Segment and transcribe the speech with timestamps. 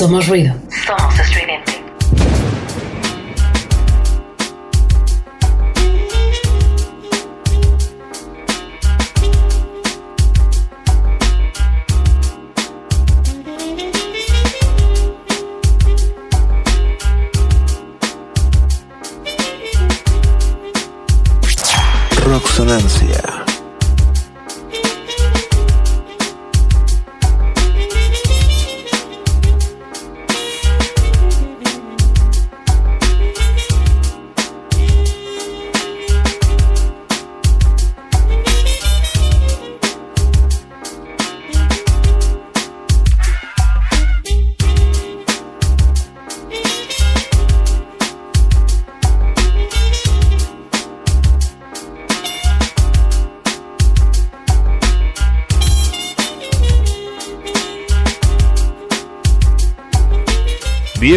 [0.00, 0.54] Somos ruido.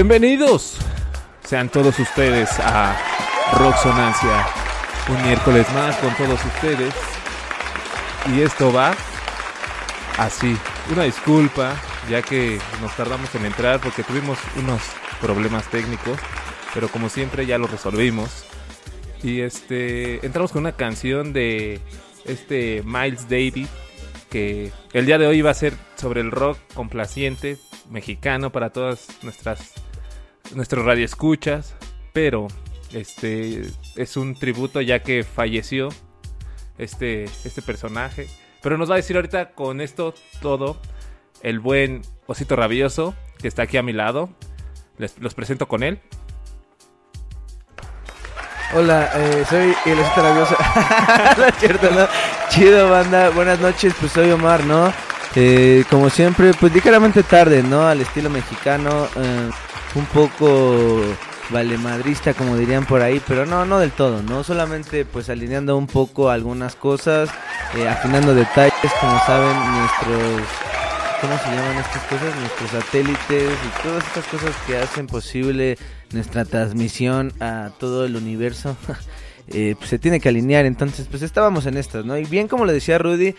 [0.05, 0.75] Bienvenidos
[1.45, 2.93] sean todos ustedes a
[3.53, 4.45] Rocksonancia,
[5.07, 6.93] un miércoles más con todos ustedes.
[8.35, 8.93] Y esto va
[10.17, 10.57] así.
[10.91, 11.77] Una disculpa,
[12.09, 14.81] ya que nos tardamos en entrar porque tuvimos unos
[15.21, 16.19] problemas técnicos,
[16.73, 18.43] pero como siempre ya lo resolvimos.
[19.23, 21.79] Y este, entramos con una canción de
[22.25, 23.69] este Miles Davis
[24.29, 27.57] que el día de hoy va a ser sobre el rock complaciente
[27.89, 29.82] mexicano para todas nuestras
[30.53, 31.75] nuestros radioescuchas,
[32.11, 32.47] pero
[32.91, 33.63] este
[33.95, 35.89] es un tributo ya que falleció
[36.77, 38.27] este este personaje,
[38.61, 40.79] pero nos va a decir ahorita con esto todo
[41.41, 44.29] el buen Osito Rabioso que está aquí a mi lado.
[44.97, 45.99] Les los presento con él.
[48.75, 50.55] Hola, eh, soy el Osito Rabioso.
[51.37, 52.07] no es cierto, ¿no?
[52.49, 53.29] Chido, banda.
[53.29, 54.93] Buenas noches, pues soy Omar, ¿no?
[55.35, 57.87] Eh, como siempre, pues ligeramente tarde, ¿no?
[57.87, 59.07] Al estilo mexicano.
[59.15, 59.49] eh,
[59.95, 61.01] un poco
[61.49, 64.43] valemadrista, como dirían por ahí, pero no, no del todo, ¿no?
[64.43, 67.29] Solamente pues alineando un poco algunas cosas,
[67.75, 70.47] eh, afinando detalles, como saben, nuestros...
[71.21, 72.35] ¿Cómo se llaman estas cosas?
[72.35, 75.77] Nuestros satélites y todas estas cosas que hacen posible
[76.11, 78.75] nuestra transmisión a todo el universo.
[79.47, 82.17] eh, pues se tiene que alinear, entonces pues estábamos en estas, ¿no?
[82.17, 83.35] Y bien como le decía Rudy,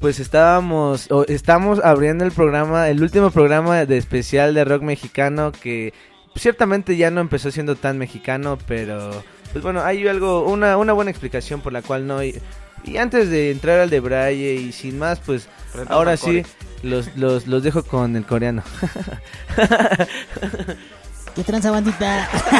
[0.00, 5.52] pues estábamos, o estamos abriendo el programa, el último programa de especial de rock mexicano
[5.52, 5.92] que
[6.34, 9.22] ciertamente ya no empezó siendo tan mexicano, pero
[9.52, 12.24] pues bueno, hay algo, una, una buena explicación por la cual no.
[12.24, 12.40] Y,
[12.82, 15.48] y antes de entrar al de Braille y sin más, pues
[15.88, 16.44] ahora sí
[16.82, 18.62] los, los, los dejo con el coreano.
[21.34, 22.26] ¿Qué tranza bandita?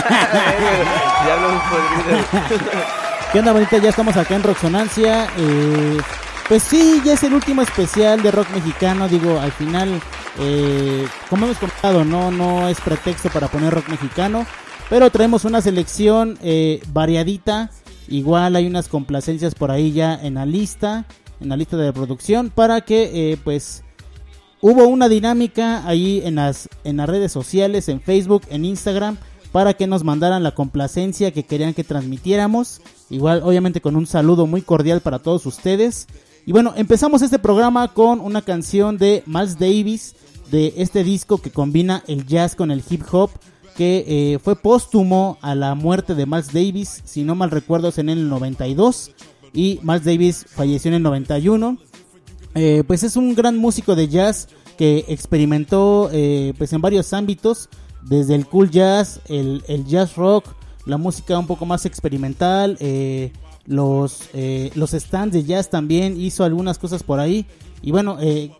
[1.27, 2.25] ya hablo muy podrido.
[3.33, 3.79] ¿Qué onda bandita?
[3.79, 5.29] Ya estamos acá en Rocksonancia.
[5.39, 5.99] Eh,
[6.51, 9.07] pues sí, ya es el último especial de rock mexicano.
[9.09, 10.03] Digo, al final,
[10.41, 14.45] eh, como hemos comentado, no, no es pretexto para poner rock mexicano.
[14.89, 17.71] Pero traemos una selección eh, variadita.
[18.09, 21.07] Igual hay unas complacencias por ahí ya en la lista,
[21.41, 23.85] en la lista de producción, para que eh, pues
[24.61, 29.19] hubo una dinámica ahí en las, en las redes sociales, en Facebook, en Instagram,
[29.53, 32.81] para que nos mandaran la complacencia que querían que transmitiéramos.
[33.09, 36.09] Igual, obviamente, con un saludo muy cordial para todos ustedes.
[36.47, 40.15] Y bueno, empezamos este programa con una canción de Miles Davis,
[40.51, 43.31] de este disco que combina el jazz con el hip hop,
[43.77, 47.99] que eh, fue póstumo a la muerte de Miles Davis, si no mal recuerdo es
[47.99, 49.13] en el 92,
[49.53, 51.79] y Miles Davis falleció en el 91.
[52.55, 57.69] Eh, pues es un gran músico de jazz que experimentó eh, pues en varios ámbitos,
[58.03, 60.47] desde el cool jazz, el, el jazz rock,
[60.87, 63.33] la música un poco más experimental, eh,
[63.67, 67.47] los, eh, los stands de jazz también, hizo algunas cosas por ahí.
[67.83, 68.51] Y bueno, eh,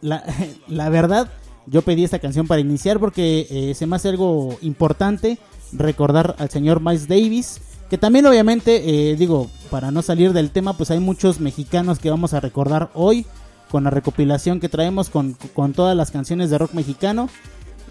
[0.00, 0.24] la,
[0.68, 1.30] la verdad,
[1.66, 5.38] yo pedí esta canción para iniciar porque eh, se me hace algo importante
[5.72, 7.60] recordar al señor Miles Davis.
[7.90, 12.10] Que también obviamente, eh, digo, para no salir del tema, pues hay muchos mexicanos que
[12.10, 13.26] vamos a recordar hoy
[13.70, 17.28] con la recopilación que traemos con, con todas las canciones de rock mexicano.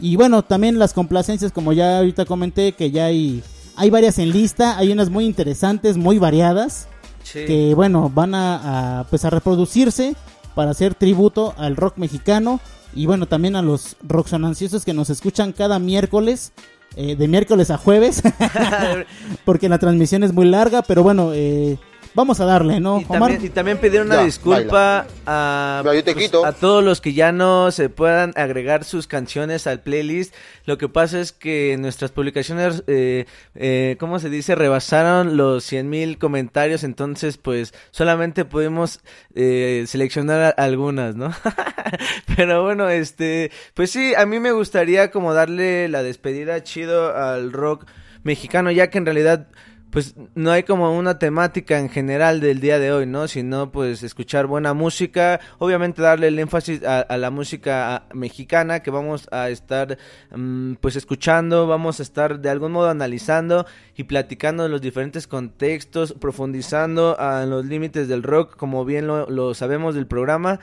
[0.02, 3.42] Y bueno, también las complacencias, como ya ahorita comenté, que ya hay
[3.78, 6.88] hay varias en lista, hay unas muy interesantes, muy variadas,
[7.24, 7.46] Sí.
[7.46, 10.16] que bueno, van a, a, pues a reproducirse
[10.54, 12.60] para hacer tributo al rock mexicano
[12.94, 16.54] y bueno, también a los rocksonanciosos que nos escuchan cada miércoles,
[16.96, 18.22] eh, de miércoles a jueves,
[19.46, 21.78] porque la transmisión es muy larga, pero bueno, eh,
[22.16, 23.00] vamos a darle, ¿no?
[23.02, 26.46] Y Omar, también, y también pedir una Ya, disculpa a, Ya, yo te pues, quito.
[26.46, 30.34] a todos los que ya no se puedan agregar sus canciones al playlist.
[30.66, 34.56] Lo que pasa es que nuestras publicaciones, eh, eh, ¿cómo se dice?
[34.56, 39.02] Rebasaron los 100 mil comentarios, entonces pues solamente pudimos
[39.36, 41.32] eh, seleccionar a- algunas, ¿no?
[42.36, 47.52] Pero bueno, este, pues sí, a mí me gustaría como darle la despedida chido al
[47.52, 47.86] rock
[48.24, 49.48] mexicano, ya que en realidad
[49.96, 53.30] pues no hay como una temática en general del día de hoy, ¿no?
[53.30, 59.30] Sino pues escuchar buena música, obviamente darle el énfasis a, la música mexicana que vamos
[59.32, 59.98] a estar
[60.36, 63.66] mm, pues escuchando, vamos a estar de algún modo analizando
[63.96, 69.54] y platicando los diferentes contextos, profundizando a los límites del rock, como bien lo, lo
[69.54, 70.60] sabemos del programa.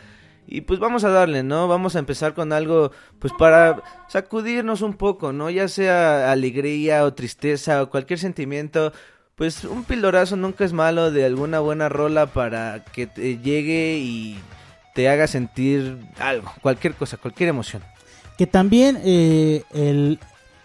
[0.46, 1.68] Y pues vamos a darle, ¿no?
[1.68, 5.48] Vamos a empezar con algo, pues para sacudirnos un poco, ¿no?
[5.48, 8.92] Ya sea alegría o tristeza o cualquier sentimiento,
[9.36, 14.38] pues un pildorazo nunca es malo de alguna buena rola para que te llegue y
[14.94, 17.82] te haga sentir algo, cualquier cosa, cualquier emoción.
[18.36, 20.18] que también eh, el,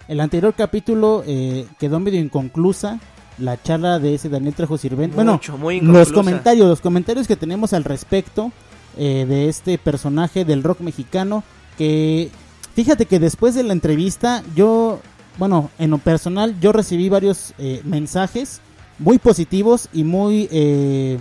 [0.07, 2.99] el anterior capítulo eh, quedó medio inconclusa,
[3.37, 5.13] la charla de ese Daniel Trejo Sirvent.
[5.13, 8.51] Bueno, muy los comentarios, los comentarios que tenemos al respecto
[8.97, 11.43] eh, de este personaje del rock mexicano,
[11.77, 12.31] que
[12.73, 14.99] fíjate que después de la entrevista yo,
[15.37, 18.61] bueno, en lo personal yo recibí varios eh, mensajes
[18.99, 21.19] muy positivos y muy, eh,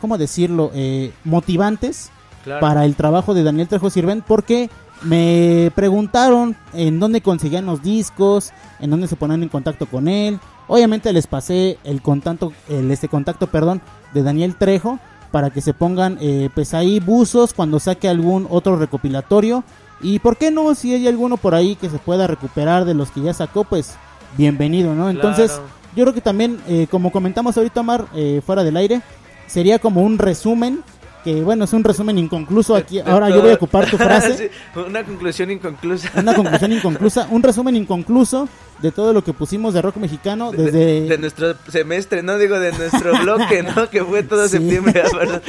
[0.00, 2.10] ¿cómo decirlo?, eh, motivantes
[2.44, 2.60] Claro.
[2.60, 4.70] para el trabajo de Daniel Trejo Sirvent porque
[5.02, 10.38] me preguntaron en dónde conseguían los discos, en dónde se ponían en contacto con él.
[10.68, 13.82] Obviamente les pasé el contacto, el este contacto, perdón,
[14.14, 15.00] de Daniel Trejo
[15.32, 19.64] para que se pongan eh, pues ahí buzos cuando saque algún otro recopilatorio
[20.00, 23.10] y por qué no si hay alguno por ahí que se pueda recuperar de los
[23.10, 23.94] que ya sacó pues
[24.36, 25.08] bienvenido, ¿no?
[25.10, 25.66] Entonces Claro.
[25.96, 29.00] yo creo que también eh, como comentamos ahorita Omar eh, fuera del aire
[29.46, 30.82] sería como un resumen
[31.26, 34.36] que bueno es un resumen inconcluso aquí ahora yo voy a ocupar tu frase
[34.74, 36.08] Sí, una conclusión inconclusa.
[36.16, 38.48] una conclusión inconclusa un resumen inconcluso
[38.80, 42.60] de todo lo que pusimos de rock mexicano De- desde de, nuestro semestre, no digo
[42.60, 43.90] de nuestro bloque, ¿no?
[43.90, 44.58] Que fue todo Sí.
[44.58, 45.40] septiembre, ah.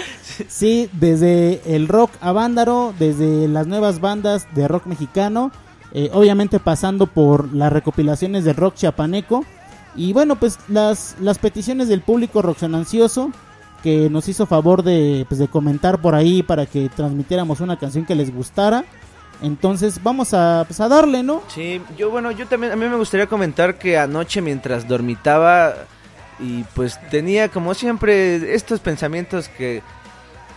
[0.48, 5.52] Sí, desde el rock a Vándaro, desde las nuevas bandas de rock mexicano,
[5.94, 9.46] eh, obviamente pasando por las recopilaciones del rock chiapaneco
[9.96, 13.32] y bueno, pues las, las peticiones del público rocksonancioso
[13.88, 18.04] que nos hizo favor de, pues, de comentar por ahí para que transmitiéramos una canción
[18.04, 18.84] que les gustara.
[19.42, 21.42] Entonces vamos a, pues, a darle, ¿no?
[21.48, 25.74] Sí, yo bueno, yo también, a mí me gustaría comentar que anoche mientras dormitaba
[26.38, 29.82] y pues tenía como siempre estos pensamientos que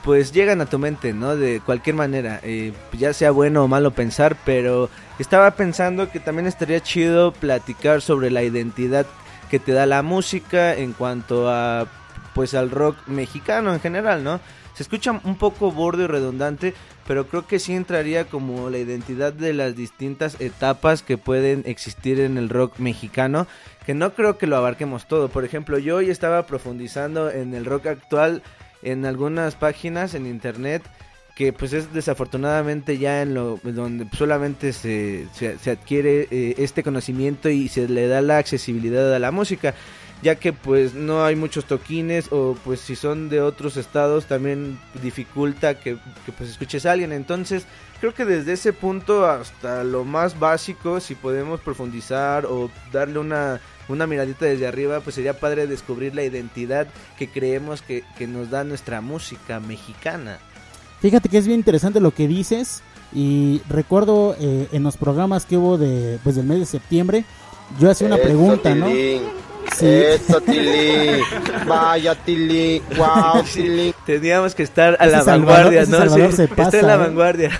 [0.02, 1.36] pues llegan a tu mente, ¿no?
[1.36, 4.90] De cualquier manera, eh, ya sea bueno o malo pensar, pero
[5.20, 9.06] estaba pensando que también estaría chido platicar sobre la identidad
[9.48, 11.86] que te da la música en cuanto a
[12.34, 14.40] pues al rock mexicano en general, ¿no?
[14.74, 16.74] Se escucha un poco bordo y redundante,
[17.06, 22.20] pero creo que sí entraría como la identidad de las distintas etapas que pueden existir
[22.20, 23.46] en el rock mexicano,
[23.84, 25.28] que no creo que lo abarquemos todo.
[25.28, 28.42] Por ejemplo, yo hoy estaba profundizando en el rock actual
[28.82, 30.82] en algunas páginas en internet
[31.34, 37.48] que pues es desafortunadamente ya en lo donde solamente se, se, adquiere eh, este conocimiento
[37.48, 39.74] y se le da la accesibilidad a la música
[40.22, 44.78] ya que pues no hay muchos toquines o pues si son de otros estados también
[45.02, 45.96] dificulta que,
[46.26, 47.12] que, pues escuches a alguien.
[47.12, 47.64] Entonces
[48.00, 53.60] creo que desde ese punto hasta lo más básico si podemos profundizar o darle una
[53.88, 56.86] una miradita desde arriba pues sería padre descubrir la identidad
[57.18, 60.38] que creemos que, que nos da nuestra música mexicana.
[61.00, 65.56] Fíjate que es bien interesante lo que dices y recuerdo eh, en los programas que
[65.56, 67.24] hubo de pues del mes de septiembre
[67.78, 68.86] yo hacía una pregunta, ¿no?
[69.76, 69.86] Sí.
[69.86, 71.20] Eso, Tilín.
[71.66, 72.82] Vaya, Tilín.
[72.96, 73.94] Wow, Tilín.
[74.04, 76.86] teníamos que estar a Ese la Salvador- vanguardia no Salvador Sí, se está pasa, en
[76.86, 76.98] la ¿eh?
[76.98, 77.50] vanguardia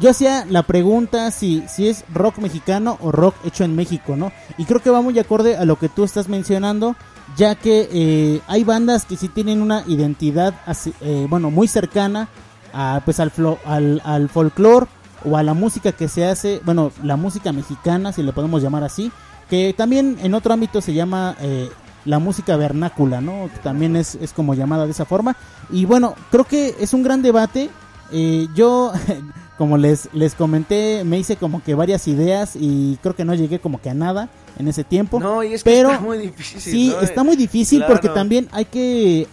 [0.00, 4.32] Yo hacía la pregunta si, si es rock mexicano o rock hecho en México, ¿no?
[4.58, 6.94] Y creo que va muy acorde a lo que tú estás mencionando,
[7.36, 12.28] ya que eh, hay bandas que sí tienen una identidad, así, eh, bueno, muy cercana
[12.72, 14.86] a, pues al, flo- al, al folclore
[15.24, 18.84] o a la música que se hace, bueno, la música mexicana, si le podemos llamar
[18.84, 19.10] así,
[19.50, 21.68] que también en otro ámbito se llama eh,
[22.06, 23.50] la música vernácula, ¿no?
[23.52, 25.36] Que también es, es como llamada de esa forma.
[25.70, 27.68] Y bueno, creo que es un gran debate.
[28.12, 28.92] Eh, yo
[29.58, 33.58] como les, les comenté, me hice como que varias ideas y creo que no llegué
[33.58, 35.20] como que a nada en ese tiempo.
[35.20, 36.60] No, y es que pero está muy difícil.
[36.60, 37.00] Sí, ¿no?
[37.02, 37.92] está muy difícil Claro.
[37.94, 39.26] porque también hay que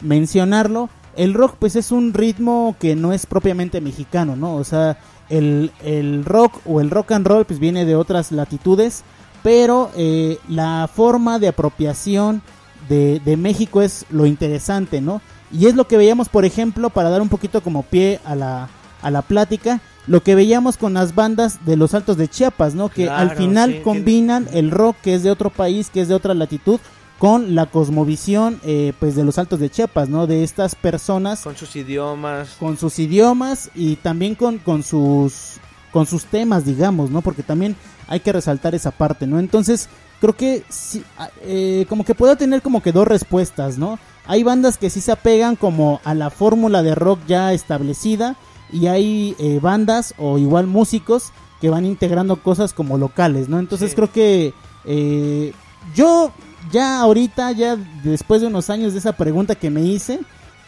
[0.00, 0.88] mencionarlo.
[1.16, 4.54] El rock pues es un ritmo que no es propiamente mexicano, ¿no?
[4.54, 4.98] O sea,
[5.28, 9.02] el, el rock o el rock and roll pues viene de otras latitudes,
[9.42, 12.42] pero eh, la forma de apropiación
[12.88, 15.20] de, de México es lo interesante, ¿no?
[15.50, 18.68] Y es lo que veíamos, por ejemplo, para dar un poquito como pie a la,
[19.02, 22.88] a la plática, lo que veíamos con las bandas de los Altos de Chiapas, ¿no?
[22.88, 26.14] Que al final sí, combinan el rock que es de otro país, que es de
[26.14, 26.80] otra latitud,
[27.18, 30.26] con la cosmovisión eh, pues de los Altos de Chiapas, ¿no?
[30.26, 32.56] De estas personas Con sus idiomas.
[32.60, 35.56] con sus idiomas y también con, con sus
[35.92, 37.20] con sus temas, digamos, ¿no?
[37.22, 37.76] Porque también
[38.08, 39.38] hay que resaltar esa parte, ¿no?
[39.38, 39.88] Entonces,
[40.20, 43.98] creo que sí, ah, eh, como que puedo tener como que dos respuestas, ¿no?
[44.26, 48.36] Hay bandas que sí se apegan como a la fórmula de rock ya establecida
[48.72, 53.58] y hay eh, bandas o igual músicos que van integrando cosas como locales, ¿no?
[53.58, 53.96] Entonces Sí.
[53.96, 54.52] creo que
[54.84, 55.52] eh,
[55.94, 56.30] yo
[56.70, 60.20] ya ahorita, ya después de unos años de esa pregunta que me hice,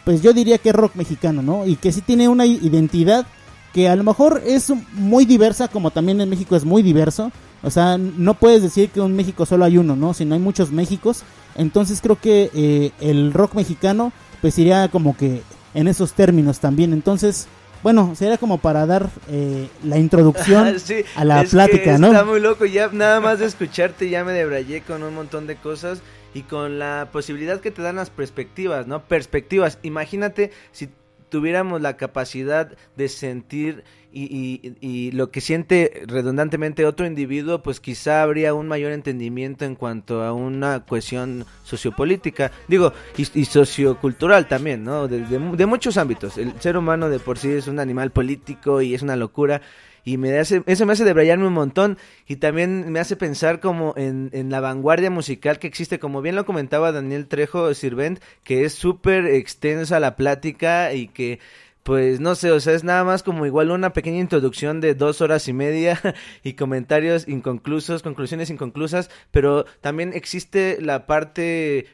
[0.05, 1.65] pues yo diría que es rock mexicano, ¿no?
[1.67, 3.27] Y que sí tiene una identidad
[3.73, 7.31] que a lo mejor es muy diversa, como también en México es muy diverso.
[7.63, 10.13] O sea, no puedes decir que en México solo hay uno, ¿no?
[10.13, 11.23] Sino hay muchos Méxicos.
[11.55, 14.11] Entonces creo que eh, el rock mexicano,
[14.41, 15.41] pues iría como que
[15.73, 16.93] en esos términos también.
[16.93, 17.47] Entonces,
[17.83, 22.07] bueno, sería como para dar eh, la introducción Sí, a la es que plática, ¿no?
[22.07, 25.55] Está muy loco, ya nada más de escucharte ya me debrayé con un montón de
[25.55, 26.01] cosas
[26.33, 29.03] y con la posibilidad que te dan las perspectivas, ¿no?
[29.03, 29.79] Perspectivas.
[29.83, 30.89] Imagínate si
[31.31, 33.83] tuviéramos la capacidad de sentir
[34.13, 39.75] y, y- lo que siente redundantemente otro individuo, pues quizá habría un mayor entendimiento en
[39.75, 45.07] cuanto a una cuestión sociopolítica, digo, y, sociocultural también, ¿no?
[45.07, 46.37] De, de muchos ámbitos.
[46.37, 49.61] El ser humano de por sí es un animal político y es una locura
[50.03, 51.97] y me hace, eso me hace debrayarme un montón.
[52.27, 56.35] Y también me hace pensar como en, en la vanguardia musical que existe, como bien
[56.35, 61.39] lo comentaba Daniel Trejo Sirvent, que es súper extensa la plática y que
[61.83, 65.21] pues no sé, o sea, es nada más como igual una pequeña introducción de dos
[65.21, 65.99] horas y media
[66.43, 71.87] y comentarios inconclusos, conclusiones inconclusas, pero también existe la parte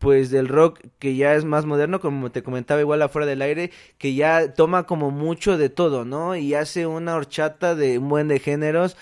[0.00, 3.70] pues del rock que ya es más moderno, como te comentaba igual afuera del aire,
[3.98, 6.34] que ya toma como mucho de todo, ¿no?
[6.36, 8.96] Y hace una horchata de un buen de géneros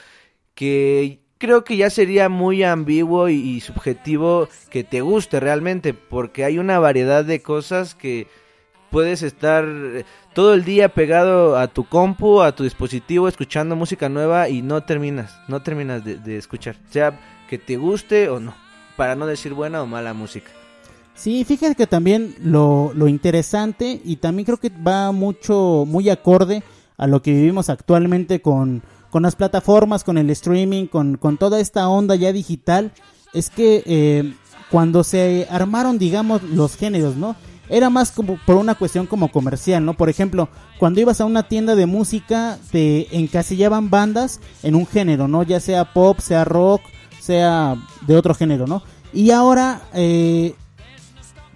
[0.56, 6.58] que creo que ya sería muy ambiguo y, subjetivo que te guste realmente, porque hay
[6.58, 8.26] una variedad de cosas que
[8.90, 14.08] puedes estar eh, todo el día pegado a tu compu, a tu dispositivo, escuchando música
[14.08, 18.56] nueva y no terminas, no terminas de, de escuchar, sea que te guste o no,
[18.96, 20.57] para no decir buena o mala música.
[21.18, 26.62] Sí, fíjate que también lo, lo interesante y también creo que va mucho, muy acorde
[26.96, 31.58] a lo que vivimos actualmente con, con las plataformas, con el streaming, con, con toda
[31.58, 32.92] esta onda ya digital,
[33.34, 34.32] es que eh,
[34.70, 37.34] cuando se armaron, digamos, los géneros, ¿no?
[37.68, 39.94] Era más como por una cuestión como comercial, ¿no?
[39.94, 40.48] Por ejemplo,
[40.78, 45.42] cuando ibas a una tienda de música, te encasillaban bandas en un género, ¿no?
[45.42, 46.80] Ya sea pop, sea rock,
[47.20, 48.84] sea de otro género, ¿no?
[49.12, 50.54] Y ahora, eh,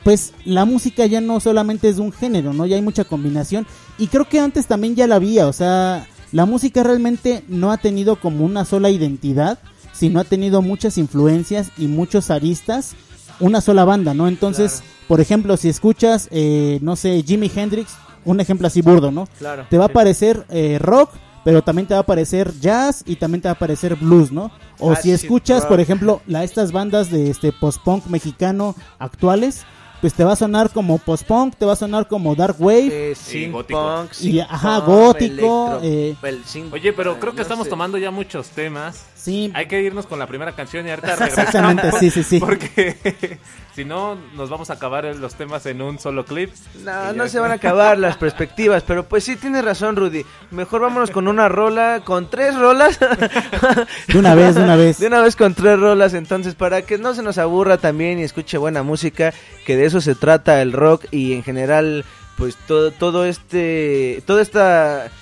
[0.05, 2.67] pues la música ya no solamente es de un género, ¿no?
[2.67, 3.67] Ya hay mucha combinación.
[3.99, 7.77] Y creo que antes también ya la había, o sea, la música realmente no ha
[7.79, 9.59] tenido como una sola identidad,
[9.93, 12.95] sino ha tenido muchas influencias y muchos aristas,
[13.39, 14.29] una sola banda, ¿no?
[14.29, 15.05] Entonces, Claro.
[15.09, 17.93] por ejemplo, si escuchas, eh, no sé, Jimi Hendrix,
[18.25, 19.29] un ejemplo así burdo, ¿no?
[19.39, 19.67] Claro.
[19.69, 19.95] Te va a sí.
[19.95, 21.11] parecer eh, rock,
[21.45, 24.51] pero también te va a parecer jazz y también te va a parecer blues, ¿no?
[24.79, 29.65] O si Acid escuchas, por ejemplo, la, estas bandas de este post-punk mexicano actuales,
[30.03, 33.13] pues te va a sonar como post-punk, te va a sonar como dark wave.
[33.13, 33.81] Eh, synth gótico.
[33.81, 37.71] punk, Y, ajá, gótico, electro- eh, el synth- Oye, pero creo que no estamos sé.
[37.71, 39.05] tomando ya muchos temas.
[39.23, 41.55] Sí, Hay que irnos con la primera canción y ahorita regresamos.
[41.55, 42.41] Exactamente, sí, sí, sí.
[42.41, 43.39] Porque
[43.75, 46.51] si no, nos vamos a acabar los temas en un solo clip.
[46.83, 47.29] No, no ya.
[47.29, 50.27] se van a acabar las perspectivas, pero pues sí tienes razón, Rudy.
[50.51, 52.99] Mejor vámonos con una rola, con tres rolas.
[54.09, 54.99] de una vez, de una vez.
[54.99, 58.25] De una vez con tres rolas, entonces, para que no se nos aburra también y
[58.25, 59.33] escuche buena música,
[59.65, 62.05] que de eso se trata el rock y en general,
[62.37, 65.13] pues todo, todo este, toda esta,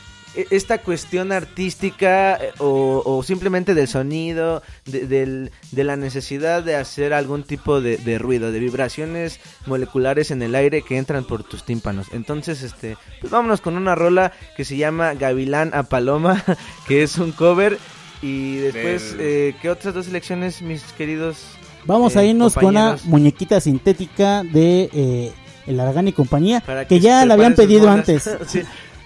[0.51, 6.77] esta cuestión artística eh, o, o simplemente del sonido, de, del- de la necesidad de
[6.77, 11.43] hacer algún tipo de, de ruido, de vibraciones moleculares en el aire que entran por
[11.45, 12.07] tus tímpanos.
[12.13, 16.45] Entonces, este, pues vámonos con una rola que se llama Gavilán a Paloma,
[16.87, 17.79] que es un cover.
[18.23, 21.39] Y después, Del- eh, ¿qué otras dos selecciones, mis queridos?
[21.87, 25.33] Vamos eh, a irnos con una muñequita sintética de eh,
[25.67, 28.09] El Aragán y compañía, Para que ya la habían pedido monas.
[28.09, 28.31] antes.
[28.47, 28.63] Sí.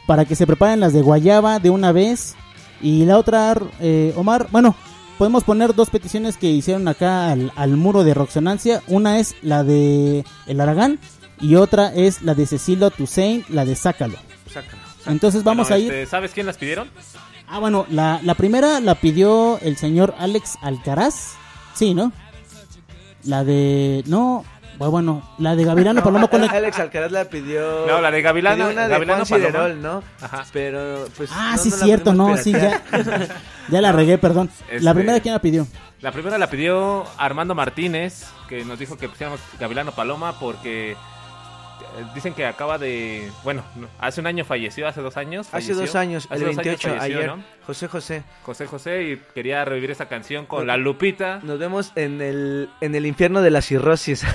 [0.07, 2.35] Para que se preparen las de guayaba de una vez.
[2.81, 4.75] Y la otra, eh, Omar, bueno,
[5.19, 8.83] podemos poner dos peticiones que hicieron acá al, al muro de Roxonancia.
[8.89, 10.99] Una es la de El Aragán
[11.41, 14.19] y otra es la de Cecilio Toussaint, la de Sácalo.
[14.53, 14.83] Sácalo.
[15.07, 15.93] Entonces vamos Bueno, a ir.
[15.93, 16.91] este, ¿Sabes quién las pidieron?
[17.49, 21.33] Ah, bueno, la, la primera la pidió el señor Alex Alcaraz.
[21.75, 22.11] Sí, ¿no?
[23.25, 24.03] La de.
[24.07, 24.45] No.
[24.79, 27.87] Bueno, Bueno, la de Gavilano Palomo con el- Alex Alcaraz la pidió.
[27.87, 29.25] No, la de Gavilano- una de Gavilano.
[29.25, 30.03] Ciderol, ¿no?
[30.21, 30.45] Ajá.
[30.53, 31.31] Pero, pues.
[31.33, 32.83] Ah, no sí, la cierto, no, sí, ya.
[33.69, 34.51] ya la regué, perdón.
[34.69, 35.67] La Este- primera, ¿quién la pidió?
[36.01, 40.97] La primera la pidió Armando Martínez, que nos dijo que pusiéramos Gavilano Paloma porque
[42.15, 43.31] dicen que acaba de...
[43.45, 45.49] Bueno, no, hace un año falleció, hace dos años.
[45.53, 47.27] Hace dos años, Hace el dos años 28, falleció, ayer.
[47.37, 47.43] ¿no?
[47.67, 48.23] José José.
[48.43, 51.41] José José y quería revivir esa canción con la Lupita.
[51.43, 54.25] Nos vemos en el, en el infierno de la cirrosis.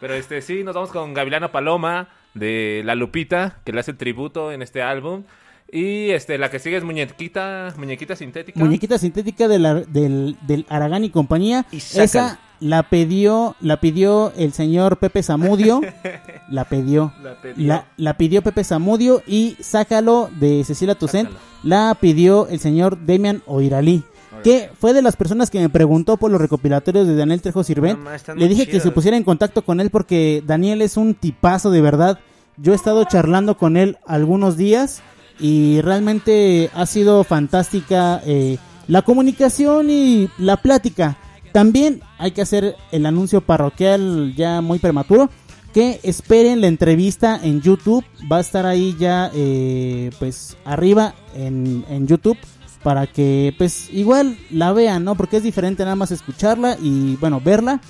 [0.00, 4.52] Pero este sí, nos vamos con Gavilano Paloma de La Lupita, que le hace tributo
[4.52, 5.24] en este álbum.
[5.70, 8.58] Y este la que sigue es Muñequita, Muñequita Sintética.
[8.60, 11.66] Muñequita sintética de la- del, del Aragán y compañía.
[11.72, 11.78] Y.
[11.78, 15.80] Esa la pidió, la pidió el señor Pepe Zamudio.
[16.50, 17.12] la pidió.
[17.22, 17.66] La pidió.
[17.66, 21.46] La, la pidió Pepe Zamudio y Sácalo de Cecilia Toussaint Sácalo.
[21.62, 24.04] la pidió el señor Demian Oiralí.
[24.44, 27.98] Que fue de las personas que me preguntó por los recopilatorios de Daniel Trejo Sirvent.
[27.98, 31.70] No, Le dije que se pusiera en contacto con él porque Daniel es un tipazo
[31.70, 32.20] de verdad.
[32.58, 35.02] Yo he estado charlando con él algunos días
[35.40, 38.58] y realmente ha sido fantástica eh,
[38.88, 41.16] la comunicación y la plática.
[41.56, 45.30] También hay que hacer el anuncio parroquial ya muy prematuro.
[45.72, 48.04] Que esperen la entrevista en YouTube.
[48.30, 52.36] Va a estar ahí ya eh, pues arriba en, en YouTube.
[52.82, 55.14] Para que pues igual la vean, ¿no?
[55.14, 57.80] Porque es diferente nada más escucharla y bueno, verla.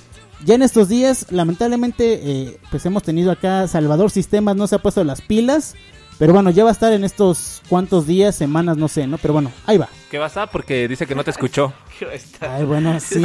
[0.45, 4.79] Ya en estos días, lamentablemente, eh, pues hemos tenido acá Salvador Sistemas, no se ha
[4.81, 5.75] puesto las pilas.
[6.19, 9.19] Pero bueno, ya va a estar en estos cuantos días, semanas, no sé, ¿no?
[9.19, 9.87] Pero bueno, ahí va.
[10.09, 10.47] ¿Qué vas a?
[10.47, 11.73] Porque dice que no te escuchó.
[12.11, 13.21] Está- Ay, bueno, sí.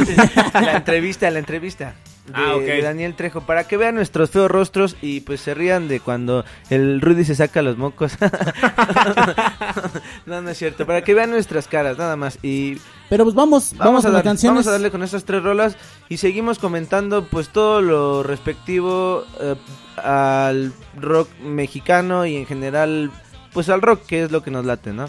[0.52, 1.94] la entrevista, la entrevista.
[2.26, 2.62] De, Ah, ok.
[2.62, 6.44] de Daniel Trejo, para que vean nuestros feos rostros y pues se rían de cuando
[6.70, 8.12] el Rudy se saca los mocos.
[10.26, 12.38] no, no es cierto, para que vean nuestras caras, nada más.
[12.42, 14.54] Y Pero pues vamos, vamos, vamos, a, las dar- canciones.
[14.54, 15.76] vamos a darle con estas tres rolas
[16.08, 19.56] y seguimos comentando pues todo lo respectivo eh,
[19.96, 23.10] al rock mexicano y en general
[23.52, 25.08] pues al rock que es lo que nos late, ¿no?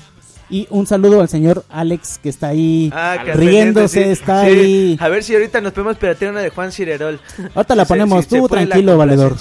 [0.50, 4.50] Y un saludo al señor Alex que está ahí Ah, riéndose, sí, está sí.
[4.52, 4.98] ahí.
[5.00, 7.20] A ver si ahorita nos podemos piratear una de Juan Cirerol.
[7.56, 9.36] Ahorita la ponemos, tú tranquilo, valedor.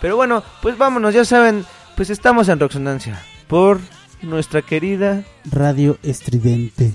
[0.00, 1.64] Pero bueno, pues vámonos, ya saben,
[1.96, 3.80] pues estamos en Roxonancia por
[4.22, 6.94] nuestra querida Radio Estridente.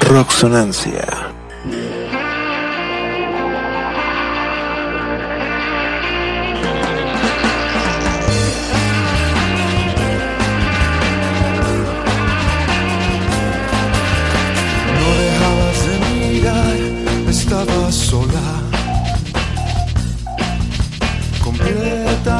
[0.00, 1.06] Roxonancia.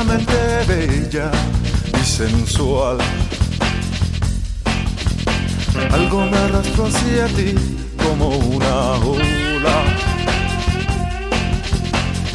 [0.04, 1.30] Completamente bella
[2.00, 2.98] y sensual.
[5.92, 7.54] Algo me arrastró hacia ti
[8.02, 9.84] como una ola.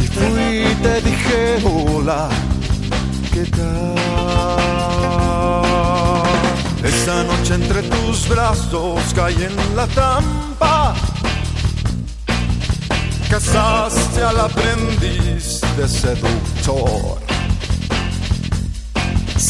[0.02, 2.30] Y fui y te dije hola,
[3.34, 3.96] ¿qué tal?
[6.84, 10.96] Esa noche entre tus brazos caí en la trampa.
[13.30, 17.39] Casaste al aprendiz de seductor.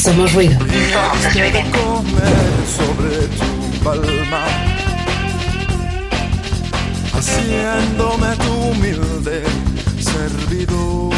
[0.10, 0.58] Somos ruido.
[2.66, 3.50] Sobre tu
[3.84, 4.44] palma,
[7.14, 9.44] haciéndome tu humilde
[10.00, 11.14] servidor.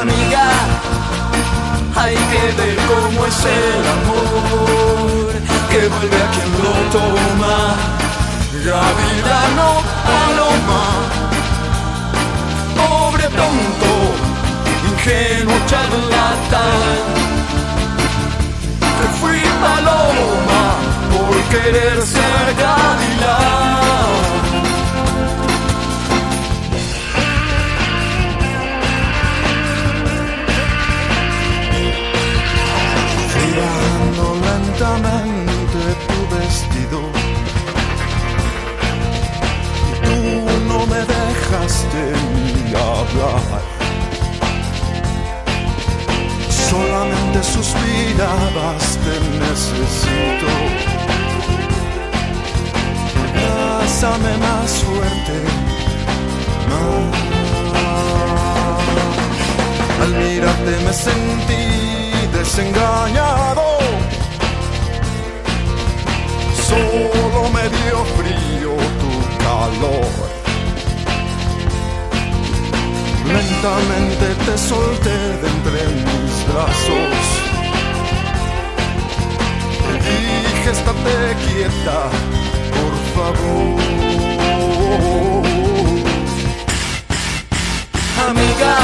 [0.00, 0.46] Amiga,
[1.94, 5.28] hay que ver cómo es el amor
[5.68, 7.56] que vuelve a quien lo toma.
[8.64, 9.68] Gavilano,
[10.08, 10.82] paloma,
[12.76, 13.87] pobre tonto,
[14.98, 16.98] ingenuo charlatán.
[18.80, 20.64] Te fui paloma
[21.12, 23.78] por querer ser gavilán.
[33.32, 37.00] Fui bajando lentamente tu vestido
[39.88, 40.18] y tú
[40.68, 42.02] no me dejaste
[42.54, 43.77] ni hablar
[46.70, 50.48] solamente suspirabas, te necesito.
[53.34, 55.34] Lázame más fuerte,
[56.68, 57.28] más.
[60.02, 61.64] Al mirarte me sentí
[62.36, 63.66] desengañado.
[66.68, 69.12] Solo me dio frío tu
[69.44, 70.37] calor.
[73.28, 77.18] Lentamente te solté de entre mis brazos.
[79.84, 82.00] Te dije, estate quieta,
[82.76, 83.88] por favor.
[88.28, 88.74] Amiga,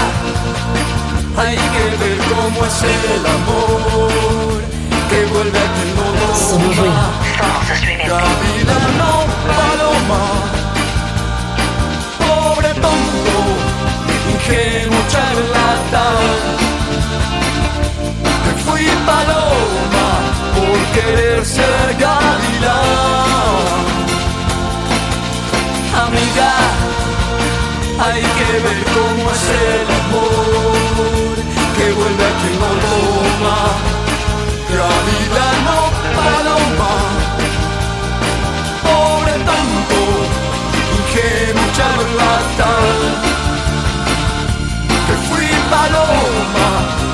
[1.39, 4.61] hay que ver cómo es el amor
[5.09, 6.29] que vuelve a quien no lo
[8.07, 9.13] Cada vida no
[9.57, 10.44] paloma.
[14.45, 16.25] dije un charlatán.
[18.45, 20.09] Me fui paloma
[20.55, 23.25] por querer ser gavilán.
[26.05, 26.53] Amiga,
[28.05, 31.35] hay que ver cómo es el amor
[31.77, 33.59] que vuelve a quien no toma.
[34.77, 35.81] Gavilán no
[36.19, 36.93] paloma,
[38.83, 40.01] pobre tanto,
[40.97, 43.34] ingenuo charlatán.
[45.71, 47.14] paloma.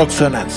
[0.00, 0.49] Roxonancia.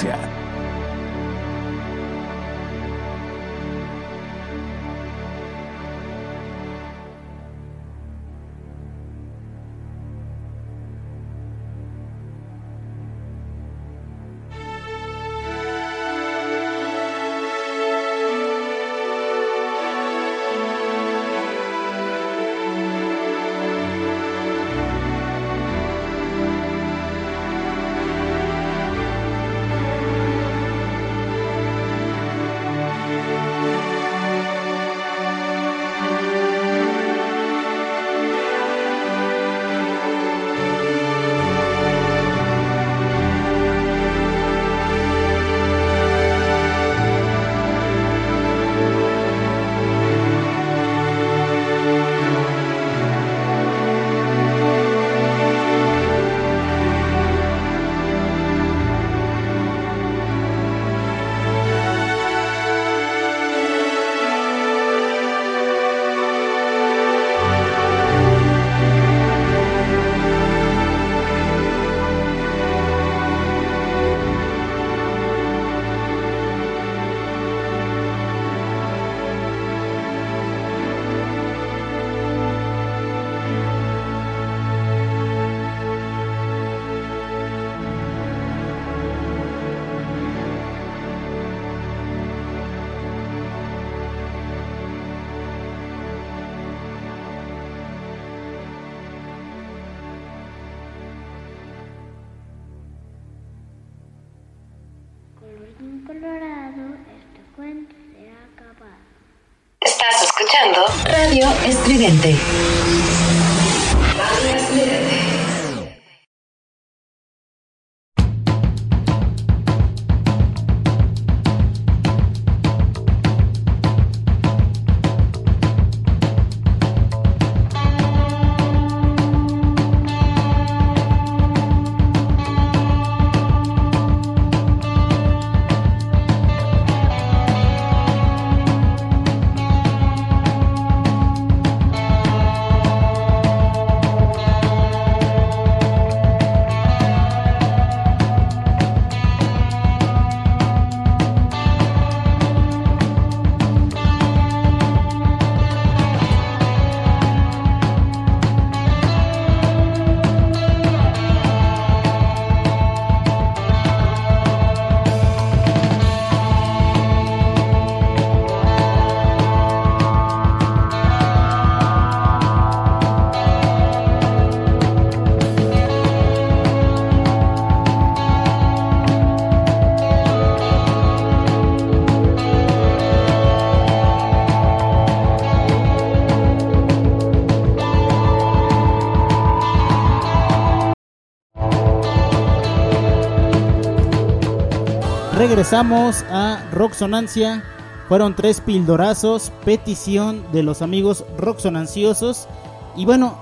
[195.54, 197.64] Regresamos a Rocksonancia.
[198.10, 202.48] Fueron tres pildorazos, petición de los amigos Rocksonanciosos.
[202.96, 203.38] Y bueno,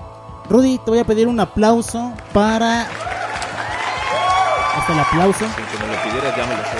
[0.50, 2.82] Rudy, te voy a pedir un aplauso para.
[4.76, 5.38] Hasta el aplauso.
[5.38, 6.78] Sin que me lo pidieras, ya me lo sé.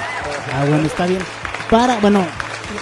[0.55, 1.23] Ah, bueno, está bien.
[1.71, 2.27] Para, bueno,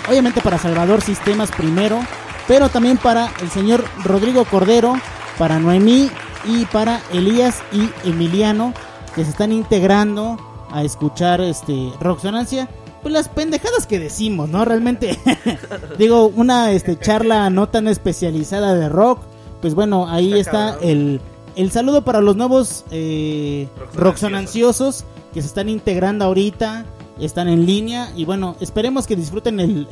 [0.09, 2.01] obviamente para Salvador Sistemas primero,
[2.49, 4.95] pero también para el señor Rodrigo Cordero,
[5.39, 6.11] para Noemí
[6.45, 8.75] y para Elías y Emiliano,
[9.15, 12.69] que se están integrando a escuchar este Rocksonancia.
[13.03, 14.65] Pues las pendejadas que decimos, ¿no?
[14.65, 15.19] Realmente,
[15.99, 19.21] digo, una este charla no tan especializada de rock.
[19.63, 21.21] Pues bueno, ahí está, el,
[21.57, 26.87] el saludo para los nuevos eh, Rocksonanciosos que se están integrando ahorita,
[27.19, 29.87] están en línea y bueno, esperemos que disfruten el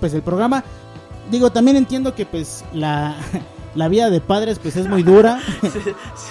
[0.00, 0.64] pues el programa.
[1.30, 3.16] Digo, también entiendo que pues la
[3.74, 5.40] la vida de padres pues es muy dura.
[5.62, 5.80] sí,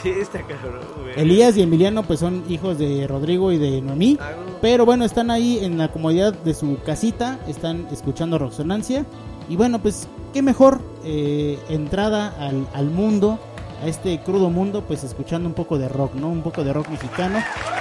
[0.04, 1.20] sí, está cabrón, güey.
[1.20, 4.18] Elías y Emiliano pues son hijos de Rodrigo y de Noemí,
[4.62, 9.06] pero bueno, están ahí en la comodidad de su casita, están escuchando Roxonancia
[9.50, 13.40] y bueno, pues qué mejor eh, entrada al, al mundo,
[13.82, 16.30] a este crudo mundo, pues escuchando un poco de rock, ¿no?
[16.30, 17.40] Un poco de rock mexicano.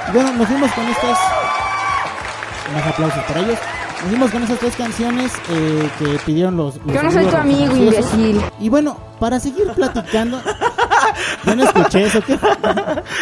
[0.08, 1.18] Y bueno, nos fuimos con estas...
[2.74, 3.58] Más aplausos para ellos.
[4.00, 6.76] Nos fuimos con esas tres canciones eh, que pidieron los...
[6.84, 8.40] los Yo no soy tu amigo, imbécil.
[8.58, 10.40] Y bueno, para seguir platicando...
[11.44, 12.20] Yo no escuché eso.
[12.22, 12.38] ¿Qué,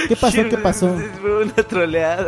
[0.08, 0.36] qué pasó?
[0.48, 0.96] ¿Qué pasó?
[1.20, 2.26] Fue una troleada.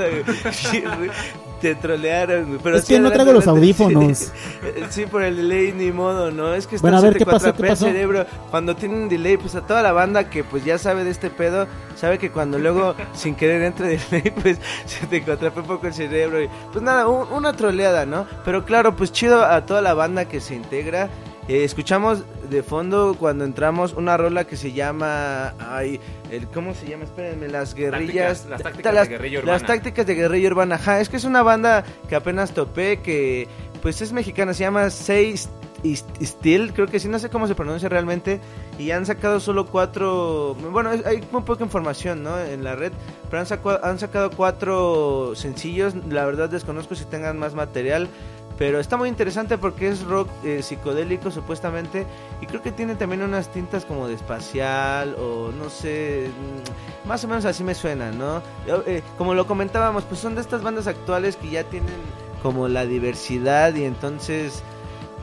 [1.60, 2.58] Te trolearon.
[2.62, 4.18] Pero Es sí, que no traigo los audífonos.
[4.18, 4.30] Sí,
[4.90, 6.54] Sí, por el delay ni modo, ¿no?
[6.54, 7.48] Es que está Bueno, a ver, ¿qué pasó?
[7.52, 7.84] 74p ¿Qué pasó?
[7.86, 8.26] cerebro.
[8.50, 11.28] Cuando tiene un delay, pues a toda la banda que pues ya sabe de este
[11.28, 15.86] pedo, sabe que cuando luego sin querer entra delay, pues se te contrape un poco
[15.86, 16.42] el cerebro.
[16.42, 18.26] Y, pues nada, un- una troleada, ¿no?
[18.44, 21.10] Pero claro, pues chido a toda la banda que se integra.
[21.50, 25.98] Eh, escuchamos de fondo cuando entramos una rola que se llama ay
[26.30, 29.66] el cómo se llama espérenme las guerrillas Tácticas- las tácticas las- de guerrilla las urbana.
[29.66, 30.74] tácticas de guerrilla urbana.
[30.76, 33.48] Ajá es que es una banda que apenas topé que
[33.82, 35.34] pues es mexicana se llama Say
[36.22, 38.38] Steel creo que sí no sé cómo se pronuncia realmente
[38.78, 42.92] y han sacado solo cuatro bueno hay muy poca información no en la red
[43.28, 48.08] pero han, sacado han sacado cuatro sencillos la verdad desconozco si tengan más material
[48.60, 52.06] pero está muy interesante porque es rock eh, psicodélico supuestamente
[52.42, 57.24] y creo que tiene también unas tintas como de espacial o no sé, mm, más
[57.24, 58.42] o menos así me suena, ¿no?
[58.66, 61.94] Yo, eh, como lo comentábamos, pues son de estas bandas actuales que ya tienen
[62.42, 64.62] como la diversidad y entonces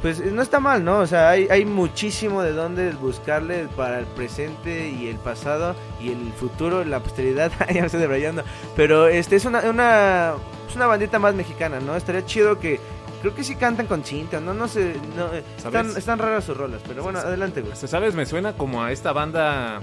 [0.01, 0.97] pues eh, no está mal, ¿no?
[0.97, 6.09] O sea, hay, hay muchísimo de dónde buscarle para el presente y el pasado y
[6.09, 8.43] el futuro, la posteridad, ya me estoy debrayando.
[8.75, 10.33] Pero este es una, una,
[10.67, 11.95] es una bandita más mexicana, ¿no?
[11.95, 12.79] Estaría chido que,
[13.27, 14.53] creo que sí cantan con cinta, ¿no?
[14.53, 17.75] No sé, no, eh, están, están raras sus rolas, pero bueno, adelante, güey.
[17.75, 18.15] ¿Sabes?
[18.15, 19.79] Me suena como a esta banda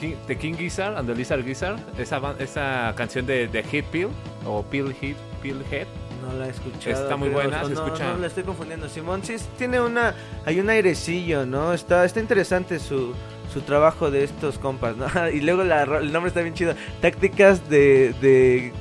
[0.00, 1.78] King- The King Gizzard and the Lizard Gizzard.
[1.98, 4.08] Esa, esa canción de, de Hit Pill
[4.44, 5.86] o Pill Hit Pill Head.
[6.26, 7.02] No la he escuchado.
[7.02, 8.12] Está muy creo, buena, se no, escucha.
[8.12, 8.88] No, la estoy confundiendo.
[8.88, 10.14] Simón sí tiene una.
[10.44, 11.72] Hay un airecillo, ¿no?
[11.72, 13.14] Está, está interesante su,
[13.52, 15.06] su trabajo de estos compas, ¿no?
[15.32, 16.74] y luego la el nombre está bien chido.
[17.00, 18.14] Tácticas de.
[18.20, 18.72] de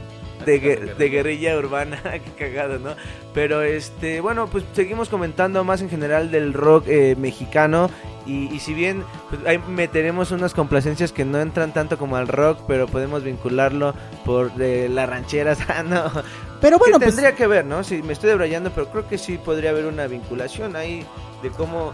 [0.45, 2.91] de, gue- de guerrilla urbana, qué cagado, ¿no?
[3.33, 7.89] Pero este, bueno, pues seguimos comentando más en general del rock eh, mexicano
[8.25, 12.27] y, y si bien pues, ahí meteremos unas complacencias que no entran tanto como al
[12.27, 13.93] rock, pero podemos vincularlo
[14.23, 16.03] por de las rancheras, ah, no.
[16.61, 17.83] Pero bueno, que pues- tendría que ver, ¿no?
[17.83, 21.05] Sí, me estoy debrayando, pero creo que sí podría haber una vinculación ahí
[21.43, 21.91] de cómo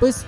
[0.00, 0.24] Pues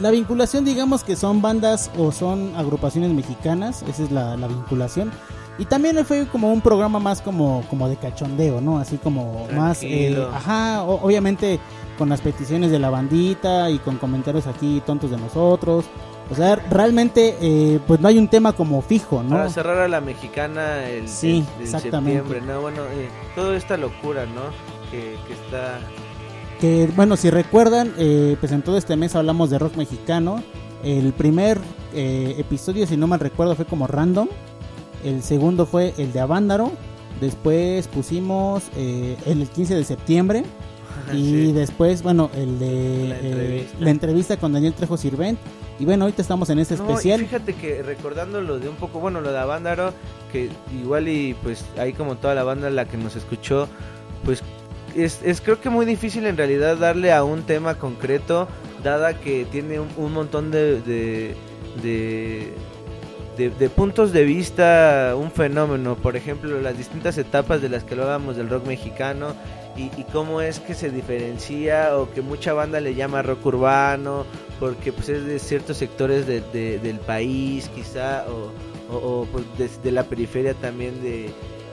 [0.00, 5.12] la vinculación, digamos que son bandas o son agrupaciones mexicanas, esa es la, la vinculación.
[5.58, 8.78] Y también fue como un programa más como, como de cachondeo, ¿no?
[8.78, 11.60] Así como más, eh, ajá, o- obviamente
[11.96, 15.84] con las peticiones de la bandita y con comentarios aquí tontos de nosotros.
[16.28, 19.36] O sea, realmente eh, pues no hay un tema como fijo, ¿no?
[19.36, 22.18] Para cerrar a la mexicana el, Sí, el- el exactamente.
[22.20, 22.60] septiembre, ¿no?
[22.60, 24.40] Bueno, eh, toda esta locura, ¿no?
[24.90, 25.78] Que, que está...
[26.60, 30.42] Que bueno, si recuerdan, eh, pues en todo este mes hablamos de rock mexicano.
[30.82, 31.58] El primer
[31.94, 34.28] eh, episodio, si no mal recuerdo, fue como random.
[35.04, 36.72] El segundo fue el de Avándaro.
[37.20, 40.42] Después pusimos eh, el, el 15 de septiembre.
[41.12, 41.16] Y
[41.48, 41.52] Sí.
[41.52, 43.76] después, bueno, el de La eh, entrevista.
[43.80, 45.38] la entrevista con Daniel Trejo Sirvent.
[45.78, 47.20] Y bueno, ahorita estamos en este No, y especial.
[47.20, 49.92] fíjate que recordando lo de un poco, bueno, lo de Avándaro,
[50.32, 50.48] que
[50.80, 53.66] igual y pues ahí como toda la banda la que nos escuchó,
[54.24, 54.40] pues
[54.94, 58.46] es, es creo que muy difícil en realidad darle a un tema concreto,
[58.84, 61.34] dada que tiene un, un montón de, de,
[61.82, 62.54] de,
[63.36, 67.94] de- de puntos de vista, un fenómeno, por ejemplo, las distintas etapas de las que
[67.94, 69.34] hablábamos del rock mexicano.
[69.76, 74.24] Y, y cómo es que se diferencia o que mucha banda le llama rock urbano
[74.60, 78.52] porque pues es de ciertos sectores de- de- del país quizá o,
[78.94, 81.28] o- pues, de, de la periferia también de,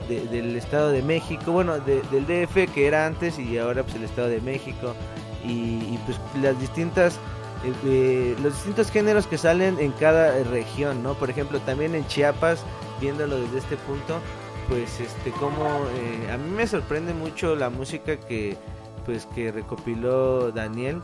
[0.08, 3.94] de- del estado de México bueno de- del DF que era antes y ahora pues
[3.94, 4.94] el estado de México
[5.46, 7.20] y, y, pues las distintas
[7.64, 12.06] eh, los distintos géneros que salen en cada eh, región no por ejemplo también en
[12.06, 12.64] Chiapas
[13.00, 14.18] viéndolo desde este punto
[14.68, 18.56] pues este como eh, a mí me sorprende mucho la música que
[19.04, 21.00] pues que recopiló Daniel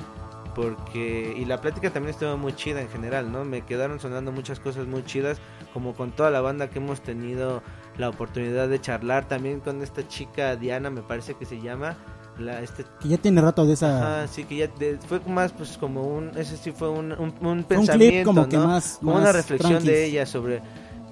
[0.55, 3.45] porque y la plática también estuvo muy chida en general, ¿no?
[3.45, 5.39] Me quedaron sonando muchas cosas muy chidas,
[5.73, 7.63] como con toda la banda que hemos tenido
[7.97, 11.97] la oportunidad de charlar, también con esta chica Diana, me parece que se llama,
[12.39, 14.21] la este Que ya tiene rato de esa.
[14.23, 17.33] Ajá, sí, que ya de- fue más pues como un, ese sí fue un, un,
[17.41, 18.67] un clip pensamiento, como que ¿no?
[18.67, 19.91] más- como más una reflexión tranquis.
[19.91, 20.63] de ella sobre,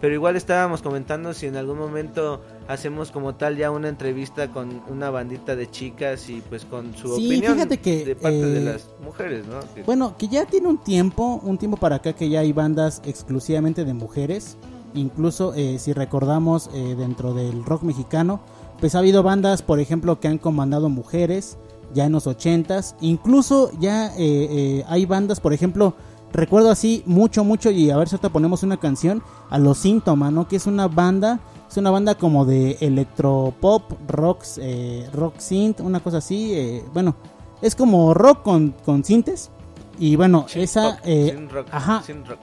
[0.01, 4.83] pero igual estábamos comentando si en algún momento hacemos como tal ya una entrevista con
[4.89, 8.59] una bandita de chicas y pues con su Sí, opinión fíjate que, de parte de
[8.61, 9.61] eh, las mujeres, ¿no?
[9.75, 13.01] Que- Bueno, que ya tiene un tiempo, un tiempo para acá que ya hay bandas
[13.05, 14.57] exclusivamente de mujeres.
[14.95, 18.41] Incluso eh, si recordamos eh, dentro del rock mexicano,
[18.81, 21.59] pues ha habido bandas, por ejemplo, que han comandado mujeres
[21.95, 22.97] ya en los ochentas.
[23.01, 25.95] Incluso ya eh, eh, hay bandas, por ejemplo,
[26.33, 30.33] recuerdo así mucho, mucho, y a ver si ahorita ponemos una canción, a Los Síntomas,
[30.33, 30.49] ¿no?
[30.49, 36.01] Que es una banda, es una banda como de electropop, rock, eh, rock synth, una
[36.01, 36.53] cosa así.
[36.55, 37.15] eh, bueno,
[37.63, 39.51] es como rock con, con sintes.
[39.99, 40.99] Y bueno, esa...
[41.05, 42.39] Eh, sin rock, ajá, sin rock.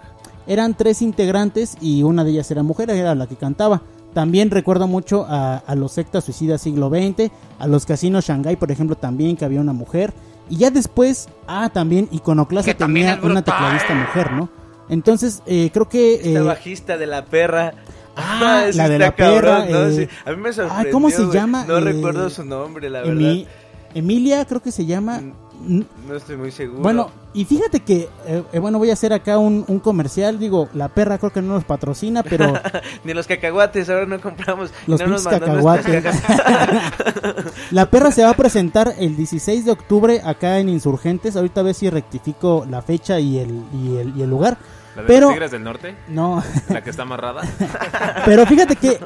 [0.47, 3.81] eran tres integrantes y una de ellas era mujer, era la que cantaba.
[4.13, 8.71] También recuerdo mucho a, a los sectas suicidas siglo XX, a los casinos Shanghai, por
[8.71, 10.13] ejemplo, también que había una mujer.
[10.49, 14.49] Y ya después, ah, también Iconoclasta Que también tenía es una tecladista mujer, ¿no?
[14.89, 16.15] Entonces, eh, creo que...
[16.15, 17.73] Esta eh, bajista de la perra.
[18.15, 19.85] Ah, ese la de la perra, ¿no?
[19.87, 20.89] eh, Sí, A mí me sorprendió.
[20.89, 21.65] ah, ¿cómo se llama?
[21.65, 23.13] No Eh, recuerdo su nombre, la verdad.
[23.15, 23.47] Emi-
[23.95, 25.21] Emilia, creo que se llama.
[25.65, 26.81] No estoy muy seguro.
[26.81, 30.37] Bueno, y fíjate que, eh, eh, bueno, voy a hacer acá un, un comercial.
[30.37, 32.53] Digo, la perra creo que no nos patrocina, pero
[33.03, 34.71] Ni los cacahuates, ahora no compramos.
[34.87, 36.03] los no nos cacahuates.
[37.71, 41.35] la perra se va a presentar el 16 de octubre acá en Insurgentes.
[41.35, 44.57] Ahorita a ver si rectifico la fecha y el, y el, y el lugar.
[44.95, 45.95] ¿La de pero, los Tigres del Norte?
[46.07, 46.43] No.
[46.69, 47.41] ¿La que está amarrada?
[48.25, 48.99] pero fíjate que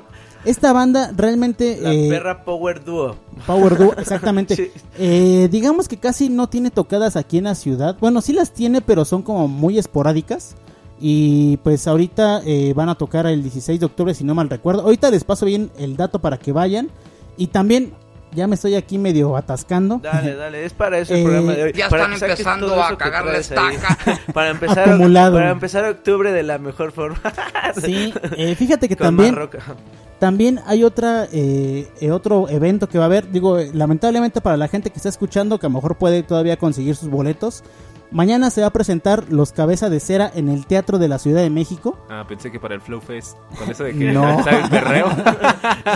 [0.50, 1.78] esta banda realmente...
[1.82, 3.16] La eh, perra Power Duo.
[3.46, 4.56] Power Duo, exactamente.
[4.56, 4.72] Sí.
[4.98, 7.98] Eh, digamos que casi no tiene tocadas aquí en la ciudad.
[8.00, 10.56] Bueno, sí las tiene, pero son como muy esporádicas.
[11.00, 14.82] Y pues ahorita eh, van a tocar el 16 de octubre, si no mal recuerdo.
[14.82, 16.90] Ahorita les paso bien el dato para que vayan.
[17.38, 17.94] Y también,
[18.32, 20.00] ya me estoy aquí medio atascando.
[20.02, 21.74] Dale, dale, es para eso el Eh, programa de hoy.
[21.74, 23.78] Ya para están empezando a cagarle traes ahí.
[24.34, 25.36] para empezar Acumulado.
[25.36, 27.22] para empezar octubre de la mejor forma.
[27.84, 29.36] Sí, eh, fíjate que Con también.
[30.20, 33.32] También hay otra eh, eh, otro evento que va a haber.
[33.32, 36.58] Digo, eh, lamentablemente para la gente que está escuchando, que a lo mejor puede todavía
[36.58, 37.64] conseguir sus boletos.
[38.10, 41.42] Mañana se va a presentar Los Cabeza de Cera en el Teatro de la Ciudad
[41.42, 41.98] de México.
[42.10, 43.36] Ah, pensé que para el Flow Fest.
[43.60, 44.42] Con eso de que No.
[44.46, 45.08] ¿sabe el perreo.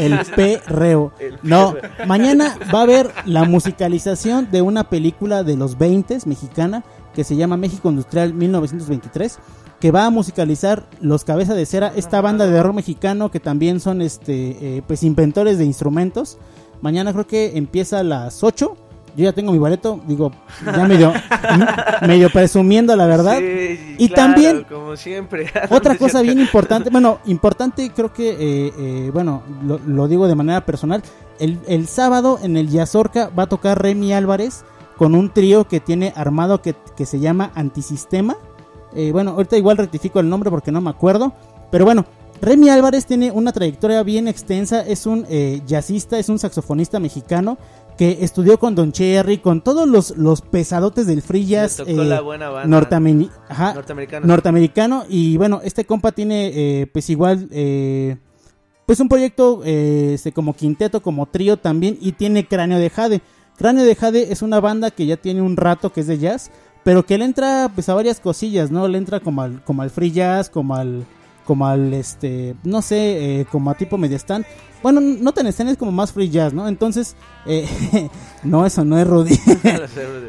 [0.02, 1.14] El perreo.
[1.20, 2.06] El No, perreo.
[2.08, 7.38] mañana va a haber la musicalización de una película de los 20 mexicana que se
[7.38, 9.40] llama México Industrial 1923.
[9.82, 13.80] Que va a musicalizar Los Cabeza de Cera, esta banda de rock mexicano que también
[13.80, 16.38] son este eh, pues inventores de instrumentos.
[16.82, 18.78] Mañana creo que empieza a las 8.
[19.18, 20.32] Yo ya tengo mi boleto, digo,
[20.64, 21.12] ya medio,
[22.08, 23.40] medio presumiendo la verdad.
[23.40, 25.48] Sí, y claro, también como siempre.
[25.70, 30.36] otra cosa bien importante, bueno, importante creo que, eh, eh, bueno, lo, lo digo de
[30.36, 31.02] manera personal,
[31.40, 34.64] el, el sábado en el Yazorca va a tocar Remy Álvarez
[34.96, 38.38] con un trío que tiene armado que, que se llama Antisistema.
[38.96, 41.34] Eh, bueno, ahorita igual rectifico el nombre porque no me acuerdo,
[41.72, 42.06] pero bueno,
[42.42, 47.58] Remy Álvarez tiene una trayectoria bien extensa, es un eh, jazzista, es un saxofonista mexicano
[47.98, 51.96] que estudió con Don Cherry, con todos los, los pesadotes del free jazz eh,
[53.50, 54.26] ajá, Norteamericano.
[54.26, 55.04] norteamericano.
[55.08, 57.48] Y bueno, este compa tiene pues igual
[58.88, 63.22] pues un proyecto este, como quinteto, como trío también y tiene Cráneo de Jade.
[63.58, 66.50] Cráneo de Jade es una banda que ya tiene un rato que es de jazz,
[66.84, 68.88] pero que le entra pues a varias cosillas, ¿no?
[68.88, 71.06] Le entra como al, como al free jazz, como al
[71.46, 74.46] como al este, no sé, eh, como a tipo mediastan.
[74.82, 76.68] Bueno, no tan stand, es como más free jazz, ¿no?
[76.68, 77.16] Entonces,
[77.46, 77.68] eh,
[78.44, 79.38] no, eso no es Rudy.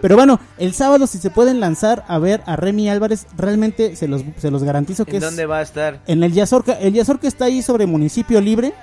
[0.01, 4.09] Pero bueno, el sábado si se pueden lanzar a ver a Remy Álvarez, realmente se
[4.09, 6.01] los, se los garantizo que ¿En es dónde va a estar?
[6.07, 6.73] en el Yazorca.
[6.75, 8.75] El Yazorca está ahí sobre Municipio Libre,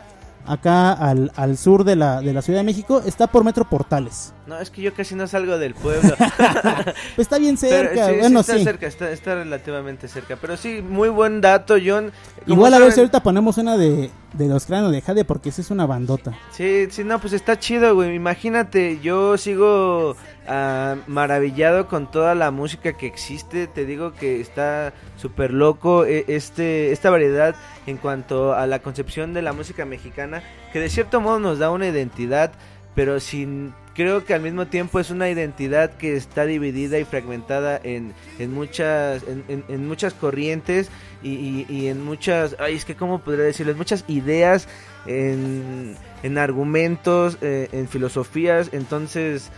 [0.49, 3.01] acá al, al sur de la, de la Ciudad de México.
[3.05, 4.33] Está por Metro Portales.
[4.47, 6.15] No, es que yo casi no salgo del pueblo.
[7.15, 8.63] Pues está bien Pero cerca, sí, bueno, está sí.
[8.63, 10.37] cerca, está, está relativamente cerca.
[10.37, 12.11] Pero sí, muy buen dato, John.
[12.45, 15.49] Como Igual a ver si ahorita ponemos una de, de los cráneos de Jade, porque
[15.49, 16.33] esa es una bandota.
[16.51, 18.15] Sí, sí, no, pues está chido, güey.
[18.15, 20.15] Imagínate, yo sigo
[20.49, 23.67] ah, maravillado con toda la música que existe.
[23.67, 27.55] Te digo que está súper loco eh, este, esta variedad
[27.87, 30.43] en cuanto a la concepción de la música mexicana,
[30.73, 32.51] que de cierto modo nos da una identidad,
[32.95, 37.79] pero sin creo que al mismo tiempo es una identidad que está dividida y fragmentada
[37.83, 40.89] en, en muchas en, en- muchas corrientes
[41.21, 44.69] y, y- en muchas ay es que cómo podría decirlo muchas ideas
[45.05, 49.49] en, en argumentos eh, en filosofías entonces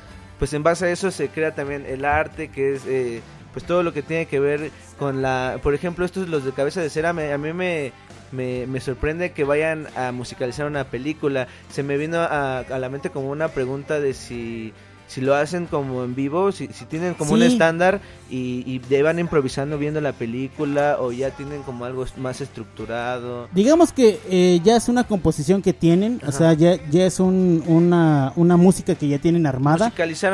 [0.42, 3.22] pues en base a eso se crea también el arte que es eh,
[3.54, 6.82] pues todo lo que tiene que ver con la por ejemplo estos los de cabeza
[6.82, 7.92] de cera me- a mí me
[8.32, 11.48] me, me sorprende que vayan a musicalizar una película.
[11.70, 14.74] Se me vino a, a la mente como una pregunta de si,
[15.12, 18.00] si lo hacen como en vivo, si, si tienen como un estándar
[18.30, 23.50] y, y de- van improvisando viendo la película o ya tienen como algo más estructurado.
[23.54, 27.62] Digamos que eh, ya es una composición que tienen, o sea, ya, ya es un-
[27.68, 29.90] una, una música que ya tienen armada.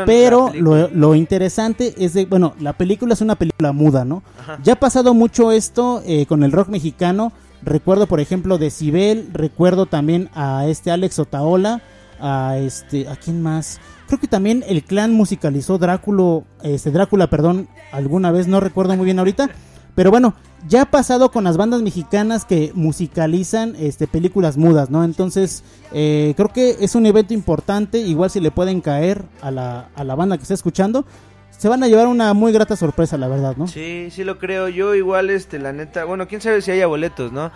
[0.06, 4.22] Pero lo, lo interesante es de, bueno, la película es una película muda, ¿no?
[4.40, 4.60] Ajá.
[4.64, 7.32] Ya ha pasado mucho esto eh, con el rock mexicano.
[7.64, 11.82] Recuerdo, por ejemplo, de Cibel, recuerdo también a este Alex Otaola,
[12.20, 13.80] a este, ¿a quién más?
[14.08, 19.06] Creo que también el clan musicalizó Drácula, este Drácula, perdón, alguna vez, no recuerdo muy
[19.06, 19.50] bien ahorita.
[19.96, 20.36] Pero bueno,
[20.68, 25.04] ya ha pasado con las bandas mexicanas que musicalizan este, películas mudas, ¿no?
[25.04, 27.98] Entonces, eh, creo que es un evento importante.
[28.00, 31.06] Igual si le pueden caer a la, a la banda que está escuchando,
[31.50, 33.68] se van a llevar una muy grata sorpresa, la verdad, ¿no?
[33.68, 34.70] Sí, sí lo creo.
[34.70, 37.52] Yo igual, este, la neta, bueno, quién sabe si haya boletos, ¿no?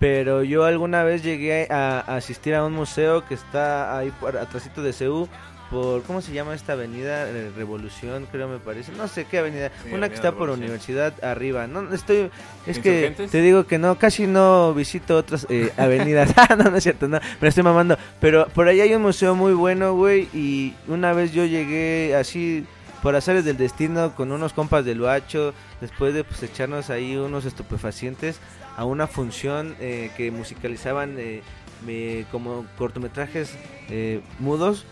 [0.00, 4.92] Pero yo alguna vez llegué a, asistir a un museo que está ahí atrásito de
[4.92, 5.28] CEU
[5.74, 7.28] por ¿cómo se llama esta avenida?
[7.28, 8.92] Eh, Revolución, creo me parece.
[8.92, 10.50] No sé qué avenida, Sí, una Avenida que está por.
[10.50, 11.66] Universidad arriba.
[11.66, 12.30] No estoy
[12.66, 16.32] es que te digo que no, casi no visito otras eh, avenidas.
[16.36, 19.34] Ah, no, no es cierto, no, me estoy mamando, pero por ahí hay un museo
[19.34, 22.64] muy bueno, güey, y una vez yo llegué así
[23.02, 27.44] por azares del destino con unos compas del Bacho, después de pues echarnos ahí unos
[27.44, 28.38] estupefacientes
[28.76, 31.42] a una función eh, que musicalizaban eh,
[31.86, 33.50] me- como cortometrajes
[33.90, 34.86] eh, mudos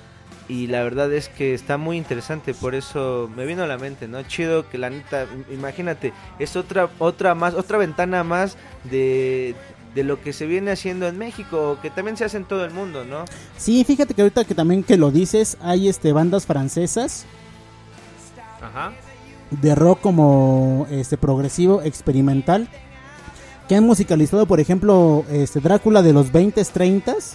[0.52, 4.06] y la verdad es que está muy interesante, por eso me vino a la mente,
[4.08, 4.22] ¿no?
[4.24, 9.54] Chido que la neta, im- imagínate, es otra otra más, otra ventana más de
[9.94, 12.70] de lo que se viene haciendo en México, que también se hace en todo el
[12.72, 13.24] mundo, ¿no?
[13.58, 17.26] Sí, fíjate que ahorita que también que lo dices, hay este bandas francesas
[18.60, 18.92] Ajá.
[19.50, 22.68] de rock como este progresivo experimental
[23.68, 27.34] que han musicalizado, por ejemplo, este Drácula de los 20s, 30s.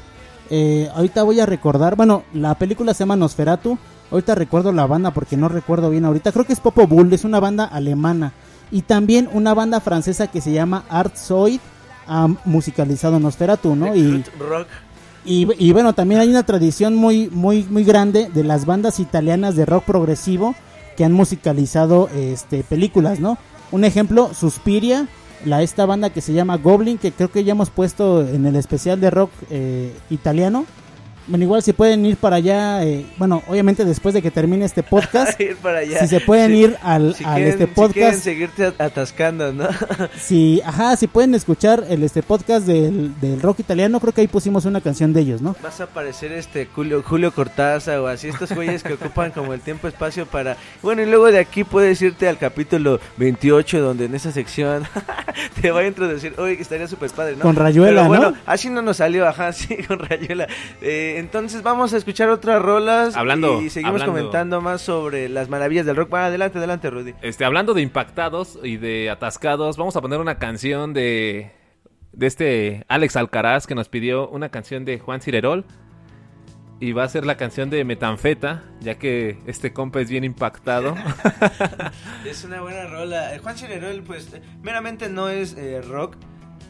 [0.49, 3.77] Eh, ahorita voy a recordar, bueno, la película se llama Nosferatu.
[4.11, 6.31] Ahorita recuerdo la banda porque no recuerdo bien ahorita.
[6.31, 8.33] Creo que es Popo Bull, es una banda alemana.
[8.71, 11.59] Y también una banda francesa que se llama Art Soid
[12.07, 13.95] ha musicalizado Nosferatu, ¿no?
[13.95, 14.67] Y, Rock.
[15.25, 19.55] y, y bueno, también hay una tradición muy, muy, muy grande de las bandas italianas
[19.55, 20.55] de rock progresivo
[20.95, 23.37] que han musicalizado este, películas, ¿no?
[23.71, 25.07] Un ejemplo, Suspiria,
[25.45, 28.55] la, esta banda que se llama Goblin, que creo que ya hemos puesto en el
[28.55, 30.65] especial de rock eh, italiano.
[31.27, 34.81] Bueno, igual si pueden ir para allá, eh, bueno, obviamente después de que termine este
[34.83, 35.99] podcast, ir para allá.
[35.99, 36.57] si se pueden Sí.
[36.59, 39.67] ir al, Si al quieren- este Si quieren podcast, seguirte at- atascando, ¿no?
[40.17, 44.27] si, ajá, si pueden escuchar el este podcast del, del rock italiano, creo que ahí
[44.27, 45.55] pusimos una canción de ellos, ¿no?
[45.61, 49.59] Vas a aparecer este Julio, Julio Cortázar o así, estos güeyes que ocupan como el
[49.61, 50.55] tiempo-espacio para...
[50.81, 54.83] Bueno, y luego de aquí puedes irte al capítulo 28, donde en esa sección
[55.61, 57.41] te va a introducir, oye, que estaría súper padre, ¿no?
[57.41, 58.37] Con Rayuela, Pero bueno, ¿no?
[58.45, 60.47] así no nos salió, ajá, sí, con Rayuela.
[60.81, 65.49] Eh, entonces vamos a escuchar otras rolas Hablando- y seguimos hablando- comentando más sobre las
[65.49, 66.13] maravillas del rock.
[66.13, 67.13] Va, adelante, adelante, Rudy.
[67.21, 71.51] Este, hablando de impactados y de atascados, vamos a poner una canción de,
[72.13, 75.65] de este Alex Alcaraz que nos pidió una canción de Juan Cirerol.
[76.79, 80.93] Y va a ser la canción de Metanfeta, ya que este compa es bien impactado.
[82.23, 83.33] Es una buena rola.
[83.33, 86.17] Eh, Juan Cirerol, pues, eh, meramente no es eh, rock,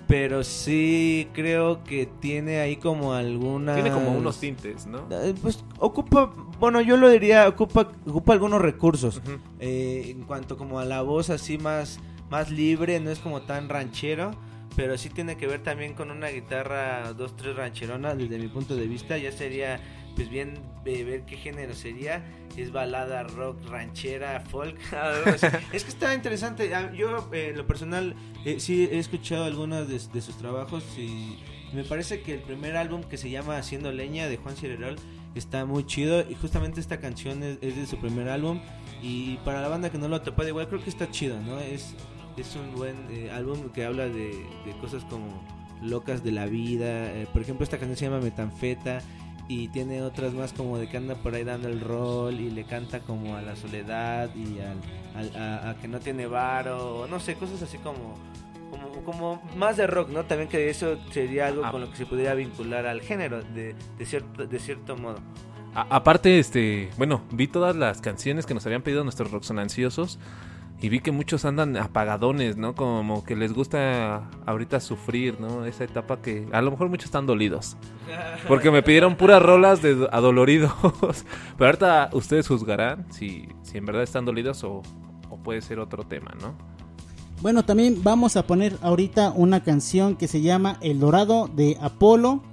[0.08, 3.76] pero sí creo que tiene ahí como alguna...
[3.76, 5.00] Tiene como unos tintes, ¿no?
[5.12, 9.22] Eh, Pues ocupa, bueno, yo lo diría, ocupa, ocupa algunos recursos.
[9.60, 12.00] Eh, en cuanto como a la voz así más,
[12.30, 14.32] más libre, no es como tan ranchero.
[14.78, 18.76] Pero sí tiene que ver también con una guitarra, dos, tres rancheronas, desde mi punto
[18.76, 19.18] de vista.
[19.18, 19.80] Ya sería,
[20.18, 22.26] pues bien, eh, ver qué género sería.
[22.58, 24.76] Es balada, rock, ranchera, folk.
[25.72, 26.74] es que está interesante.
[26.74, 31.38] Ah, Yo, eh, lo personal, eh, sí he escuchado algunos de, de sus trabajos y
[31.72, 34.96] me parece que el primer álbum que se llama Haciendo Leña de Juan Cirerol
[35.36, 38.60] está muy chido y justamente esta canción es, es de su primer álbum
[39.04, 41.60] y para la banda que no lo ha topado igual creo que está chido, ¿no?
[41.60, 41.94] Es,
[42.38, 44.30] es un buen eh, álbum que habla de,
[44.66, 45.28] de cosas como
[45.84, 49.04] locas de la vida, eh, por ejemplo esta canción se llama Metanfeta
[49.48, 52.66] y tiene otras más como de que anda por ahí dando el rol y le
[52.66, 54.78] canta como a la soledad y al,
[55.16, 58.16] al- a, a que no tiene varo, o no sé, cosas así como,
[58.70, 60.26] como, como más de rock, ¿no?
[60.26, 61.72] También que eso sería algo Ah.
[61.72, 65.20] con lo que se pudiera vincular al género de, de, cierto, de cierto modo.
[65.74, 70.20] A- aparte, este, bueno, vi todas las canciones que nos habían pedido nuestros roxonanciosos
[70.80, 72.76] y vi que muchos andan apagadones, ¿no?
[72.76, 75.66] Como que les gusta ahorita sufrir, ¿no?
[75.66, 77.78] Esa etapa que a lo mejor muchos están dolidos.
[78.48, 80.72] Porque me pidieron puras rolas de adoloridos.
[81.58, 84.84] Pero ahorita ustedes juzgarán si, si en verdad están dolidos o,
[85.30, 86.54] o puede ser otro tema, ¿no?
[87.42, 92.44] Bueno, también vamos a poner ahorita una canción que se llama El Dorado de Apolo.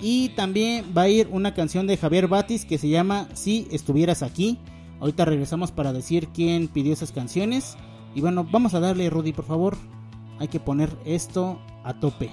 [0.00, 4.22] Y también va a ir una canción de Javier Batis que se llama Si estuvieras
[4.22, 4.58] aquí.
[5.00, 7.76] Ahorita regresamos para decir quién pidió esas canciones.
[8.14, 9.76] Y bueno, vamos a darle, Rudy, por favor.
[10.38, 12.30] Hay que poner esto a tope.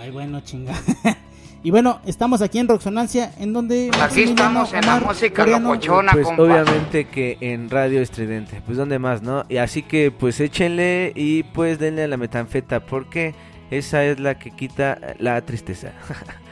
[0.00, 0.74] Ay, bueno, chinga.
[1.62, 3.90] y bueno, estamos aquí en Roxonancia, en donde...
[4.00, 6.42] Aquí estamos en la música locochona, Pues compa.
[6.42, 9.44] obviamente que en Radio Estridente, pues donde más, ¿no?
[9.48, 13.34] Y así que pues échenle y pues denle a la metanfeta porque
[13.70, 15.92] esa es la que quita la tristeza.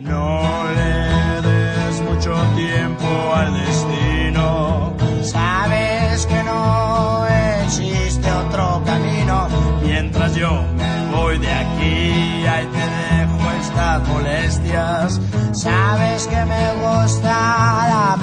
[0.00, 4.92] No le des mucho tiempo al destino.
[5.22, 7.26] Sabes que no
[7.64, 9.48] existe otro camino.
[9.82, 15.20] Mientras yo me voy de aquí, ahí te dejo estas molestias.
[15.50, 17.30] Sabes que me gusta
[17.90, 18.16] la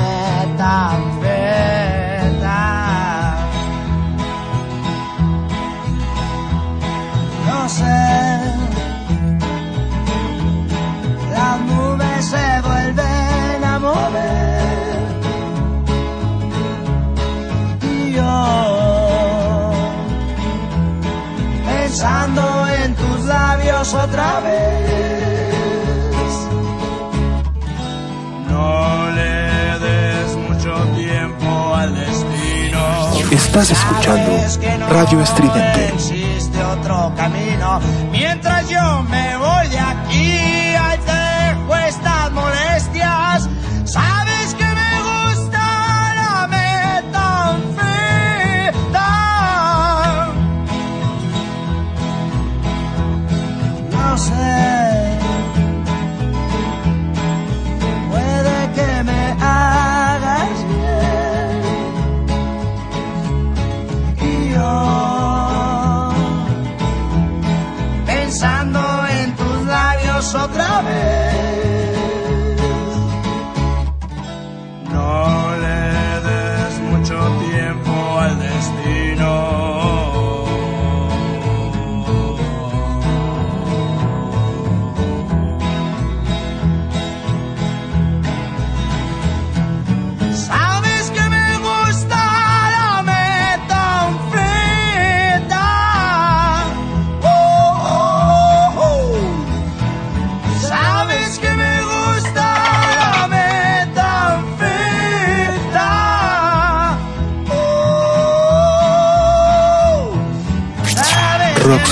[23.85, 24.89] labios otra vez.
[28.49, 33.31] No le des mucho tiempo al destino.
[33.31, 34.31] Estás escuchando
[34.89, 35.87] Radio Estridente.
[35.93, 37.79] existe otro camino.
[38.11, 39.79] Mientras yo me voy de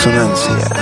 [0.06, 0.73] Roxonancia.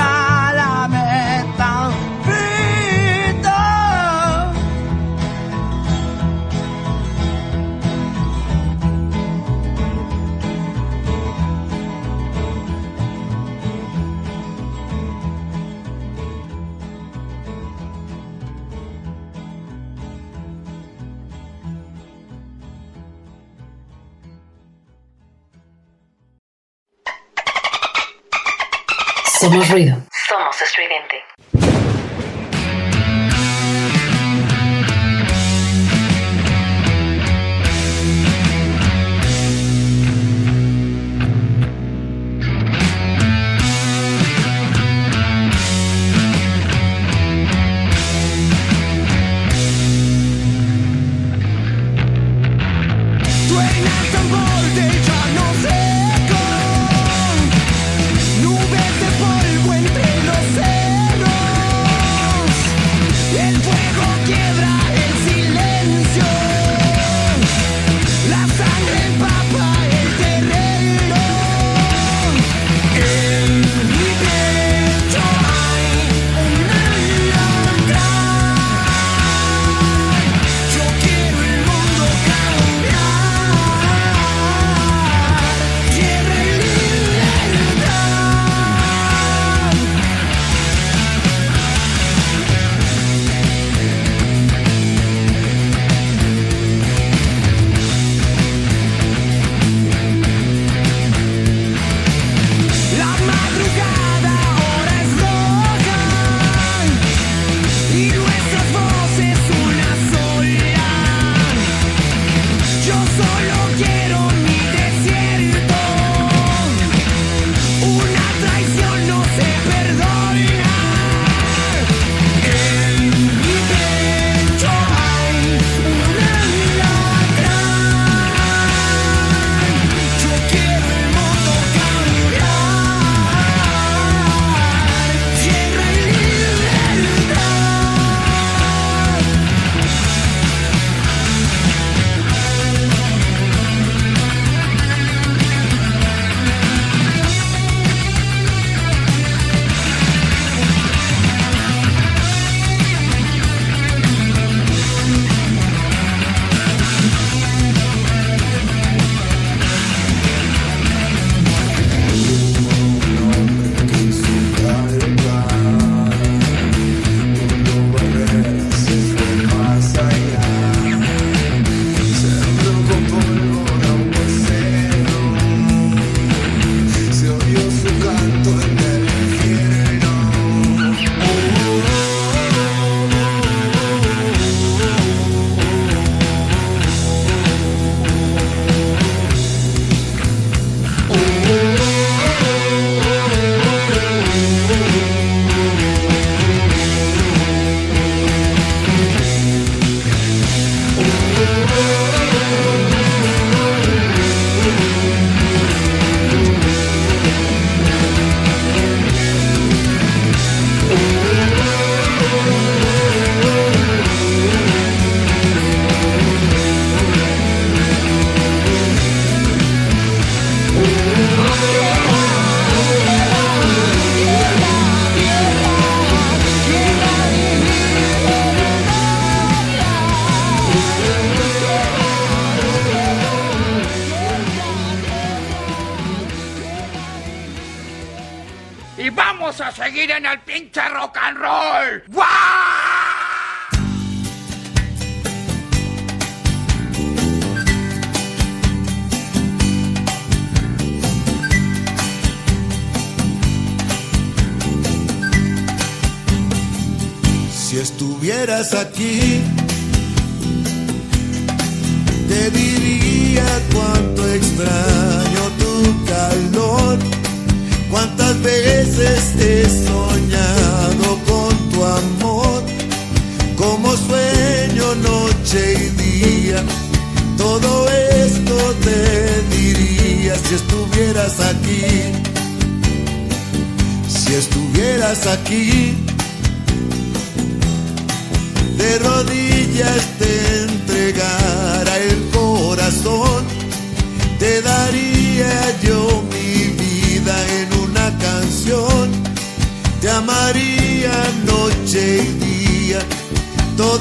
[29.42, 30.01] Somos ruido.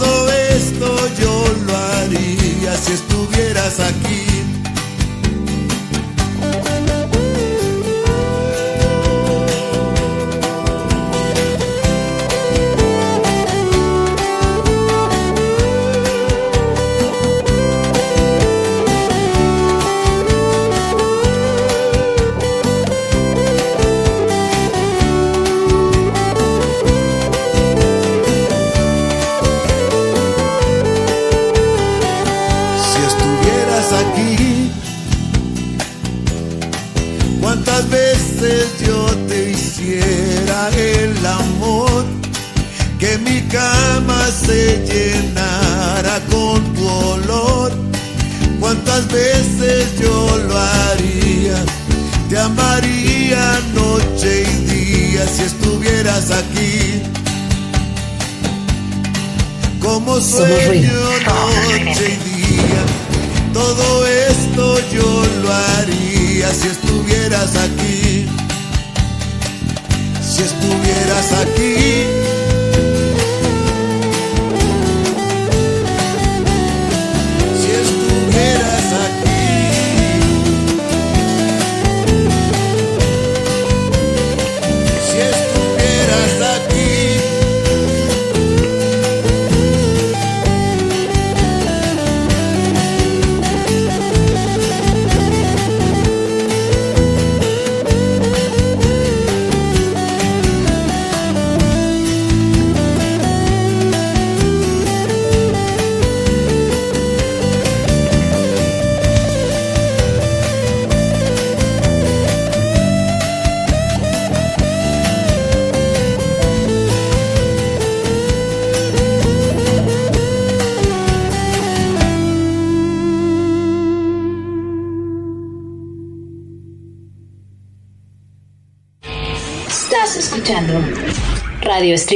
[0.01, 0.30] Todo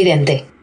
[0.05, 0.54] Radio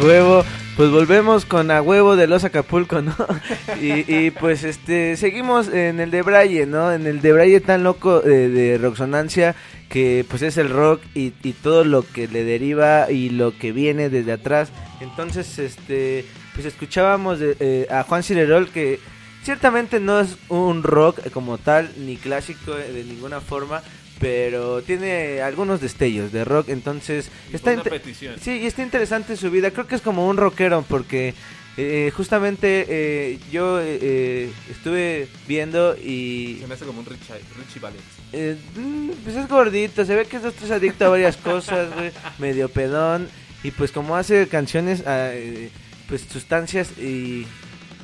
[0.00, 0.44] huevo.
[0.76, 3.14] Pues volvemos con a huevo de los Acapulco, ¿no?
[3.80, 6.92] Y, pues este seguimos en el de Braille, ¿no?
[6.92, 9.54] En el de Braille tan loco eh, de Roxonancia
[9.88, 13.72] que pues es el rock y, y todo lo que le deriva y lo que
[13.72, 14.70] viene desde atrás.
[15.00, 16.24] Entonces, este
[16.54, 19.00] pues escuchábamos de, eh, a Juan Cirerol que
[19.42, 23.82] ciertamente no es un rock como tal ni clásico de ninguna forma,
[24.22, 28.36] pero tiene algunos destellos de rock, entonces está una petición.
[28.40, 29.72] Sí, y está interesante su vida.
[29.72, 31.34] Creo que es como un rockero porque
[31.76, 37.34] eh, justamente eh, yo eh, eh, estuve viendo y Se me hace como un Richie,
[37.58, 38.02] Richie Valens.
[38.32, 42.68] eh, mm, pues es gordito, se ve que es adicto a varias cosas, güey, medio
[42.68, 43.28] pedón
[43.64, 45.70] y pues como hace canciones, ah, eh,
[46.08, 47.46] pues sustancias y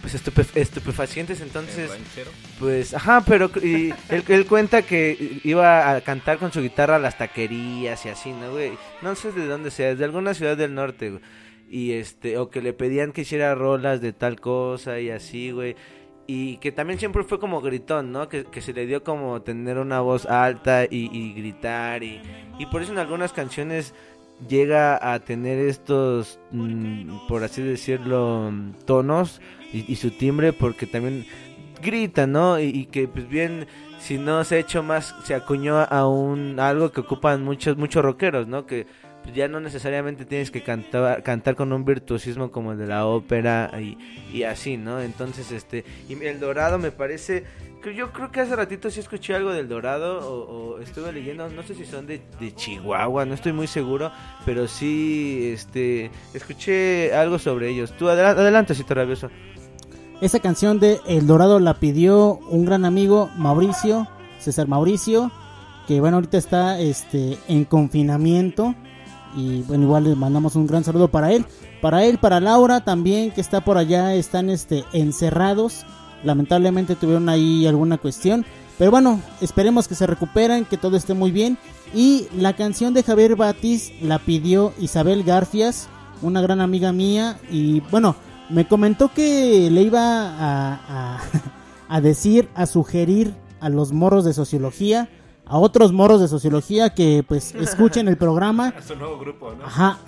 [0.00, 1.90] pues estupe- estupefacientes, entonces
[2.58, 6.98] pues ajá, pero y él, él cuenta que iba a cantar con su guitarra a
[7.00, 8.72] las taquerías y así, ¿no, güey?
[9.02, 11.22] No sé de dónde sea, de alguna ciudad del norte, güey.
[11.70, 15.76] Y este, o que le pedían que hiciera rolas de tal cosa y así, güey.
[16.26, 18.28] Y que también siempre fue como gritón, ¿no?
[18.28, 22.02] Que, que se le dio como tener una voz alta y, y gritar.
[22.02, 22.20] Y,
[22.58, 23.94] y por eso en algunas canciones
[24.48, 28.52] llega a tener estos, mm, por así decirlo,
[28.86, 29.40] tonos
[29.72, 31.26] y, y su timbre, porque también
[31.82, 32.58] grita, ¿no?
[32.58, 33.66] Y, que pues bien,
[34.00, 38.02] si no se ha hecho más, se acuñó a un algo que ocupan muchos muchos
[38.02, 38.66] rockeros, ¿no?
[38.66, 38.86] Que
[39.22, 43.06] pues, ya no necesariamente tienes que cantar cantar con un virtuosismo como el de la
[43.06, 43.96] ópera y,
[44.32, 45.00] y así, ¿no?
[45.00, 47.44] Entonces, este, y El Dorado me parece
[47.94, 51.74] yo creo que hace ratito sí escuché algo del Dorado o, estuve leyendo, no sé
[51.74, 54.12] si son de, de Chihuahua, no estoy muy seguro,
[54.44, 57.92] pero sí este escuché algo sobre ellos.
[57.96, 59.30] Tú adela- adelante, Cito Rabioso.
[60.20, 64.08] Esa canción de El Dorado la pidió un gran amigo, Mauricio,
[64.40, 65.30] César Mauricio,
[65.86, 68.74] que bueno, ahorita está este en confinamiento.
[69.36, 71.46] Y bueno, igual le mandamos un gran saludo para él.
[71.80, 75.86] Para él, para Laura también, que está por allá, están este encerrados.
[76.24, 78.44] Lamentablemente tuvieron ahí alguna cuestión.
[78.76, 81.58] Pero bueno, esperemos que se recuperen, que todo esté muy bien.
[81.94, 85.88] Y la canción de Javier Batis la pidió Isabel Garfias,
[86.22, 87.38] una gran amiga mía.
[87.50, 88.16] Y bueno,
[88.50, 91.20] me comentó que le iba a, a,
[91.88, 95.08] a decir, a sugerir a los morros de sociología,
[95.44, 98.74] a otros morros de sociología que pues escuchen el programa.
[98.76, 99.64] A su nuevo grupo, ¿no?
[99.64, 99.98] Ajá,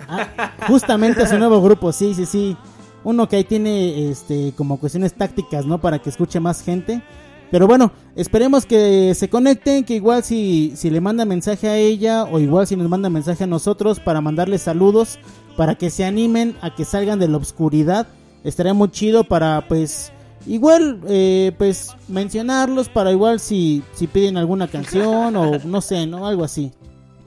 [0.67, 2.57] justamente a su nuevo grupo, sí, sí, sí.
[3.03, 5.81] Uno que ahí tiene este como cuestiones tácticas, ¿no?
[5.81, 7.01] Para que escuche más gente.
[7.49, 12.23] Pero bueno, esperemos que se conecten, que igual si, si le manda mensaje a ella
[12.23, 15.19] o igual si nos manda mensaje a nosotros para mandarles saludos,
[15.57, 18.07] para que se animen a que salgan de la oscuridad.
[18.43, 20.11] Estaría muy chido para pues
[20.45, 26.27] igual eh, pues mencionarlos para igual si, si piden alguna canción o no sé, ¿no?
[26.27, 26.71] Algo así.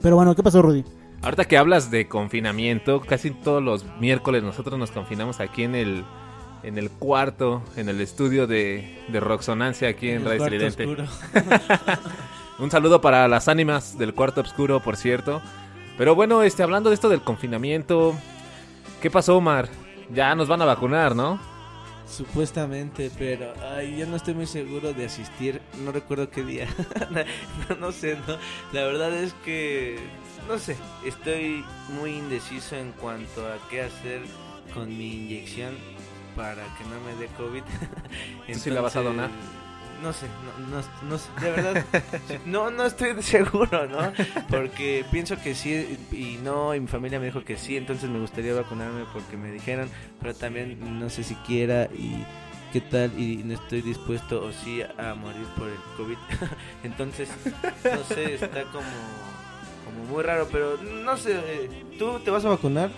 [0.01, 0.83] Pero bueno, ¿qué pasó Rudy?
[1.21, 6.03] Ahorita que hablas de confinamiento, casi todos los miércoles nosotros nos confinamos aquí en el
[6.65, 11.05] en el cuarto, en el estudio de, de Roxonancia aquí en, El Radio oscuro.
[12.59, 15.41] Un saludo para las ánimas del cuarto oscuro, por cierto.
[15.97, 18.15] Pero bueno, este hablando de esto del confinamiento,
[19.01, 19.69] ¿qué pasó, Omar?
[20.13, 21.39] Ya nos van a vacunar, ¿no?
[22.07, 26.67] Supuestamente, pero ay, yo no estoy muy seguro de asistir, no recuerdo qué día,
[27.69, 28.37] no, no sé, no.
[28.73, 29.97] la verdad es que,
[30.47, 31.65] no sé, estoy
[31.99, 34.21] muy indeciso en cuanto a qué hacer
[34.75, 35.73] con mi inyección
[36.35, 37.63] para que no me dé COVID.
[38.53, 39.31] ¿Tú sí la vas a donar?
[40.05, 40.27] No sé,
[40.69, 41.85] no, no, no sé, de verdad,
[42.45, 44.13] no, no estoy seguro, ¿no?
[44.51, 48.19] Porque pienso que sí y no, y mi familia me dijo que sí, entonces me
[48.19, 49.89] gustaría vacunarme porque me dijeron,
[50.21, 52.23] pero también no sé si quiera y
[52.71, 56.17] qué tal y no estoy dispuesto o sí a morir por el COVID.
[56.83, 57.27] entonces,
[57.83, 58.85] no sé, está como,
[59.85, 61.39] como muy raro, pero no sé,
[61.97, 62.91] ¿tú te vas a vacunar?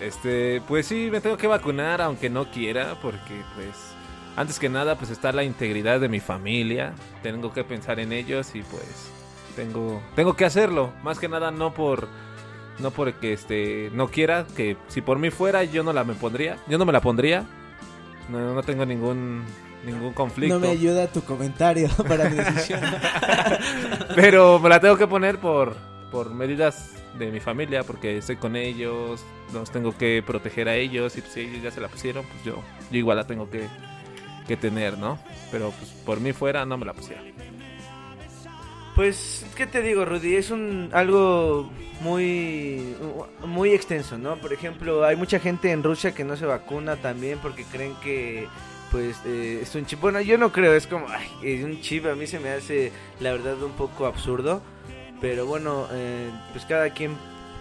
[0.00, 3.94] Este, pues sí, me tengo que vacunar aunque no quiera, porque pues
[4.38, 6.92] antes que nada pues está la integridad de mi familia,
[7.24, 9.10] tengo que pensar en ellos y pues
[9.56, 12.06] tengo tengo que hacerlo, más que nada no por
[12.78, 16.56] no porque este no quiera, que si por mí fuera yo no la me pondría,
[16.68, 17.44] yo no me la pondría.
[18.28, 19.42] No, no tengo ningún
[19.84, 20.54] ningún conflicto.
[20.54, 22.80] No me ayuda tu comentario para mi decisión.
[24.14, 25.74] Pero me la tengo que poner por,
[26.12, 31.16] por medidas de mi familia, porque estoy con ellos, los tengo que proteger a ellos,
[31.16, 32.62] y si ellos ya se la pusieron, pues yo,
[32.92, 33.66] yo igual la tengo que,
[34.48, 35.18] que tener, ¿no?
[35.52, 37.22] Pero pues por mí fuera no me la pusiera.
[38.96, 40.34] Pues, ¿qué te digo, Rudy?
[40.34, 41.70] Es un algo
[42.00, 42.96] muy
[43.44, 44.36] muy extenso, ¿no?
[44.36, 48.48] Por ejemplo, hay mucha gente en Rusia que no se vacuna también porque creen que
[48.90, 50.00] pues eh, es un chip.
[50.00, 52.90] Bueno, yo no creo, es como, ay, es un chip, a mí se me hace
[53.20, 54.62] la verdad un poco absurdo.
[55.20, 57.16] Pero bueno, eh, pues cada quien,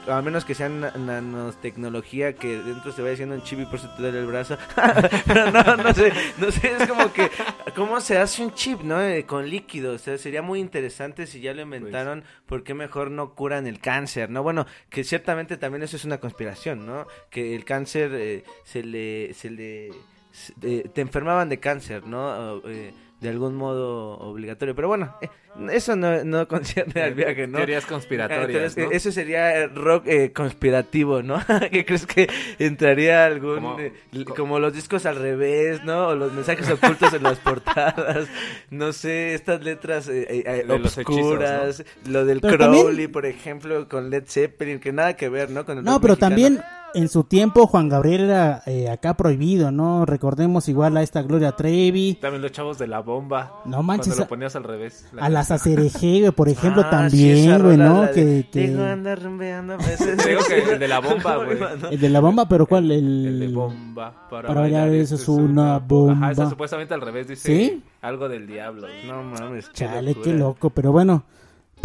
[0.09, 3.75] a menos que sea na- nanotecnología, que dentro se vaya haciendo un chip y por
[3.75, 4.57] eso te duele el brazo.
[5.25, 7.29] Pero no, no sé, no sé, es como que,
[7.75, 9.01] ¿cómo se hace un chip, no?
[9.01, 13.11] Eh, con líquido, o sea, sería muy interesante si ya lo inventaron, ¿por qué mejor
[13.11, 14.43] no curan el cáncer, no?
[14.43, 17.07] Bueno, que ciertamente también eso es una conspiración, ¿no?
[17.29, 19.91] Que el cáncer eh, se le, se le,
[20.31, 22.61] se- eh, te enfermaban de cáncer, ¿no?
[22.67, 24.75] Eh, de algún modo obligatorio.
[24.75, 25.29] Pero bueno, eh,
[25.71, 27.57] eso no, no concierne al viaje, ¿no?
[27.57, 28.91] Teorías conspiratorias, ¿no?
[28.91, 31.39] Eso sería rock eh, conspirativo, ¿no?
[31.71, 33.55] ¿Qué crees que entraría algún...
[33.55, 33.93] Como- eh,
[34.35, 36.09] como los discos al revés, ¿no?
[36.09, 38.27] O los mensajes ocultos en las portadas.
[38.69, 41.83] No sé, estas letras eh, eh, obscuras.
[42.05, 45.65] Lo del Pero Crowley, también- por ejemplo, con Led Zeppelin, que nada que ver, ¿no?
[45.65, 46.29] Con el No, pero mexicano.
[46.35, 46.61] también
[46.97, 50.05] en su tiempo Juan Gabriel era eh, acá prohibido, ¿no?
[50.05, 53.61] Recordemos igual a esta Gloria Trevi, También los chavos de la bomba.
[53.65, 55.07] No manches, Cuando lo ponías al revés.
[55.13, 58.01] la a las Acereje, por ejemplo, Ah, sí, esa también, güey, rola, ¿no?
[58.03, 60.17] la de, Que, que- "Digo, anda rumbeando a veces".
[60.17, 61.57] Te digo que el de la bomba, ¿Cómo güey.
[61.91, 62.91] El de la bomba, pero ¿cuál?
[62.91, 64.27] El, El de bomba.
[64.29, 66.13] Para, Para bailar eso es una bomba.
[66.27, 67.83] Ajá, esa supuestamente al revés dice ¿Sí?
[68.01, 68.87] algo del diablo.
[69.07, 71.23] No mames, Chale, qué loco, pero bueno.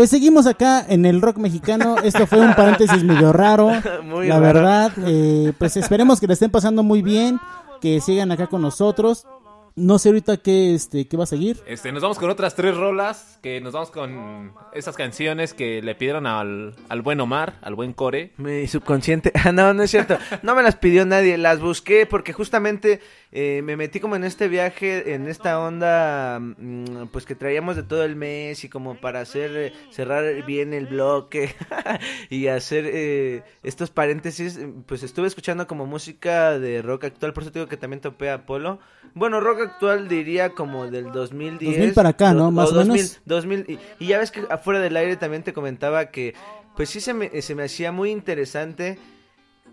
[0.02, 1.94] Pues seguimos acá en el rock mexicano.
[2.02, 3.70] Esto fue un paréntesis medio raro.
[4.02, 4.42] Muy la raro.
[4.42, 7.38] verdad, eh, pues esperemos que le estén pasando muy bien,
[7.80, 9.28] que sigan acá con nosotros.
[9.76, 11.60] No sé ahorita qué, este, qué va a seguir.
[11.68, 15.94] Este, nos vamos con otras tres rolas, que nos vamos con esas canciones que le
[15.94, 18.32] pidieron al, al buen Omar, al buen Core.
[18.38, 19.30] Mi subconsciente.
[19.44, 20.18] Ah, no, no es cierto.
[20.42, 21.38] No me las pidió nadie.
[21.38, 23.00] Las busqué porque justamente
[23.34, 27.82] eh, me metí como en este viaje, en esta onda, mm, pues que traíamos de
[27.82, 31.54] todo el mes y como para hacer, eh, cerrar bien el bloque
[32.28, 37.52] y hacer eh, estos paréntesis, pues estuve escuchando como música de rock actual, por eso
[37.52, 38.80] te digo que también topé a Polo.
[39.14, 41.72] Bueno, rock actual diría como del 2010.
[41.72, 42.50] 2000 para acá, ¿no?
[42.50, 43.20] Más o 2000, menos.
[43.24, 46.34] 2000, y, y ya ves que afuera del aire también te comentaba que
[46.76, 48.98] pues sí se me, se me hacía muy interesante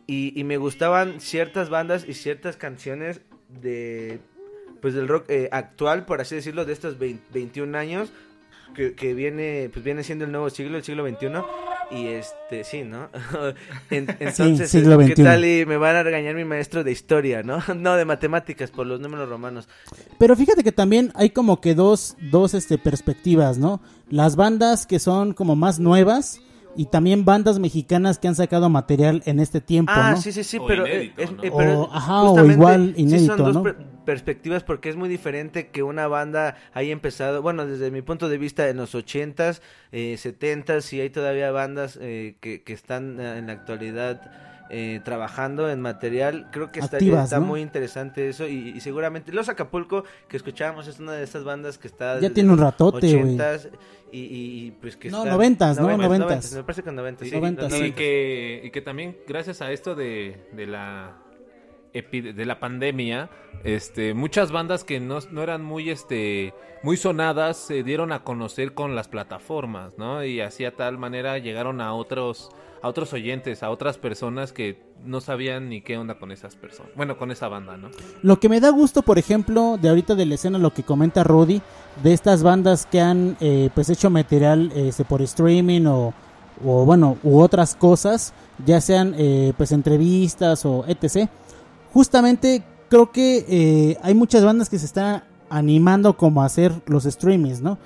[0.08, 3.22] y, y me gustaban ciertas bandas y ciertas canciones
[3.62, 4.20] de
[4.82, 8.10] pues del rock eh, actual, por así decirlo, de estos 20 21 años
[8.76, 11.46] que, que viene pues viene siendo el nuevo siglo, el siglo 21
[11.92, 13.10] y este sí, ¿no?
[13.90, 15.24] En- entonces, siglo ¿qué XXI.
[15.24, 17.60] tal y me van a regañar mi maestro de historia, ¿no?
[17.76, 19.68] No, de matemáticas por los números romanos.
[20.20, 23.82] Pero fíjate que también hay como que dos, dos este, perspectivas, ¿no?
[24.10, 26.40] Las bandas que son como más nuevas
[26.80, 30.22] y también bandas mexicanas que han sacado material en este tiempo, Ah, ¿no?
[30.22, 31.44] sí, sí, sí, O pero, inédito, eh, es- ¿no?
[31.44, 33.64] eh, pero O- ajá, o justamente igual sí inédito, son dos ¿no?
[33.64, 33.76] per-
[34.06, 38.38] perspectivas porque es muy diferente que una banda haya empezado, bueno, desde mi punto de
[38.38, 39.62] vista en los 80s,
[39.92, 44.32] eh, 70s y hay todavía bandas eh, que, que están eh, en la actualidad
[44.70, 47.46] eh, trabajando en material, creo que está, Activas, está ¿no?
[47.48, 51.78] muy interesante eso y, y seguramente Los Acapulco que escuchábamos es una de esas bandas
[51.78, 53.36] que está Ya tiene un ratote, güey.
[53.38, 53.70] 80s
[54.12, 55.90] y, y- pues que No, está- 90s, ¿no?
[55.90, 56.56] 90s, 90s.
[56.56, 57.74] me parece que 90 sí, Noventas.
[57.74, 57.94] Y 90s.
[57.96, 61.16] que, y que también gracias a esto de, de la
[61.94, 63.30] de la pandemia,
[63.64, 68.74] este, muchas bandas que no, no eran muy este muy sonadas se dieron a conocer
[68.74, 70.24] con las plataformas, ¿no?
[70.24, 74.82] Y así a tal manera llegaron a otros a otros oyentes, a otras personas que
[75.04, 76.92] no sabían ni qué onda con esas personas.
[76.96, 77.90] Bueno, con esa banda, ¿no?
[78.22, 81.24] Lo que me da gusto, por ejemplo, de ahorita de la escena, lo que comenta
[81.24, 81.62] Rudy,
[82.04, 86.14] de estas bandas que han eh, pues hecho material este, por streaming o,
[86.66, 88.34] o bueno, u otras cosas,
[88.66, 91.30] ya sean eh, pues entrevistas o etc.
[91.94, 97.04] Justamente creo que eh, hay muchas bandas que se están animando como a hacer los
[97.04, 97.78] streamings, ¿no?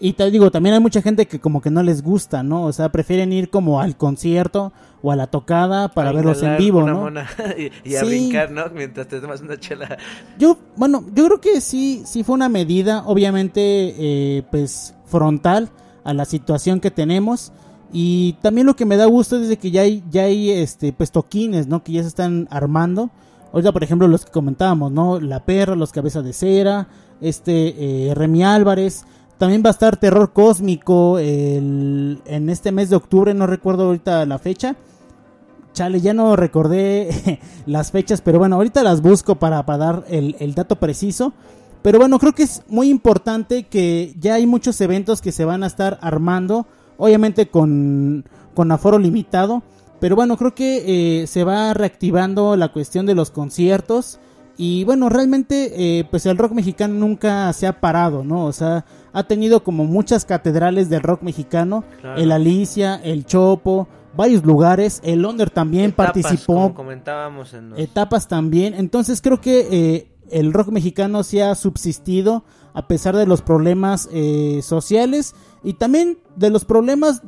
[0.00, 2.64] Y te digo, también hay mucha gente que como que no les gusta, ¿no?
[2.64, 6.56] O sea, prefieren ir como al concierto o a la tocada para A verlos en
[6.56, 7.00] vivo, una ¿no?
[7.02, 8.06] mona y, y a Sí.
[8.06, 8.64] brincar, ¿no?
[8.74, 9.96] Mientras te tomas una chela.
[10.40, 13.60] Yo, bueno, yo creo que sí, sí fue una medida, obviamente,
[13.96, 15.70] eh, pues, frontal
[16.02, 17.52] a la situación que tenemos.
[17.92, 20.92] Y también lo que me da gusto es de que ya hay, ya hay, este,
[20.92, 21.84] pues, toquines, ¿no?
[21.84, 23.10] Que ya se están armando.
[23.52, 25.20] Ahorita, por ejemplo, los que comentábamos, ¿no?
[25.20, 26.88] La Perra, los Cabezas de Cera,
[27.20, 29.04] este, eh, Remy Álvarez.
[29.38, 34.38] También va a estar Terror Cósmico en este mes de octubre, no recuerdo ahorita la
[34.38, 34.76] fecha.
[35.72, 40.36] Chale, ya no recordé las fechas, pero bueno, ahorita las busco para, para dar el,
[40.38, 41.32] el dato preciso.
[41.82, 45.64] Pero bueno, creo que es muy importante que ya hay muchos eventos que se van
[45.64, 48.24] a estar armando, obviamente con,
[48.54, 49.62] con aforo limitado.
[50.02, 54.18] Pero bueno, creo que eh, se va reactivando la cuestión de los conciertos.
[54.56, 58.46] Y bueno, realmente, eh, pues el rock mexicano nunca se ha parado, ¿no?
[58.46, 61.84] O sea, ha tenido como muchas catedrales del rock mexicano.
[62.00, 62.20] Claro.
[62.20, 63.86] El Alicia, el Chopo,
[64.16, 65.00] varios lugares.
[65.04, 67.78] El Onder también Etapas, participó Como comentábamos en los...
[67.78, 68.74] etapas también.
[68.74, 72.42] Entonces creo que eh, el rock mexicano sí ha subsistido
[72.74, 77.22] a pesar de los problemas eh, sociales y también de los problemas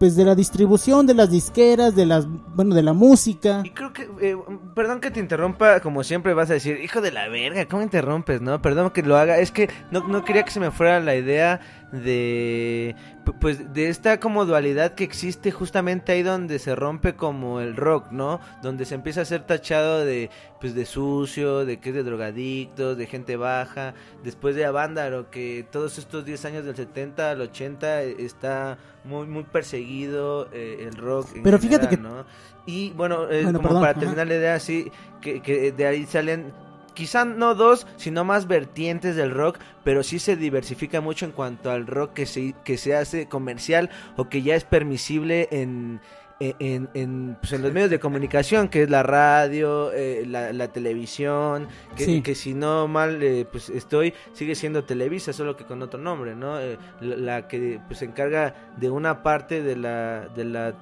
[0.00, 3.60] pues de la distribución de las disqueras, de las bueno, de la música.
[3.62, 4.36] Y creo que, eh,
[4.74, 8.40] perdón que te interrumpa, como siempre vas a decir, hijo de la verga, ¿cómo interrumpes,
[8.40, 8.62] no?
[8.62, 11.60] Perdón que lo haga, es que no, no quería que se me fuera la idea
[11.92, 12.96] de,
[13.38, 18.10] pues, de esta como dualidad que existe justamente ahí donde se rompe como el rock,
[18.10, 18.40] ¿no?
[18.62, 20.30] Donde se empieza a ser tachado de,
[20.60, 23.94] pues, de sucio, de que es de drogadictos, de gente baja,
[24.24, 29.44] después de Avándaro, que todos estos 10 años del 70 al 80 está muy, muy
[29.44, 31.36] perseguido eh, el rock.
[31.36, 32.24] en Pero fíjate general, ¿no?
[32.66, 34.00] Y bueno, eh, Bueno, como perdón, para ajá.
[34.00, 34.90] terminar la idea, sí,
[35.20, 36.52] que, que de ahí salen
[36.94, 41.70] quizá no dos, sino más vertientes del rock, pero sí se diversifica mucho en cuanto
[41.70, 46.00] al rock que se, que se hace comercial o que ya es permisible en,
[46.40, 50.68] en, en, pues, en los medios de comunicación, que es la radio, eh, la, la
[50.68, 52.22] televisión, que, Sí.
[52.22, 56.34] que si no mal eh, pues estoy, sigue siendo Televisa, solo que con otro nombre,
[56.34, 56.58] ¿no?
[56.58, 60.28] Eh, la, la que pues, se encarga de una parte de la...
[60.34, 60.74] De la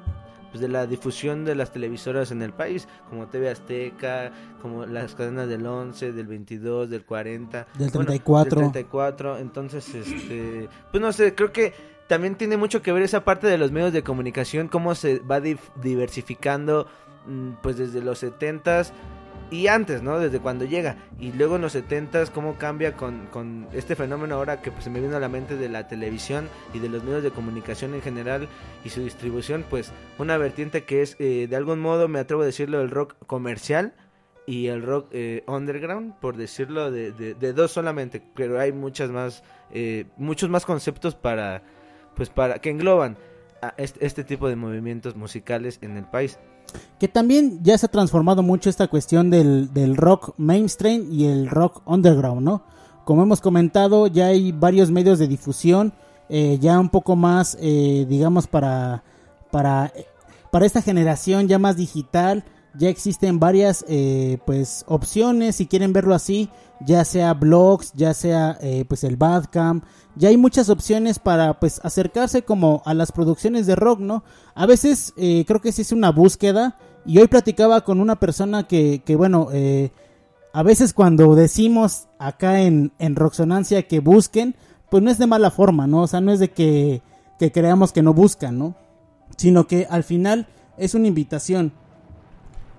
[0.58, 5.14] pues de la difusión de las televisoras en el país, como TV Azteca, como las
[5.14, 8.60] cadenas del 11, del 22, del 40, Del bueno, 34.
[8.60, 11.72] del 34, entonces este, pues no sé, creo que
[12.08, 15.40] también tiene mucho que ver esa parte de los medios de comunicación cómo se va
[15.40, 16.86] diversificando
[17.26, 18.90] mm, pues desde los 70s
[19.50, 20.18] y antes, ¿no?
[20.18, 20.96] Desde cuando llega.
[21.18, 24.90] Y luego en los 70s, cómo cambia con, con este fenómeno ahora que pues, se
[24.90, 28.02] me vino a la mente de la televisión y de los medios de comunicación en
[28.02, 28.48] general
[28.84, 32.46] y su distribución, pues una vertiente que es, eh, de algún modo, me atrevo a
[32.46, 33.94] decirlo, el rock comercial.
[34.46, 39.10] y el rock eh, underground, por decirlo de, de- de dos solamente, pero hay muchas
[39.10, 39.42] más,
[39.72, 41.62] eh, muchos más conceptos para,
[42.16, 43.18] pues para que engloban
[43.60, 46.38] a este, este tipo de movimientos musicales en el país.
[46.98, 51.48] Que también ya se ha transformado mucho esta cuestión del, del rock mainstream y el
[51.48, 52.62] rock underground, ¿no?
[53.04, 55.94] Como hemos comentado, ya hay varios medios de difusión,
[56.28, 59.02] eh, ya un poco más, eh, digamos, para,
[59.50, 59.92] para,
[60.50, 62.44] para esta generación ya más digital.
[62.78, 66.48] Ya existen varias, eh, pues, opciones, si quieren verlo así,
[66.80, 69.84] ya sea blogs, ya sea, eh, pues, el Badcamp.
[70.14, 74.22] Ya hay muchas opciones para, pues, acercarse como a las producciones de rock, ¿no?
[74.54, 76.78] A veces eh, creo que sí es una búsqueda.
[77.04, 79.90] Y hoy platicaba con una persona que, que bueno, eh,
[80.52, 84.56] a veces cuando decimos acá en, en Roxonancia que busquen,
[84.90, 86.02] pues no es de mala forma, ¿no?
[86.02, 87.02] O sea, no es de que,
[87.38, 88.74] que creamos que no buscan, ¿no?
[89.36, 91.72] Sino que al final es una invitación.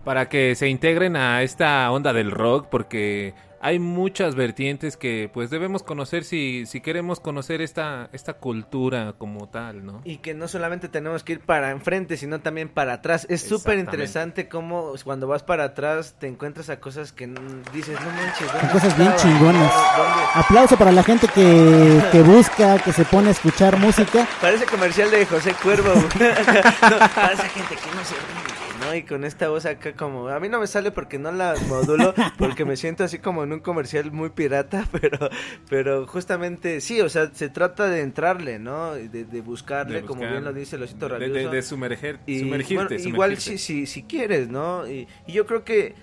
[0.04, 5.50] Para que se integren a esta onda del rock, porque hay muchas vertientes que pues
[5.50, 10.02] debemos conocer si, si queremos conocer esta, esta cultura como tal, ¿no?
[10.06, 13.26] Y que no solamente tenemos que ir para enfrente, sino también para atrás.
[13.30, 17.28] Es súper interesante cómo cuando vas para atrás te encuentras a cosas que
[17.74, 19.74] dices, no manches, ¿dónde cosas bien chingonas.
[19.98, 20.24] ¿Dónde?
[20.36, 24.28] Aplauso para la gente que, que busca, que se pone a escuchar música.
[24.42, 25.94] Parece comercial de José Cuervo.
[25.94, 28.59] no, para esa gente que no se ríe,
[28.90, 28.96] ¿no?
[28.96, 30.28] Y con esta voz acá como...
[30.30, 33.54] A mí no me sale porque no la modulo, porque me siento así como en
[33.54, 35.30] un comercial muy pirata, pero
[35.70, 38.94] pero justamente sí, o sea, se trata de entrarle, ¿no?
[38.94, 41.52] De, de buscarle, De como bien lo dice el osito De- de- rabioso.
[41.52, 43.58] de sumerger- Y, sumergirte, bueno, Igual sumergirte.
[43.58, 44.88] si, si, si quieres, ¿no?
[44.88, 45.96] Y, y yo creo que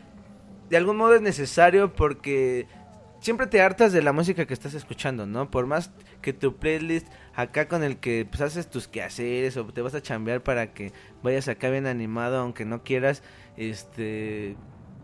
[0.71, 2.67] de algún modo es necesario porque
[3.21, 5.51] siempre te hartas de la música que estás escuchando, ¿no?
[5.51, 5.91] Por más
[6.23, 7.07] que tu playlist
[7.37, 10.93] acá con el que pues, haces tus quehaceres o te vas a chambear para que
[11.23, 13.23] vayas acá bien animado aunque no quieras,
[13.57, 14.57] este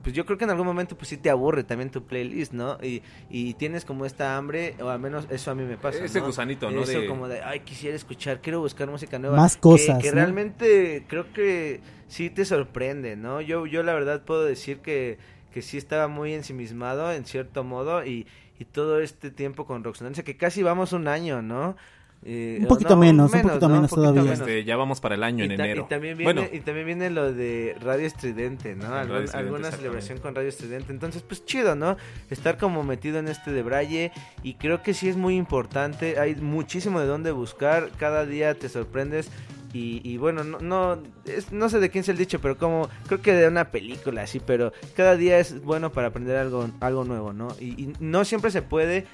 [0.02, 2.76] pues yo creo que en algún momento pues sí te aburre también tu playlist, ¿no?
[2.82, 6.04] Y, y tienes como esta hambre, o al menos eso a mí me pasa.
[6.04, 6.26] Ese ¿no?
[6.26, 6.82] gusanito, ¿no?
[6.82, 9.36] Eso De- como de, ay, quisiera escuchar, quiero buscar música nueva.
[9.36, 10.16] Más Que- cosas, Que, ¿no?
[10.16, 13.40] realmente creo que sí te sorprende, ¿no?
[13.40, 15.18] Yo, yo la verdad puedo decir que,
[15.52, 18.26] que sí estaba muy ensimismado en cierto modo y,
[18.58, 21.76] y todo este tiempo con Roxonancia, que casi vamos un año, ¿no?
[22.24, 23.74] Eh, Un poquito menos, un poquito ¿no?
[23.74, 24.22] menos todavía.
[24.22, 24.38] menos.
[24.38, 25.82] Este, ya vamos para el año en Y enero.
[25.86, 26.48] Y también viene, Bueno.
[26.52, 28.84] y también viene lo de Radio Estridente, ¿no?
[28.90, 30.92] Radio Estridente, alguna celebración con Radio Estridente.
[30.92, 31.96] Entonces, pues chido, ¿no?
[32.30, 34.12] Estar como metido en este de Braille.
[34.44, 36.20] Y creo que sí es muy importante.
[36.20, 37.90] Hay muchísimo de dónde buscar.
[37.98, 39.28] Cada día te sorprendes.
[39.74, 42.88] Y, y bueno, no, no, es- no sé de quién es el dicho, pero como
[43.08, 47.04] creo que de una película así, pero cada día es bueno para aprender algo, algo
[47.04, 47.48] nuevo, ¿no?
[47.58, 49.06] Y, y no siempre se puede,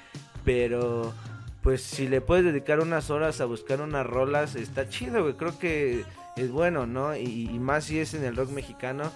[0.43, 1.13] pero
[1.69, 5.35] pues si le puedes dedicar unas horas a buscar unas rolas, está chido, güey.
[5.35, 6.03] Creo que
[6.35, 7.15] es bueno, ¿no?
[7.15, 9.11] Y, más si es en el rock mexicano,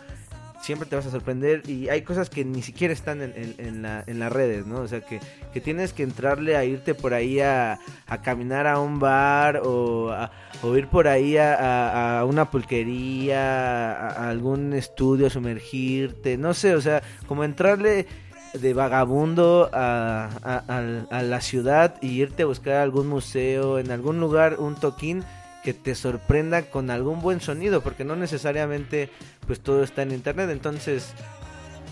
[0.62, 1.68] siempre te vas a sorprender.
[1.68, 4.82] Y hay cosas que ni siquiera están en, en- la- en las redes, ¿no?
[4.82, 5.20] O sea, que,
[5.52, 10.12] que tienes que entrarle a irte por ahí a, a caminar a un bar o,
[10.12, 10.30] a-
[10.62, 16.82] o ir por ahí a, a- una pulquería, a algún estudio, sumergirte, no sé, o
[16.82, 18.06] sea, como entrarle
[18.54, 24.20] de vagabundo a, a- a la ciudad y irte a buscar algún museo, en algún
[24.20, 25.24] lugar, un toquín
[25.64, 29.10] que te sorprenda con algún buen sonido, porque no necesariamente
[29.48, 31.14] pues todo está en internet, entonces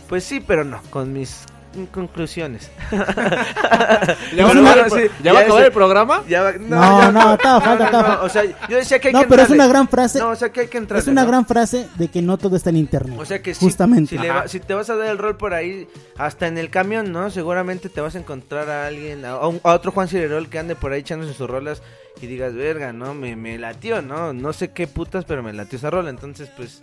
[0.10, 1.46] pues sí, pero no, con mis
[1.92, 2.70] conclusiones.
[2.92, 6.24] ¿Ya va a sí, ya va a acabar el programa?
[6.28, 8.24] ya va- No, ya- no, estaba falta, estaba falta.
[8.24, 10.20] O sea, yo decía que hay No, que pero es una gran frase.
[10.20, 11.02] No, o sea, que hay que entrarle.
[11.02, 11.28] Es una ¿no?
[11.28, 13.18] gran frase de que no todo está en internet.
[13.20, 14.10] O sea que sí, Justamente.
[14.16, 15.88] Si, le va- si te vas a dar el rol por ahí,
[16.18, 17.30] hasta en el camión, ¿no?
[17.30, 20.60] Seguramente te vas a encontrar a alguien, a, a un- a otro Juan Cirerol que
[20.60, 21.82] ande por ahí echándose sus rolas
[22.22, 23.14] y digas, verga, ¿no?
[23.14, 24.34] Me, me latió, ¿no?
[24.34, 26.10] No sé qué putas, pero me latió esa rola.
[26.10, 26.82] Entonces, pues,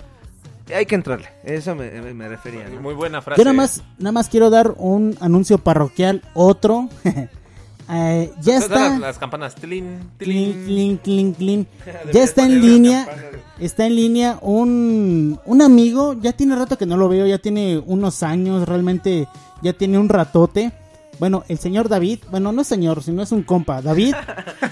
[0.74, 1.28] hay que entrarle.
[1.44, 2.80] Eso me, me- me refería, ¿no?
[2.80, 3.38] Muy buena frase.
[3.40, 6.88] Yo nada más, nada más quiero dar un anuncio parroquial, otro.
[7.90, 8.98] Eh, ya Las, está.
[8.98, 9.54] las campanas.
[9.54, 10.98] Tlin, Clink, tlin.
[10.98, 11.68] clink, clink, clink.
[11.86, 13.08] Deberías Ya está en línea.
[13.58, 16.14] Está en línea un, un amigo.
[16.20, 17.26] Ya tiene rato que no lo veo.
[17.26, 18.68] Ya tiene unos años.
[18.68, 19.26] Realmente
[19.62, 20.70] ya tiene un ratote.
[21.18, 22.18] Bueno, el señor David.
[22.30, 23.80] Bueno, no es señor, sino es un compa.
[23.80, 24.14] David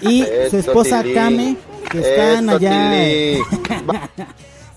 [0.02, 1.02] y su esposa.
[1.14, 1.56] Kame.
[1.90, 3.38] Que están allá.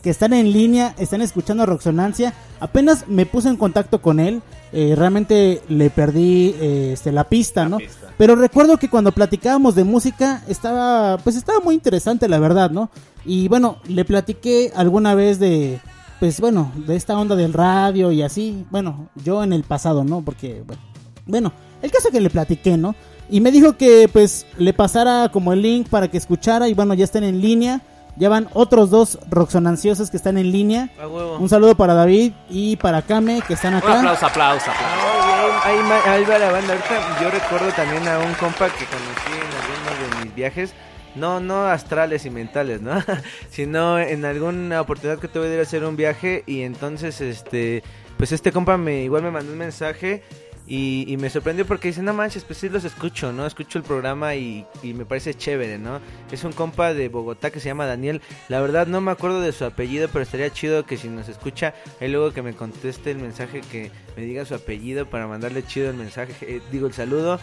[0.04, 2.34] Que están en línea, están escuchando Roxonancia.
[2.60, 4.42] Apenas me puse en contacto con él.
[4.72, 7.80] eh, realmente le perdí eh, este, la pista, ¿no?
[8.18, 12.90] Pero recuerdo que cuando platicábamos de música estaba, pues estaba muy interesante, la verdad, ¿no?
[13.26, 15.80] Y bueno, le platiqué alguna vez de,
[16.20, 18.66] pues bueno, de esta onda del radio y así.
[18.70, 20.22] Bueno, yo en el pasado, ¿no?
[20.22, 20.82] Porque, bueno,
[21.26, 22.96] bueno, el caso que le platiqué, ¿no?
[23.30, 26.94] Y me dijo que pues le pasara como el link para que escuchara y bueno,
[26.94, 27.82] ya están en línea.
[28.20, 30.90] Ya van otros dos roxonanciosos que están en línea.
[31.02, 31.38] A huevo.
[31.38, 34.00] Un saludo para David y para Kame que están Un acá.
[34.00, 34.98] aplauso, aplauso, aplauso.
[35.02, 35.78] Ah, ahí,
[36.12, 36.74] ahí va la banda.
[36.74, 40.74] Ahorita yo recuerdo también a un compa que conocí en algunos de mis viajes.
[41.16, 43.02] No, no astrales y mentales, ¿no?
[43.50, 47.84] Sino en alguna oportunidad que tuve de ir a hacer un viaje y entonces, este,
[48.18, 50.24] pues este compa me igual me mandó un mensaje
[50.70, 53.46] y, y me sorprendió porque dice, no manches, pues sí los escucho, ¿no?
[53.46, 56.00] Escucho el programa y, y me parece chévere, ¿no?
[56.32, 58.22] Es un compa de Bogotá que se llama Daniel.
[58.48, 61.74] La verdad no me acuerdo de su apellido, pero estaría chido que si nos escucha,
[62.00, 65.90] ahí luego que me conteste el mensaje, que me diga su apellido para mandarle chido
[65.90, 67.40] el mensaje, eh, digo el saludo.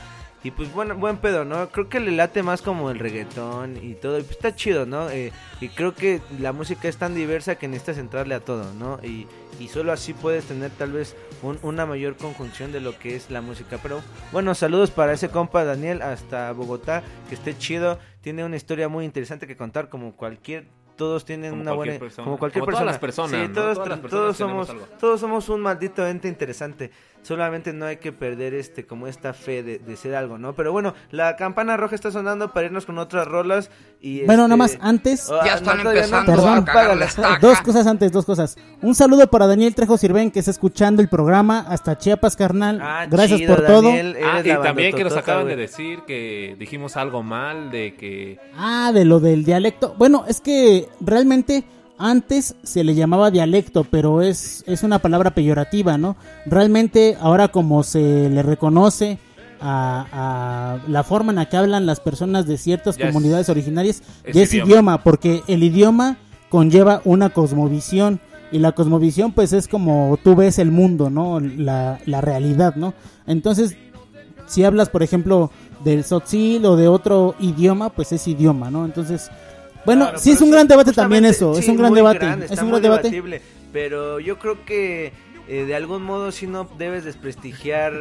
[0.46, 1.68] Y pues bueno, buen pedo, ¿no?
[1.70, 4.18] Creo que le late más como el reggaetón y todo.
[4.18, 5.10] Y pues está chido, ¿no?
[5.10, 9.00] Eh, y creo que la música es tan diversa que necesitas entrarle a todo, ¿no?
[9.02, 9.26] Y,
[9.58, 13.28] y solo así puedes tener tal vez un- una mayor conjunción de lo que es
[13.28, 13.78] la música.
[13.82, 17.98] Pero bueno, saludos para ese compa Daniel hasta Bogotá, que esté chido.
[18.20, 20.68] Tiene una historia muy interesante que contar como cualquier...
[20.96, 21.98] Todos tienen Como una buena...
[21.98, 22.24] persona.
[22.24, 23.26] Como cualquier Como todas persona.
[23.26, 23.54] las personas, Sí, ¿no?
[23.54, 24.70] todos, Todas las tra- personas todos somos...
[24.70, 24.86] algo.
[24.98, 26.90] Todos somos un maldito ente interesante.
[27.26, 30.54] Solamente no hay que perder este como esta fe de, de ser algo, ¿no?
[30.54, 33.68] Pero bueno, la campana roja está sonando para irnos con otras rolas
[34.00, 35.28] y Bueno, este- nada más antes.
[35.30, 35.90] Ah, Ya están no.
[35.90, 36.58] empezando Perdón.
[36.58, 37.38] a cagar la estaca.
[37.40, 38.56] Dos cosas antes, dos cosas.
[38.80, 42.78] Un saludo para Daniel Trejo Sirven que está escuchando el programa hasta Chiapas, carnal.
[42.80, 43.90] Ah, Gracias chido, por todo.
[43.90, 48.38] Ah, y también que nos acaban de decir que dijimos algo mal, de que...
[48.56, 49.96] Ah, de lo del dialecto.
[49.98, 51.64] Bueno, es que realmente
[51.98, 56.16] antes se le llamaba dialecto, pero es, es una palabra peyorativa, ¿no?
[56.44, 59.18] Realmente ahora como se le reconoce
[59.60, 63.48] a, a la forma en la que hablan las personas de ciertas Ya es- comunidades
[63.48, 64.68] originarias, es ya es idioma.
[64.70, 66.18] idioma, porque el idioma
[66.50, 68.20] conlleva una cosmovisión.
[68.52, 71.40] Y la cosmovisión, pues es como tú ves el mundo, ¿no?
[71.40, 72.94] La, la realidad, ¿no?
[73.26, 73.76] Entonces,
[74.46, 75.50] si hablas, por ejemplo,
[75.82, 78.84] del tzotzil o de otro idioma, pues es idioma, ¿no?
[78.84, 79.30] Entonces,
[79.86, 82.68] bueno, Claro, sí es un gran debate también eso, es un gran debate, es un
[82.68, 83.08] gran debate.
[83.10, 83.40] debatible,
[83.72, 85.12] pero yo creo que
[85.48, 87.94] eh, de algún modo sí no debes desprestigiar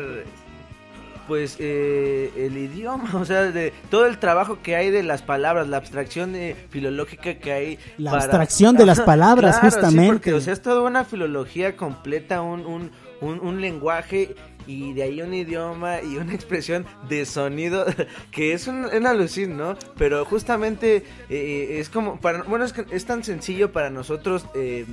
[1.27, 5.67] pues eh, el idioma, o sea, de todo el trabajo que hay de las palabras,
[5.67, 7.79] la abstracción eh, filológica que hay.
[7.97, 10.13] La abstracción de las palabras, Claro, sí, justamente.
[10.13, 12.91] porque, o sea, es toda una filología completa, un, un,
[13.21, 14.35] un, un lenguaje
[14.67, 17.85] y de ahí un idioma y una expresión de sonido
[18.31, 19.77] que es un, un alucín, ¿no?
[19.97, 24.85] Pero justamente eh, es como, para, bueno, es, es tan sencillo para nosotros, eh,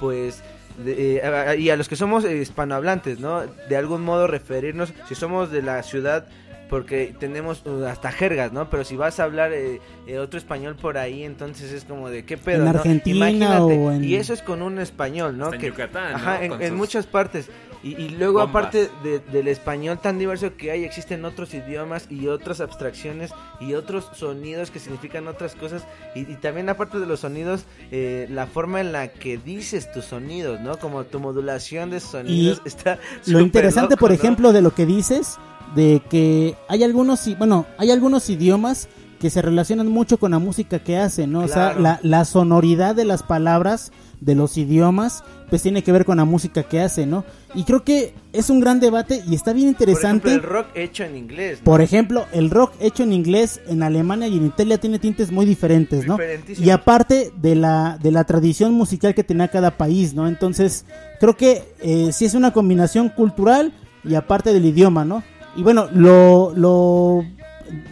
[0.00, 0.42] pues,
[0.86, 3.42] eh, a- y a los que somos eh, hispanohablantes, ¿no?
[3.68, 6.26] De algún modo referirnos, si somos de la ciudad,
[6.72, 8.70] porque tenemos uh, hasta jergas, ¿no?
[8.70, 12.24] Pero si vas a hablar eh, eh, otro español por ahí, entonces es como de
[12.24, 12.78] qué pedo, En ¿no?
[12.78, 15.44] Argentina Imagínate, o en- y eso es con un español, ¿no?
[15.44, 16.58] Hasta en Yucatán, Ajá, ¿no?
[16.58, 17.50] en, muchas partes.
[17.82, 18.48] Y, y luego bombas.
[18.68, 23.74] aparte de- del español tan diverso que hay, existen otros idiomas y otras abstracciones y
[23.74, 25.84] otros sonidos que significan otras cosas.
[26.14, 30.06] Y, y también aparte de los sonidos, eh, la forma en la que dices tus
[30.06, 30.78] sonidos, ¿no?
[30.78, 34.14] Como tu modulación de sonidos está Lo interesante, loco, por ¿no?
[34.14, 35.36] ejemplo, de lo que dices,
[35.74, 38.88] de que hay algunos, bueno, hay algunos idiomas
[39.22, 41.44] que se relacionan mucho con la música que hacen, ¿no?
[41.44, 46.04] O sea, la, la sonoridad de las palabras, de los idiomas, pues tiene que ver
[46.04, 47.24] con la música que hacen, ¿no?
[47.54, 50.34] Y creo que es un gran debate y está bien Por ejemplo, interesante.
[50.34, 51.58] el rock hecho en inglés.
[51.60, 51.64] ¿no?
[51.64, 55.46] Por ejemplo, el rock hecho en inglés en Alemania y en Italia tiene tintes muy
[55.46, 56.18] diferentes, ¿no?
[56.58, 60.26] Y aparte de la, de la tradición musical que tenía cada país, ¿no?
[60.26, 60.84] Entonces,
[61.20, 63.72] creo que eh, sí es una combinación cultural
[64.02, 65.22] y aparte del idioma, ¿no?
[65.56, 67.24] Y bueno, lo, lo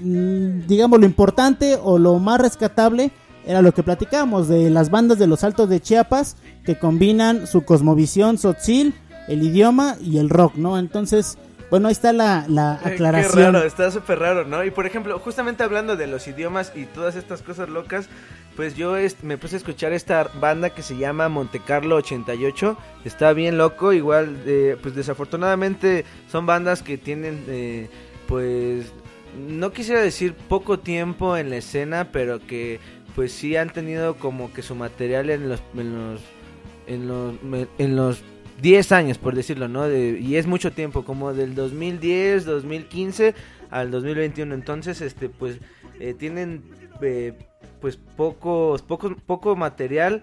[0.03, 3.11] mm, digamos, lo importante o lo más rescatable
[3.47, 7.63] era lo que platicamos de las bandas de los Altos de Chiapas que combinan su
[7.65, 8.95] cosmovisión tzotzil,
[9.29, 10.79] el idioma y el rock, ¿no?
[10.79, 11.39] Entonces,
[11.71, 13.55] bueno, ahí está la, la Eh, Qué aclaración.
[13.55, 14.65] raro, está súper raro, ¿no?
[14.65, 18.09] Y por ejemplo, justamente hablando de los idiomas y todas estas cosas locas,
[18.57, 22.77] pues yo me puse a escuchar esta banda que se llama Monte Carlo 88.
[23.05, 27.89] Está bien loco, igual, eh, pues desafortunadamente son bandas que tienen, eh,
[28.27, 28.93] pues,
[29.49, 32.81] no quisiera decir poco tiempo en la escena, pero que
[33.15, 36.21] pues sí han tenido como que su material en los, en los,
[36.87, 37.35] en los,
[37.79, 38.23] en los
[38.61, 39.89] 10 años, por decirlo, ¿no?
[39.89, 43.35] De- y es mucho tiempo, como del 2010, 2015
[43.71, 44.55] al 2021.
[44.55, 45.59] Entonces, este, pues,
[45.99, 46.63] eh, tienen,
[47.03, 47.35] eh,
[47.81, 50.23] pues, pocos, pocos, poco material,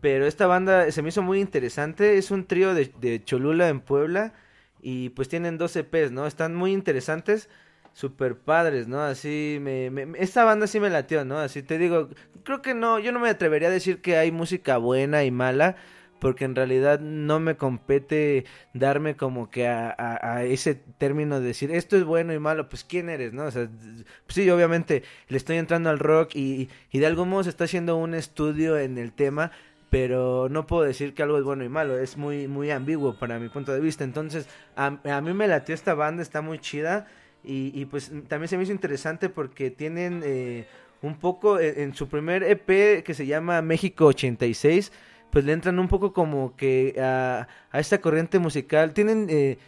[0.00, 2.18] pero esta banda se me hizo muy interesante.
[2.18, 4.32] Es un trío de, Cholula en Puebla
[4.80, 6.26] y pues tienen dos EPs, ¿no?
[6.26, 7.48] Están muy interesantes.
[7.94, 9.00] Super padres, ¿no?
[9.02, 11.38] Así me- me- esta banda sí me latió, ¿no?
[11.38, 12.10] Así te digo,
[12.44, 15.74] creo que no, yo no me atrevería a decir que hay música buena y mala,
[16.18, 21.96] porque en realidad no me compete darme como que a, ese término de decir esto
[21.96, 23.44] es bueno y malo, pues quién eres, ¿no?
[23.44, 27.44] O sea, pues sí, obviamente le estoy entrando al rock y, y de algún modo
[27.44, 29.52] se está haciendo un estudio en el tema,
[29.90, 33.38] pero no puedo decir que algo es bueno y malo, es muy muy ambiguo para
[33.38, 34.04] mi punto de vista.
[34.04, 37.06] Entonces, a, a mí me latió esta banda, está muy chida
[37.44, 40.66] y, y pues también se me hizo interesante porque tienen eh,
[41.02, 44.92] un poco en, en su primer EP que se llama México 86,
[45.30, 49.58] pues le entran un poco como que a, a esta corriente musical, tienen, eh,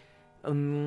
[0.49, 0.87] mm,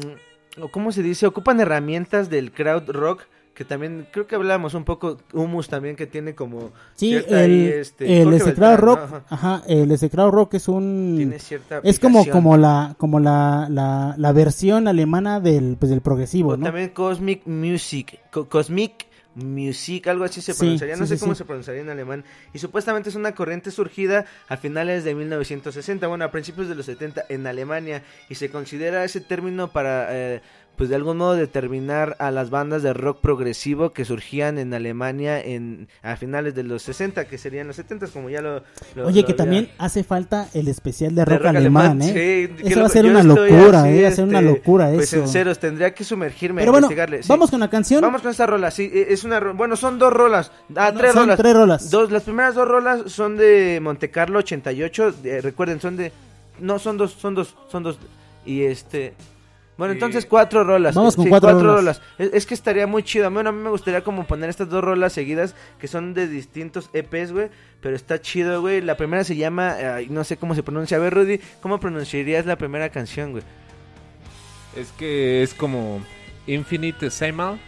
[0.71, 1.25] ¿cómo se dice?
[1.27, 3.23] Ocupan herramientas del crowd rock.
[3.53, 6.71] Que también, creo que hablábamos un poco, Humus también que tiene como...
[6.95, 8.77] Sí, el, ahí, este, el.
[8.77, 9.23] Rock, Ajá.
[9.29, 14.15] ajá, el Execrado Rock es un Tiene cierta es como como la como la, la,
[14.17, 16.65] la versión alemana del pues del progresivo, O ¿no?
[16.65, 19.05] también Cosmic Music, Co- Cosmic
[19.35, 22.23] Music, algo así se Sí, pronunciaría, no sí, sé sí, cómo se pronunciaría en alemán.
[22.53, 26.85] Y supuestamente es una corriente surgida a finales de 1960, bueno, a principios de los
[26.85, 28.03] 70 en Alemania.
[28.29, 30.41] Y se considera ese término para, eh,
[30.75, 35.39] pues de algún modo determinar a las bandas de rock progresivo que surgían en Alemania
[35.39, 38.63] en a finales de los 60, que serían los 70, como ya lo...
[38.95, 42.01] lo- Oye, lo que había- también hace falta el especial de de rock, alemán, alemán,
[42.01, 42.49] ¿eh?
[42.57, 44.01] sí, eso va a ser una locura, ¿eh?
[44.01, 45.21] Va a ser una este, locura Pues eso.
[45.23, 47.21] en ceros, tendría que sumergirme Pero a bueno, investigarle.
[47.23, 47.29] sí.
[47.29, 48.01] vamos con la canción.
[48.01, 51.11] Vamos con esta rola, sí, eh, es una bueno, son dos rolas, ah, No, tres
[51.13, 51.37] son rolas.
[51.39, 51.89] tres rolas.
[51.91, 56.11] Dos, las primeras dos rolas son de Monte Carlo 88, eh, recuerden, son de
[56.59, 57.97] no, son dos, son dos, son dos
[58.45, 59.13] y este
[59.77, 60.95] bueno, Y- entonces cuatro rolas.
[60.95, 62.01] Vamos eh, con sí, cuatro rolas.
[62.17, 63.29] Es, es que estaría muy chido.
[63.31, 66.89] Bueno, a mí me gustaría como poner estas dos rolas seguidas que son de distintos
[66.93, 67.49] EPs, güey.
[67.81, 68.81] Pero está chido, güey.
[68.81, 69.75] La primera se llama,
[70.09, 70.97] no sé cómo se pronuncia.
[70.97, 73.43] A ver, Rudy, ¿cómo pronunciarías la primera canción, güey?
[74.75, 76.01] Es que es como
[76.47, 77.59] Infinite Decimal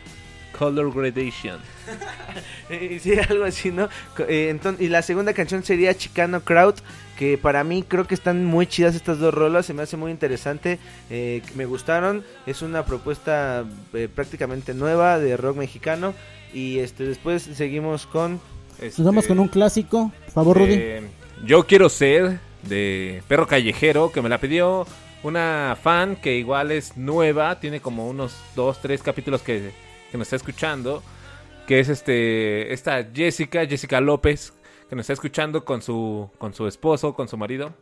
[0.57, 1.59] Color Gradation.
[2.99, 3.89] Sí, algo así, ¿no?
[4.27, 6.73] Eh, enton- y la segunda canción sería Chicano Crowd,
[7.17, 10.11] que para mí creo que están muy chidas estas dos rolas, se me hace muy
[10.11, 10.79] interesante,
[11.09, 16.13] eh, me gustaron, es una propuesta eh, prácticamente nueva de rock mexicano
[16.53, 18.39] y este después seguimos con...
[18.79, 20.73] Este, Nos vamos con un clásico, por favor, Rudy.
[20.73, 21.01] eh,
[21.45, 24.85] yo quiero ser de Perro Callejero, que me la pidió
[25.23, 29.71] una fan que igual es nueva, tiene como unos dos, tres capítulos que,
[30.11, 31.01] que nos está escuchando,
[31.67, 34.53] que es este esta Jessica, Jessica López,
[34.89, 37.73] que nos está escuchando con su con su esposo, con su marido.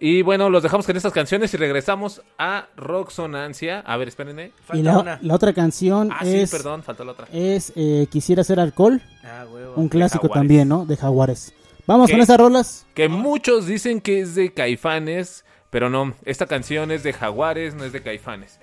[0.00, 3.80] Y bueno, los dejamos con estas canciones y regresamos a Rock Sonancia.
[3.80, 4.52] A ver, espérenme.
[4.72, 7.26] y la, la otra canción Ah, sí, es perdón, faltó la otra.
[7.32, 9.74] es eh, Quisiera ser alcohol, Ah, huevo.
[9.76, 10.86] un clásico también, ¿no?
[10.86, 11.52] De Jaguares.
[11.86, 12.86] Vamos con esas rolas.
[12.94, 17.82] Que muchos dicen que es de Caifanes, pero no, esta canción es de Jaguares, no
[17.84, 18.60] es de Caifanes.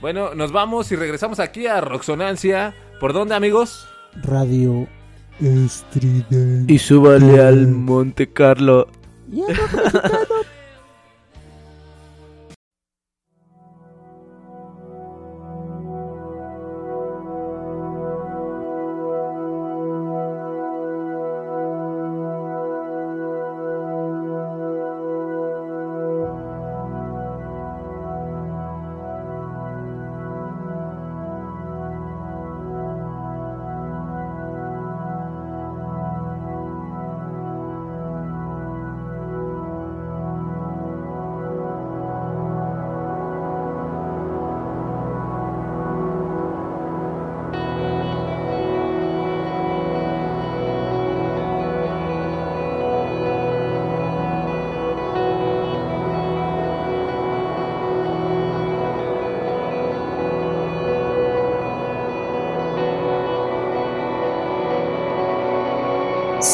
[0.00, 2.74] Bueno, nos vamos y regresamos aquí a Roxonancia.
[2.98, 3.86] ¿Por dónde, amigos?
[4.22, 4.88] Radio
[5.40, 6.72] Estridente.
[6.72, 8.88] Y súbale al Monte Carlo.
[9.30, 9.56] Y el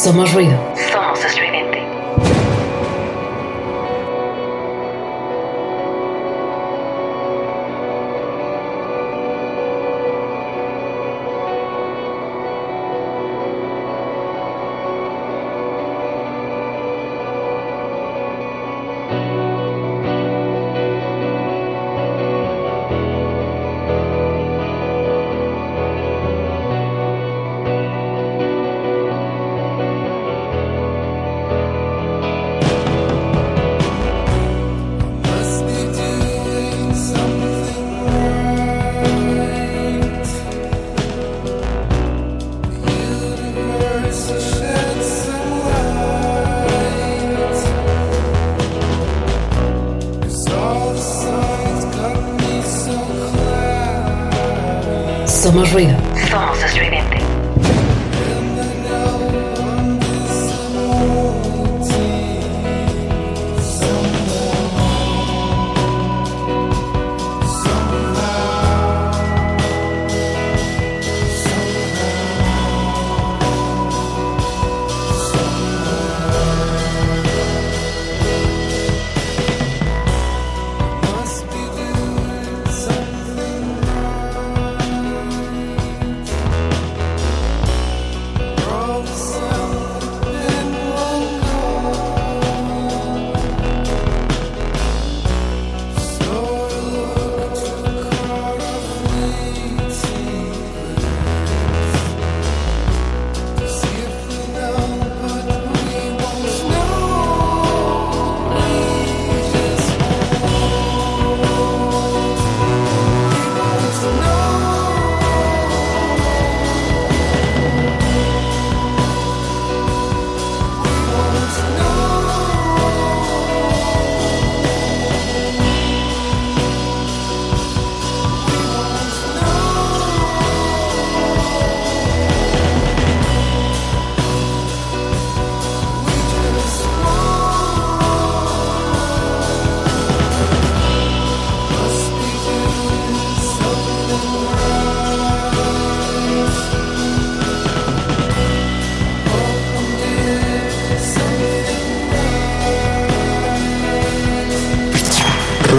[0.08, 0.67] Somos ruido.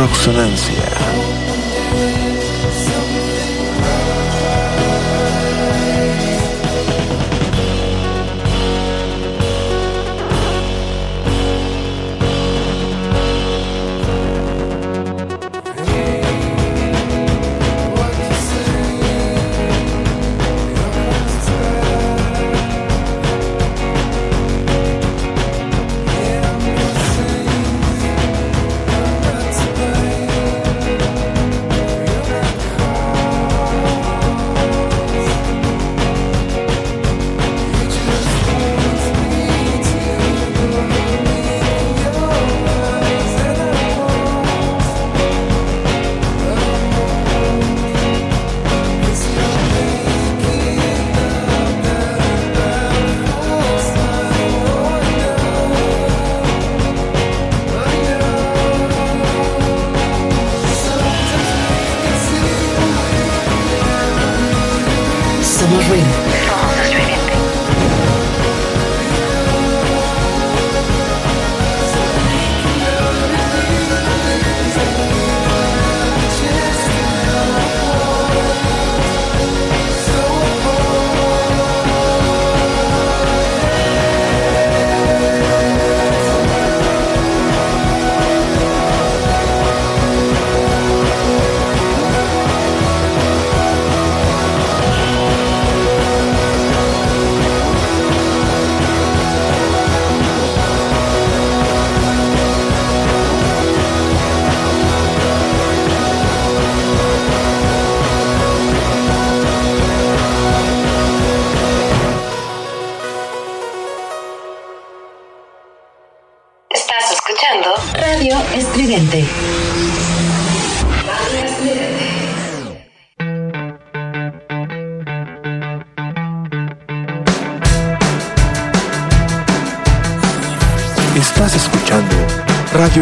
[0.09, 0.78] Roxonancia.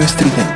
[0.07, 0.46] Estridente.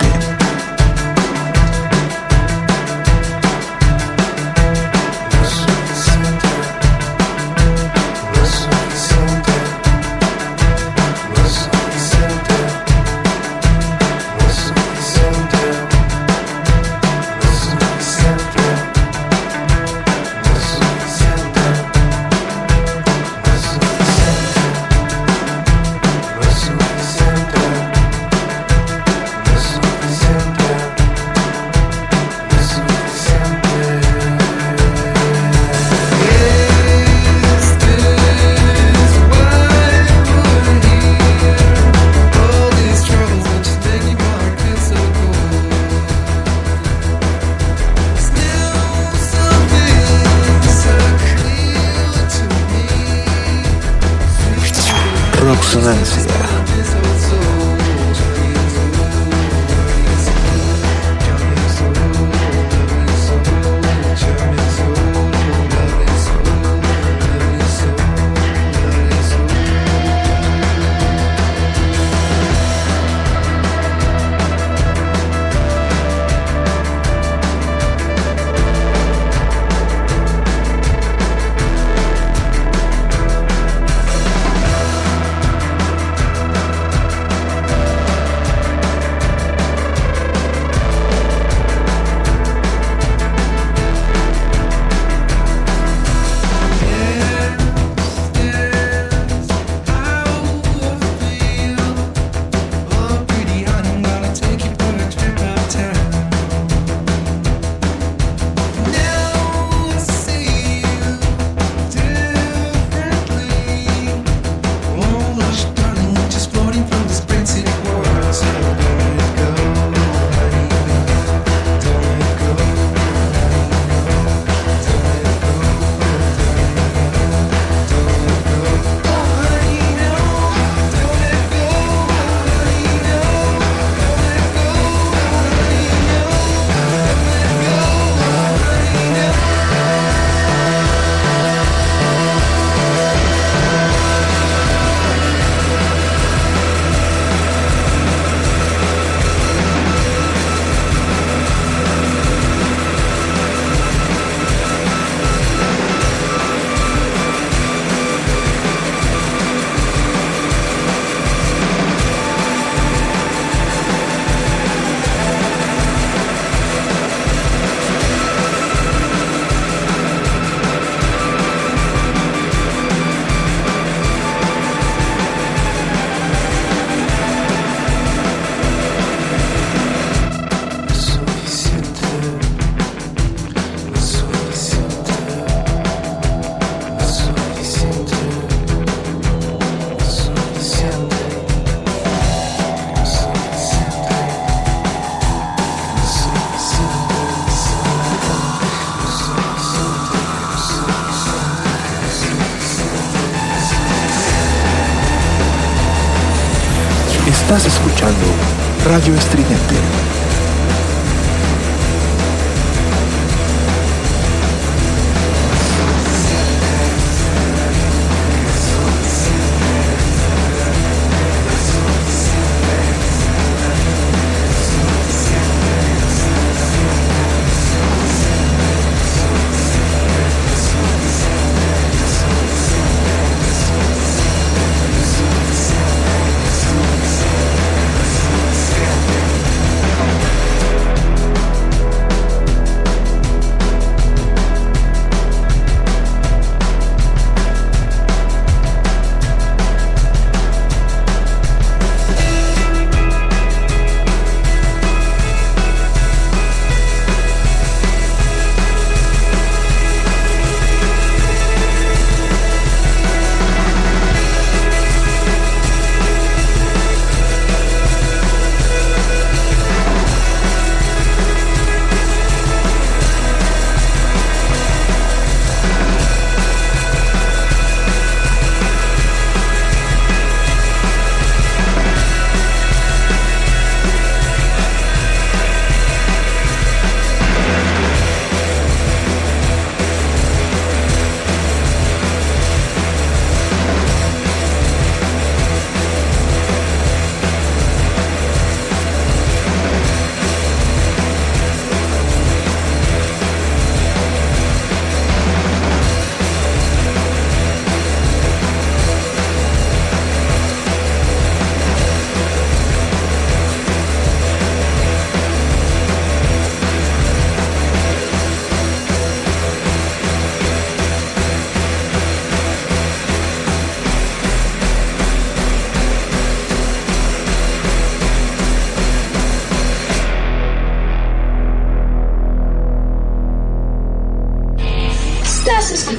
[208.91, 210.00] Radio Estridente.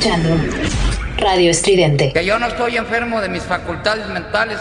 [0.03, 0.37] Escuchando
[1.17, 2.13] Radio Estridente.
[2.13, 4.59] Que yo no estoy enfermo de mis facultades mentales.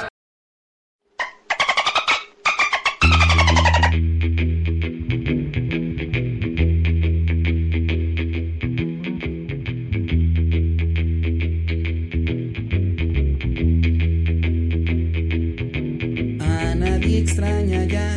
[16.39, 18.15] A nadie extraña ya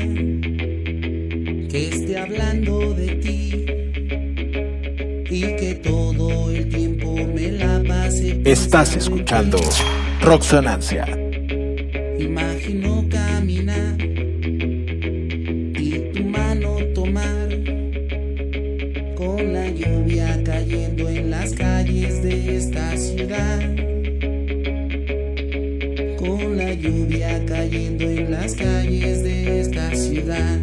[1.70, 3.64] que esté hablando de ti
[5.30, 6.83] y que todo el tiempo.
[8.44, 9.58] Estás escuchando
[10.20, 11.06] Roxonancia.
[12.18, 13.96] Imagino caminar
[15.80, 17.48] y tu mano tomar
[19.16, 23.60] con la lluvia cayendo en las calles de esta ciudad.
[26.18, 30.60] Con la lluvia cayendo en las calles de esta ciudad.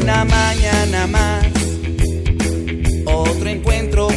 [0.00, 1.46] Una mañana más,
[3.04, 4.13] otro encuentro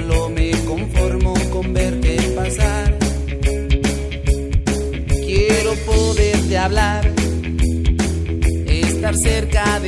[0.00, 2.98] solo me conformo con verte pasar.
[5.26, 7.12] Quiero poderte hablar,
[8.66, 9.79] estar cerca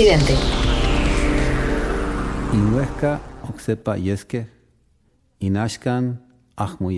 [0.00, 0.34] Radio Estridente.
[2.54, 4.46] Inhuesca Oxepa Yeske,
[5.40, 6.22] Inashkan
[6.56, 6.90] Ahmu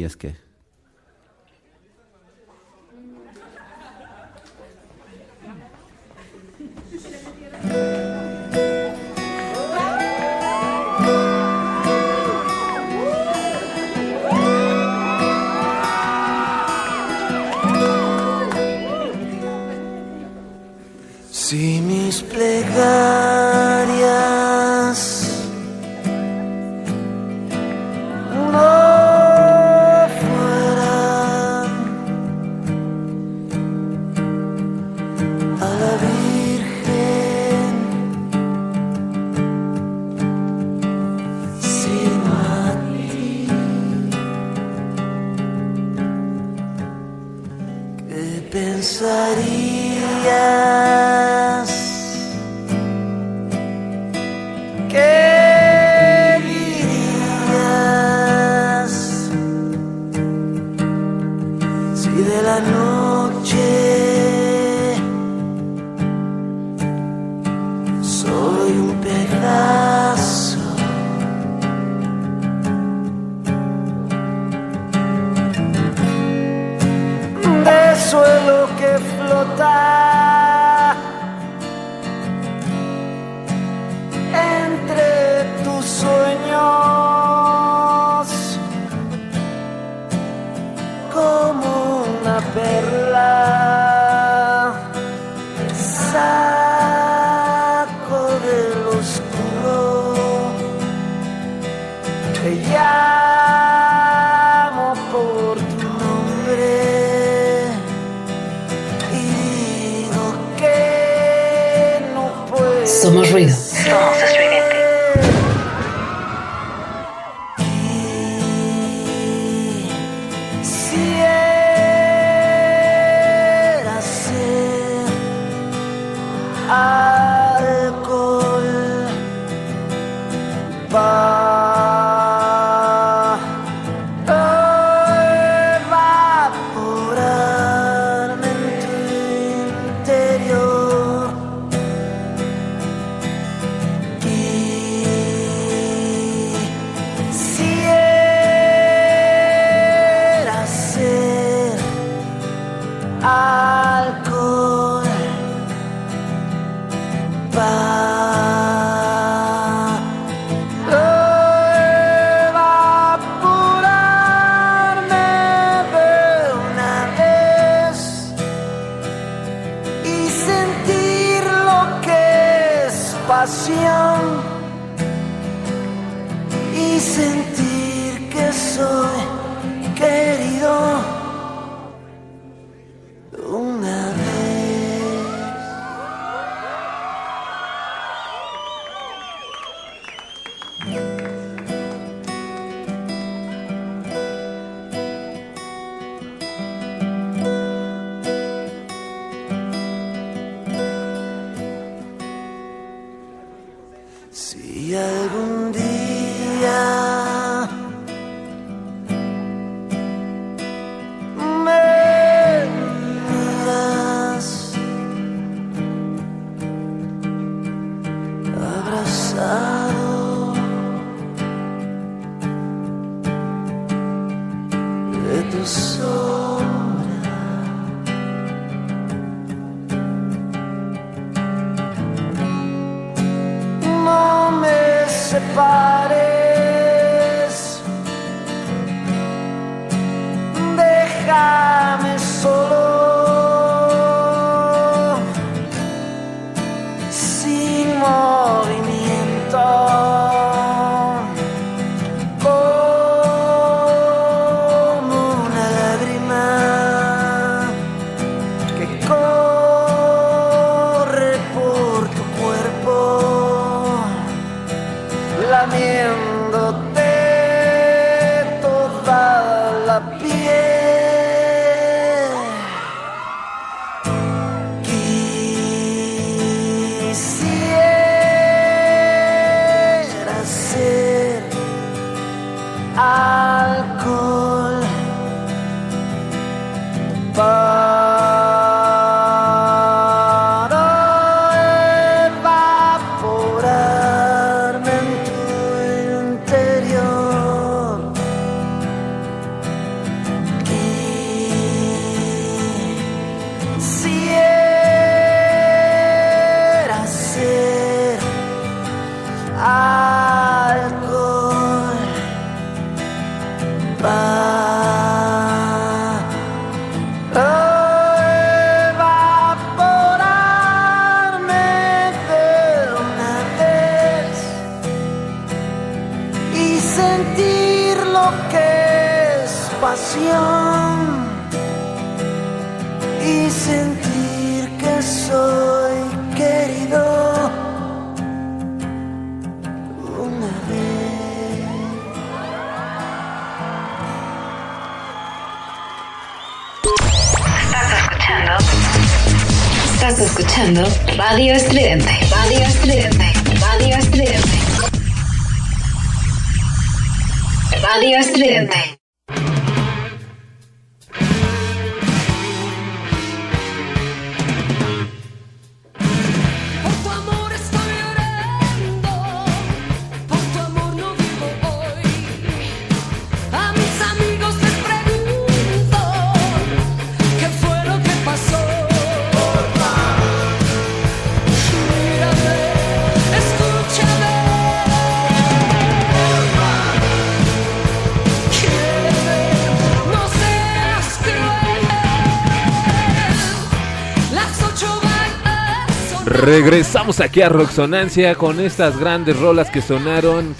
[396.42, 400.56] Regresamos aquí a Roxonancia con estas grandes rolas que sonaron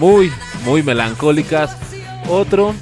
[0.00, 0.32] muy,
[0.64, 1.76] muy melancólicas.
[2.28, 2.74] Otro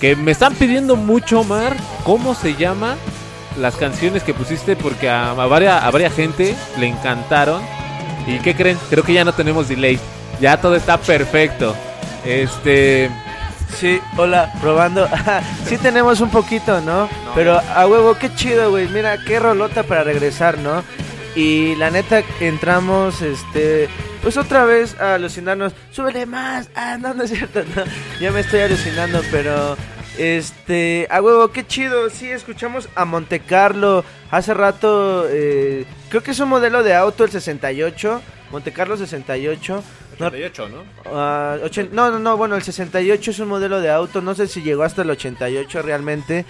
[0.00, 2.96] que me están pidiendo mucho, Omar, ¿cómo se llama
[3.58, 4.74] las canciones que pusiste?
[4.74, 7.60] Porque a, a varias, a varias gente le encantaron.
[8.26, 8.78] ¿Y qué creen?
[8.88, 10.00] Creo que ya no tenemos delay.
[10.40, 11.76] Ya todo está perfecto.
[12.24, 13.10] Este...
[13.78, 15.06] Sí, hola, probando.
[15.66, 17.06] sí tenemos un poquito, ¿no?
[17.34, 18.88] Pero a huevo, qué chido, güey.
[18.88, 20.82] Mira, qué rolota para regresar, ¿no?
[21.36, 23.88] Y la neta, entramos, este...
[24.22, 25.72] Pues otra vez a alucinarnos.
[25.92, 26.68] Súbele más.
[26.74, 27.84] Ah, no, no es cierto, no.
[28.20, 29.76] Ya me estoy alucinando, pero...
[30.18, 32.10] Este, a huevo, qué chido.
[32.10, 34.04] Sí, escuchamos a Monte Carlo.
[34.30, 38.20] Hace rato, eh, creo que es un modelo de auto, el 68.
[38.50, 39.82] Monte Carlo 68.
[40.18, 41.10] No, 88, ¿no?
[41.64, 44.60] Ochen- no, no, no, bueno, el 68 es un modelo de auto, no sé si
[44.60, 46.44] llegó hasta el 88 realmente,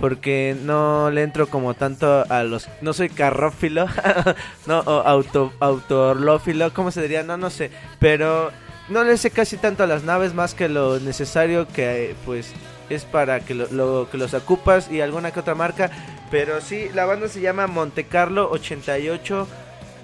[0.00, 2.68] porque no le entro como tanto a los...
[2.82, 3.86] No soy carrófilo,
[4.66, 7.22] no, o auto, autorlófilo, ¿cómo se diría?
[7.22, 8.50] No, no sé, pero
[8.88, 12.52] no le sé casi tanto a las naves más que lo necesario que pues
[12.88, 15.90] es para que, lo, lo- que los ocupas y alguna que otra marca,
[16.30, 19.48] pero sí, la banda se llama Monte Carlo 88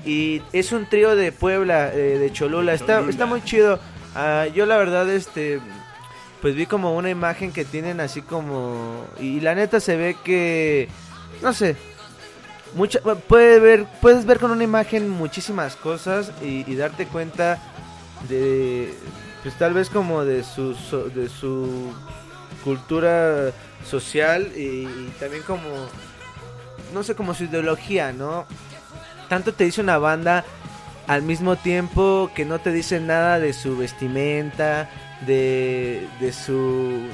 [0.05, 2.74] y es un trío de Puebla, eh, de Cholula.
[2.74, 3.10] Está, Cholula.
[3.10, 3.78] está muy chido.
[4.16, 5.60] Ah, yo la verdad, este,
[6.43, 9.06] pues vi como una imagen que tienen así como...
[9.20, 10.89] Y la neta se ve que,
[11.40, 11.77] no sé,
[12.74, 17.59] mucha, puede ver, puedes ver con una imagen muchísimas cosas y, y darte cuenta
[18.28, 18.93] de,
[19.44, 20.74] pues tal vez como de su,
[21.14, 21.93] de su
[22.64, 23.52] cultura
[23.89, 24.86] social y
[25.20, 25.69] también como,
[26.93, 28.47] no sé, como su ideología, ¿no?
[29.28, 30.44] Tanto te dice una banda
[31.06, 34.90] al mismo tiempo que no te dice nada de su vestimenta,
[35.27, 37.07] de, de su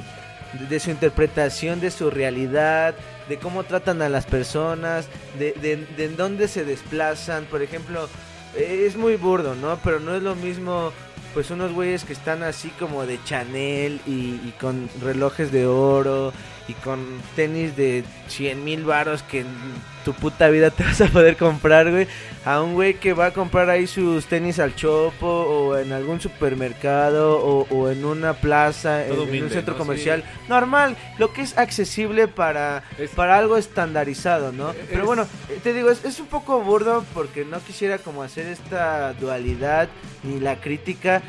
[0.67, 2.95] de su interpretación de su realidad,
[3.27, 5.07] de cómo tratan a las personas,
[5.37, 8.09] de, de, de en dónde se desplazan, por ejemplo,
[8.57, 9.77] es muy burdo, ¿no?
[9.83, 10.91] Pero no es lo mismo,
[11.35, 16.33] pues unos güeyes que están así como de Chanel y con relojes de oro
[16.69, 17.03] y con
[17.35, 19.47] tenis de 100 mil varos que en
[20.05, 22.07] tu puta vida te vas a poder comprar, güey.
[22.45, 26.21] A un güey que va a comprar ahí sus tenis al chopo o en algún
[26.21, 29.79] supermercado o, o en una plaza, en, un centro ¿no?
[29.79, 30.23] comercial.
[30.47, 32.83] Normal, lo que es accesible para,
[33.15, 34.73] para algo estandarizado, ¿no?
[34.89, 35.27] Pero bueno,
[35.63, 39.89] te digo, es, es un poco burdo porque no quisiera como hacer esta dualidad
[40.23, 41.23] ni la crítica.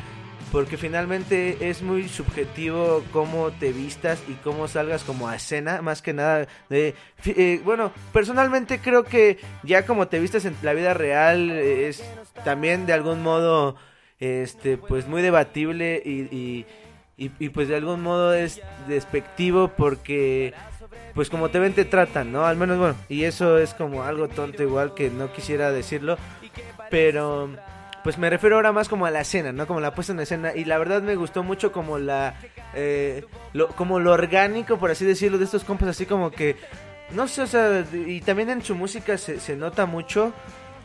[0.51, 6.01] Porque finalmente es muy subjetivo cómo te vistas y cómo salgas como a escena, más
[6.01, 6.93] que nada de...
[7.25, 12.03] eh, bueno, personalmente creo que ya como te vistes en la vida real eh, es
[12.43, 13.77] también de algún modo,
[14.19, 16.65] este, pues muy debatible y, y,
[17.17, 20.53] y- y, pues de algún modo es despectivo porque
[21.13, 22.45] pues como te ven te tratan, ¿no?
[22.45, 26.17] Al menos bueno, y eso es como algo tonto igual que no quisiera decirlo,
[26.89, 27.49] pero
[28.03, 29.67] pues me refiero ahora más como a la escena, ¿no?
[29.67, 32.35] Como la puesta en escena y la verdad me gustó mucho como la
[32.73, 36.55] eh, lo, como lo orgánico por así decirlo de estos compas así como que
[37.11, 40.33] no sé, o sea, y también en su música se, se nota mucho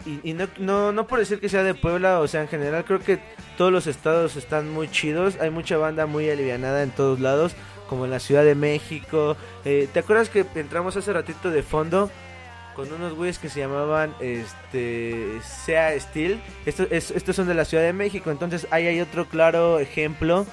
[0.05, 2.84] y, y no, no, no por decir que sea de Puebla, o sea, en general
[2.84, 3.20] creo que
[3.56, 7.55] todos los estados están muy chidos, hay mucha banda muy alivianada en todos lados,
[7.88, 9.36] como en la Ciudad de México.
[9.64, 12.10] Eh, ¿Te acuerdas que entramos hace ratito de fondo
[12.77, 16.40] con unos güeyes que se llamaban este Sea Steel?
[16.66, 20.47] Estos, es- estos son de la Ciudad de México, entonces ahí hay otro claro ejemplo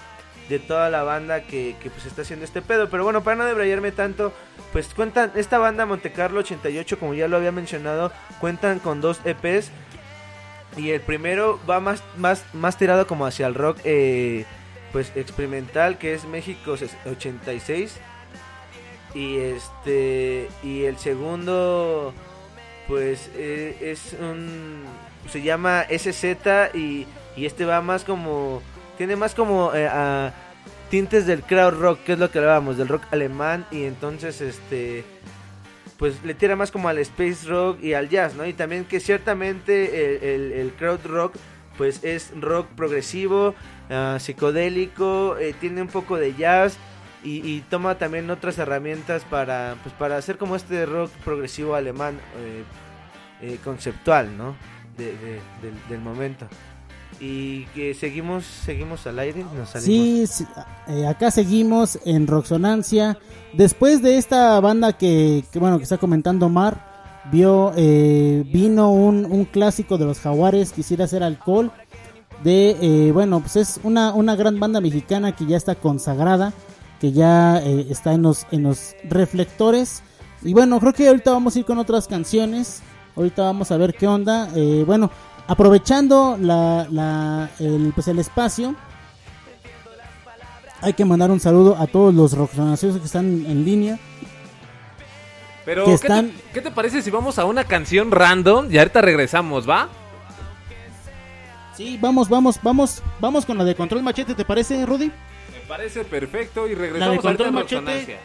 [0.50, 2.90] de toda la banda que, que pues está haciendo este pedo.
[2.90, 4.34] Pero bueno, para no debrayarme tanto,
[4.72, 9.20] pues cuentan, esta banda Monte Carlo 88, como ya lo había mencionado, cuentan con dos
[9.26, 9.72] EPs.
[10.76, 14.46] Y el primero va más, más, más tirado como hacia el rock eh,
[14.92, 16.76] pues experimental, que es México
[17.06, 18.00] 86.
[19.16, 22.14] Y este y el segundo
[22.88, 24.84] pues eh, es un
[25.30, 26.26] se llama SZ
[26.74, 27.06] y,
[27.38, 28.62] y este va más como
[28.98, 30.34] tiene más como eh, a
[30.90, 35.04] tintes del crowd rock, que es lo que hablábamos, del rock alemán y entonces este
[35.98, 38.46] pues le tira más como al space rock y al jazz, ¿no?
[38.46, 41.36] Y también que ciertamente el, el- el crowd rock
[41.78, 43.56] pues es rock progresivo,
[43.90, 46.78] ah, psicodélico, eh, tiene un poco de jazz
[47.24, 52.20] y, y toma también otras herramientas para pues para hacer como este rock progresivo alemán
[52.38, 52.64] eh,
[53.42, 54.56] eh, conceptual, ¿no?
[54.98, 55.42] De- de-
[55.90, 56.46] del, momento.
[57.20, 59.70] Y que seguimos seguimos al aire, nos.
[59.70, 60.26] Sí,
[60.88, 63.18] eh, acá seguimos en Roxonancia.
[63.54, 69.46] Después de esta banda que, bueno que está comentando Mar, vio eh, vino un, un
[69.46, 71.72] clásico de los Jaguares, quisiera hacer alcohol.
[72.44, 76.52] De bueno, pues es una, una gran banda mexicana que ya está consagrada,
[77.04, 80.02] que ya eh, está en los en los reflectores.
[80.42, 82.82] Y bueno, creo que ahorita vamos a ir con otras canciones.
[83.18, 84.48] Ahorita vamos a ver qué onda.
[84.56, 85.12] Eh, bueno,
[85.46, 88.74] aprovechando la, la- el, pues el espacio,
[90.80, 94.00] hay que mandar un saludo a todos los rockzonacios que están en línea.
[95.66, 99.02] Pero, ¿qué, están- te, qué te parece si vamos a una canción random y ahorita
[99.02, 99.90] regresamos, va?
[101.76, 105.12] Sí, vamos, vamos, vamos, vamos con la de Control Machete, ¿te parece, Rudy?
[105.74, 108.20] Parece perfecto y La de regresamos Control Machete.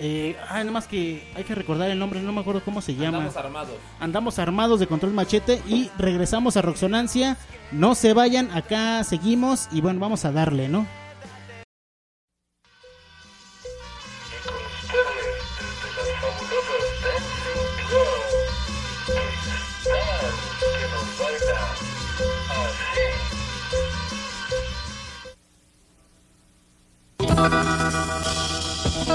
[0.00, 3.18] Eh, ay, nomás que hay que recordar el nombre, no me acuerdo cómo se llama.
[3.18, 3.76] Andamos armados.
[4.00, 7.36] Andamos armados de Control Machete y regresamos a Roxonancia.
[7.70, 10.84] No se vayan, acá seguimos y bueno, vamos a darle, ¿no?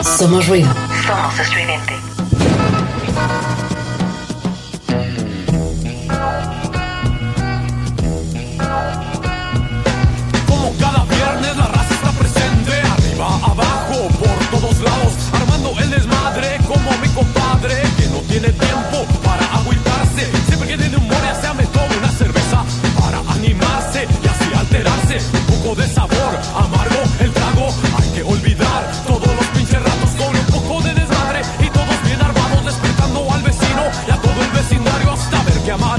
[0.03, 0.69] Somos ruido.
[1.05, 1.95] Somos estridente.
[10.45, 16.57] Como cada viernes la raza está presente Arriba, abajo, por todos lados Armando el desmadre
[16.67, 19.16] como mi compadre Que no tiene tiempo
[35.67, 35.96] llamar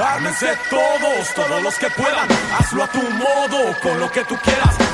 [0.00, 4.87] Ármense todos, todos los que puedan, hazlo a tu modo, con lo que tú quieras.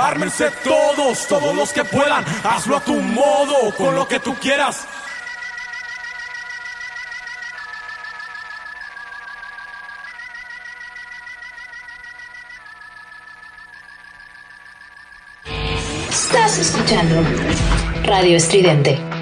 [0.00, 2.24] Ármense todos, todos los que puedan.
[2.44, 4.86] Hazlo a tu modo, con lo que tú quieras.
[16.10, 17.22] Estás escuchando
[18.04, 19.13] Radio Estridente.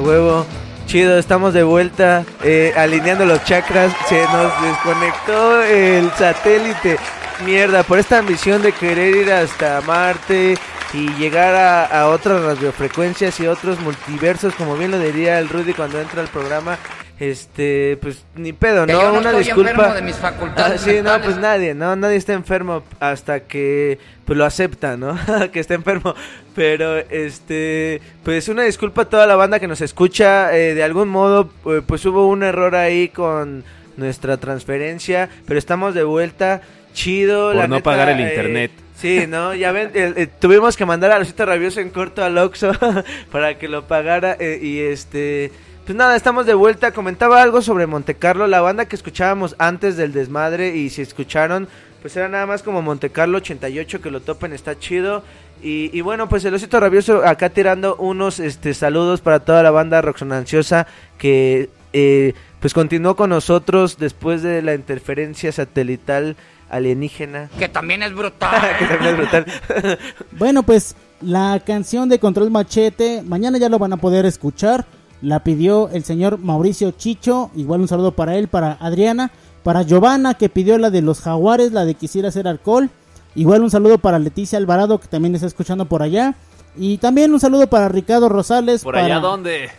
[0.00, 0.46] Huevo.
[0.86, 3.92] Chido, estamos de vuelta eh, alineando los chakras.
[4.08, 6.98] Se nos desconectó el satélite.
[7.44, 10.56] Mierda, por esta ambición de querer ir hasta Marte
[10.92, 15.72] y llegar a, a otras radiofrecuencias y otros multiversos, como bien lo diría el Rudy
[15.72, 16.78] cuando entra al programa.
[17.20, 19.00] Este, pues ni pedo, Que ¿no?
[19.02, 19.70] yo no Una estoy disculpa.
[19.70, 21.94] enfermo de mis facultades Ah, sí, no, pues nadie, ¿no?
[21.94, 25.16] Nadie está enfermo hasta que pues lo acepta, ¿no?
[25.52, 26.14] que está enfermo.
[26.56, 30.56] Pero, este, pues una disculpa a toda la banda que nos escucha.
[30.56, 33.62] eh, de algún modo, eh, pues hubo un error ahí con
[33.96, 36.62] nuestra transferencia, pero estamos de vuelta.
[36.94, 38.70] Chido, Por la no neta, pagar el eh, internet.
[38.96, 39.54] Sí, ¿no?
[39.54, 42.72] Ya ven, el- el- tuvimos que mandar a Rosita Rabioso en corto al Oxxo
[43.32, 45.50] para que lo pagara eh, y este...
[45.84, 46.92] Pues nada, estamos de vuelta.
[46.92, 51.68] Comentaba algo sobre Montecarlo, la banda que escuchábamos antes del desmadre y si escucharon,
[52.00, 55.22] pues era nada más como Montecarlo 88 que lo topen, está chido.
[55.62, 59.70] Y, y bueno, pues el osito rabioso acá tirando unos este saludos para toda la
[59.70, 60.86] banda roxonanciosa
[61.18, 66.36] que eh, pues continuó con nosotros después de la interferencia satelital
[66.70, 67.50] alienígena.
[67.58, 68.76] Que también es brutal.
[68.78, 69.98] que también es brutal.
[70.32, 74.86] Bueno, pues la canción de Control Machete, mañana ya lo van a poder escuchar.
[75.24, 77.50] La pidió el señor Mauricio Chicho.
[77.56, 79.30] Igual un saludo para él, para Adriana,
[79.62, 82.90] para Giovanna que pidió la de los jaguares, la de quisiera hacer alcohol.
[83.34, 86.34] Igual un saludo para Leticia Alvarado que también está escuchando por allá.
[86.76, 88.82] Y también un saludo para Ricardo Rosales.
[88.82, 89.70] ¿Por para, allá dónde?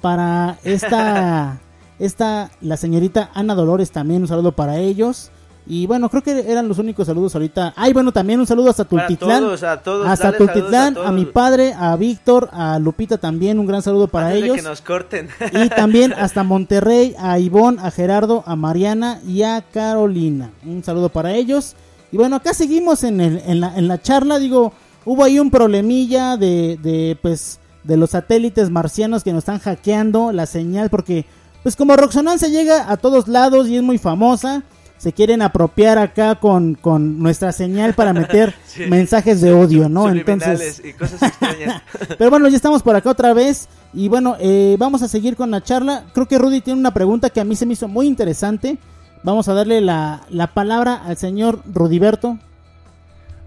[0.00, 1.58] Para esta,
[1.98, 5.30] esta, la señorita Ana Dolores también un saludo para ellos.
[5.66, 7.72] Y bueno, creo que eran los únicos saludos ahorita.
[7.76, 9.40] Ay, bueno, también un saludo hasta Tultitlán.
[9.42, 13.58] todos, a todos, hasta dale Tultitlán, a a, mi padre, a Víctor, a Lupita también,
[13.58, 14.56] un gran saludo para Antes de ellos.
[14.56, 15.28] que nos corten.
[15.52, 20.50] Y también hasta Monterrey, a Ivonne, a Gerardo, a Mariana y a Carolina.
[20.66, 21.76] Un saludo para ellos.
[22.12, 24.38] Y bueno, acá seguimos en, el, en, la, en la charla.
[24.38, 24.74] Digo,
[25.06, 30.30] hubo ahí un problemilla de, de, pues, de los satélites marcianos que nos están hackeando
[30.30, 30.90] la señal.
[30.90, 31.24] Porque,
[31.62, 34.62] pues como Roxonancia llega a todos lados y es muy famosa,
[35.04, 38.86] se quieren apropiar acá con, con nuestra señal para meter Sí.
[38.86, 40.08] mensajes de odio, ¿no?
[40.08, 40.80] Entonces...
[40.82, 41.82] y cosas extrañas.
[42.18, 43.68] Pero bueno, ya estamos por acá otra vez.
[43.92, 46.06] Y bueno, eh, vamos a seguir con la charla.
[46.14, 48.78] Creo que Rudy tiene una pregunta que a mí se me hizo muy interesante.
[49.22, 52.38] Vamos a darle la, la palabra al señor Rudiberto.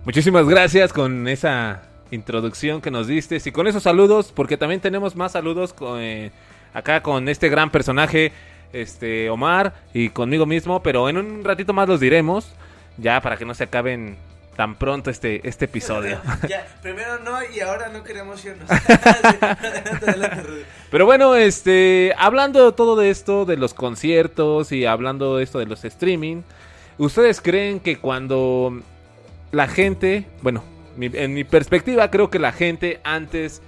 [0.06, 1.82] Muchísimas gracias con esa
[2.12, 6.32] introducción que nos diste y con esos saludos, porque también tenemos más saludos con, eh,
[6.74, 8.32] acá con este gran personaje,
[8.74, 12.52] este Omar, y conmigo mismo, pero en un ratito más los diremos,
[12.98, 14.18] ya para que no se acaben
[14.56, 16.20] tan pronto este, este episodio.
[16.50, 18.70] Ya, primero no y ahora no queremos irnos.
[18.70, 19.46] Adelante,
[20.08, 20.62] adelante, Rudy.
[20.90, 25.60] Pero bueno, este, hablando de todo de esto, de los conciertos y hablando de esto
[25.60, 26.42] de los streaming,
[26.98, 28.82] ¿ustedes creen que cuando
[29.52, 30.64] la gente, bueno,
[30.96, 33.62] mi- en mi perspectiva creo que la gente antes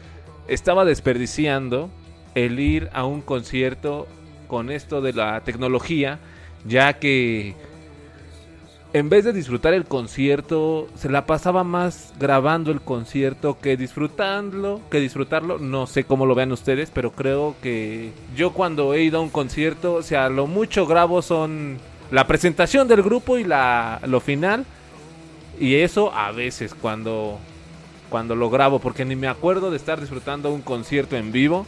[0.48, 1.92] estaba desperdiciando
[2.34, 4.08] el ir a un concierto
[4.50, 6.20] con esto de la tecnología,
[6.66, 7.56] ya que
[8.92, 14.82] en vez de disfrutar el concierto, se la pasaba más grabando el concierto que disfrutándolo,
[14.90, 15.60] que disfrutarlo.
[15.60, 19.30] No sé cómo lo vean ustedes, pero creo que yo cuando he ido a un
[19.30, 21.78] concierto, o sea, lo mucho grabo son
[22.10, 24.66] la presentación del grupo y la lo final.
[25.60, 27.38] Y eso a veces cuando
[28.10, 31.68] cuando lo grabo, porque ni me acuerdo de estar disfrutando un concierto en vivo.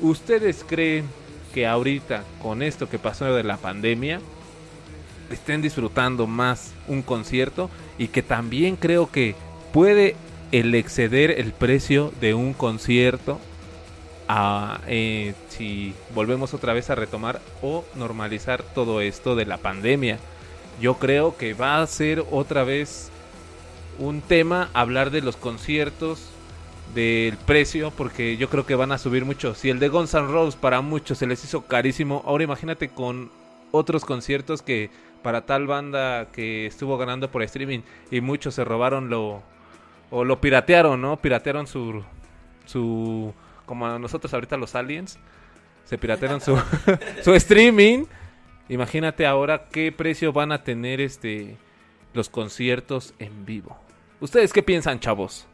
[0.00, 1.06] ¿Ustedes creen
[1.52, 4.20] que ahorita con esto que pasó de la pandemia
[5.30, 9.34] estén disfrutando más un concierto y que también creo que
[9.72, 10.16] puede
[10.52, 13.38] el exceder el precio de un concierto
[14.28, 20.18] a, eh, si volvemos otra vez a retomar o normalizar todo esto de la pandemia.
[20.80, 23.10] Yo creo que va a ser otra vez
[23.98, 26.28] un tema hablar de los conciertos,
[26.94, 29.54] del precio, porque yo creo que van a subir mucho.
[29.54, 33.30] Si el de Guns N' Roses para muchos se les hizo carísimo, ahora imagínate con
[33.70, 34.90] otros conciertos que
[35.22, 39.42] para tal banda que estuvo ganando por streaming y muchos se robaron lo
[40.10, 41.16] o lo piratearon, ¿no?
[41.18, 42.02] Piratearon su
[42.64, 43.34] su
[43.66, 45.18] como a nosotros ahorita los aliens
[45.84, 46.58] se piratearon su
[47.22, 48.04] su streaming.
[48.68, 51.56] Imagínate ahora qué precio van a tener este
[52.14, 53.76] los conciertos en vivo.
[54.20, 55.46] ¿Ustedes qué piensan, chavos?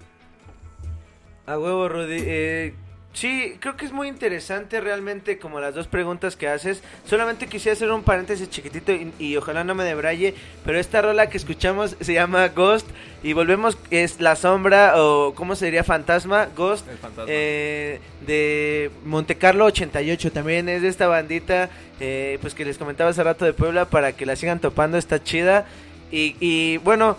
[1.46, 2.16] A huevo, Rudy.
[2.20, 2.74] Eh,
[3.12, 6.82] sí, creo que es muy interesante realmente como las dos preguntas que haces.
[7.04, 10.34] Solamente quisiera hacer un paréntesis chiquitito y, y ojalá no me debraye,
[10.64, 12.86] pero esta rola que escuchamos se llama Ghost
[13.22, 15.84] y volvemos, es La Sombra o ¿cómo se diría?
[15.84, 16.86] Fantasma, Ghost,
[17.26, 20.32] eh, de Monte Carlo 88.
[20.32, 21.68] También es de esta bandita,
[22.00, 25.22] eh, pues que les comentaba hace rato de Puebla para que la sigan topando, está
[25.22, 25.66] chida.
[26.10, 27.18] Y, y bueno,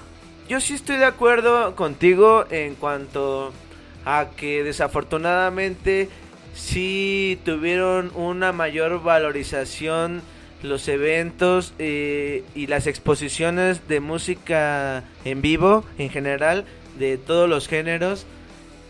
[0.50, 3.54] yo sí estoy de acuerdo contigo en cuanto
[4.06, 6.10] a que desafortunadamente
[6.54, 10.22] sí tuvieron una mayor valorización
[10.64, 16.66] los eventos eh, y las exposiciones de música en vivo en general
[16.98, 18.26] de todos los géneros.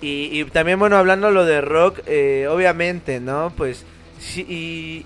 [0.01, 3.85] Y, también bueno hablando lo de rock eh, obviamente no pues
[4.19, 5.05] sí y,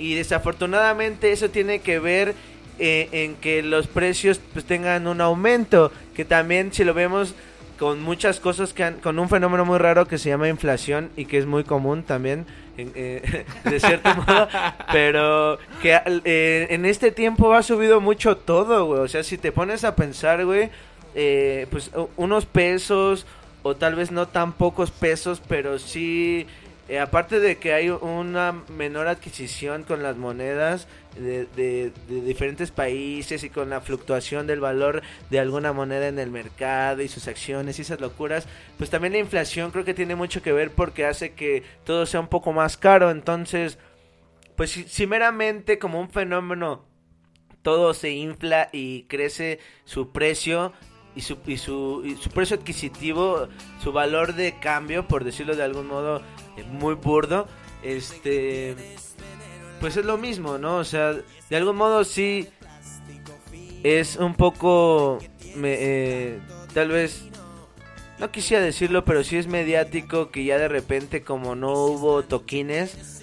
[0.00, 2.34] y desafortunadamente eso tiene que ver
[2.78, 7.34] eh, en que los precios pues tengan un aumento que también si lo vemos
[7.78, 11.26] con muchas cosas que han, con un fenómeno muy raro que se llama inflación y
[11.26, 12.46] que es muy común también
[12.78, 14.48] eh, de cierto modo
[14.92, 19.00] pero que eh, en este tiempo ha subido mucho todo güey.
[19.00, 20.70] O sea si te pones a pensar güey
[21.14, 23.26] eh, pues unos pesos
[23.62, 26.46] o tal vez no tan pocos pesos pero sí
[26.88, 30.86] eh, aparte de que hay una menor adquisición con las monedas
[31.16, 37.02] de, diferentes países y con la fluctuación del valor de alguna moneda en el mercado
[37.02, 38.46] y sus acciones y esas locuras,
[38.78, 42.20] pues también la inflación creo que tiene mucho que ver porque hace que todo sea
[42.20, 43.10] un poco más caro.
[43.10, 43.78] Entonces,
[44.54, 46.84] pues si, si meramente como un fenómeno
[47.62, 50.72] todo se infla y crece su precio
[51.16, 53.48] y su, y su, y su precio adquisitivo,
[53.82, 56.22] su valor de cambio, por decirlo de algún modo
[56.64, 57.46] muy burdo,
[57.82, 58.74] este,
[59.80, 60.76] pues es lo mismo, ¿no?
[60.78, 62.48] O sea, de algún modo sí
[63.82, 65.18] es un poco,
[65.54, 66.38] me- eh,
[66.74, 67.24] tal vez,
[68.18, 73.22] no quisiera decirlo, pero sí es mediático que ya de repente como no hubo toquines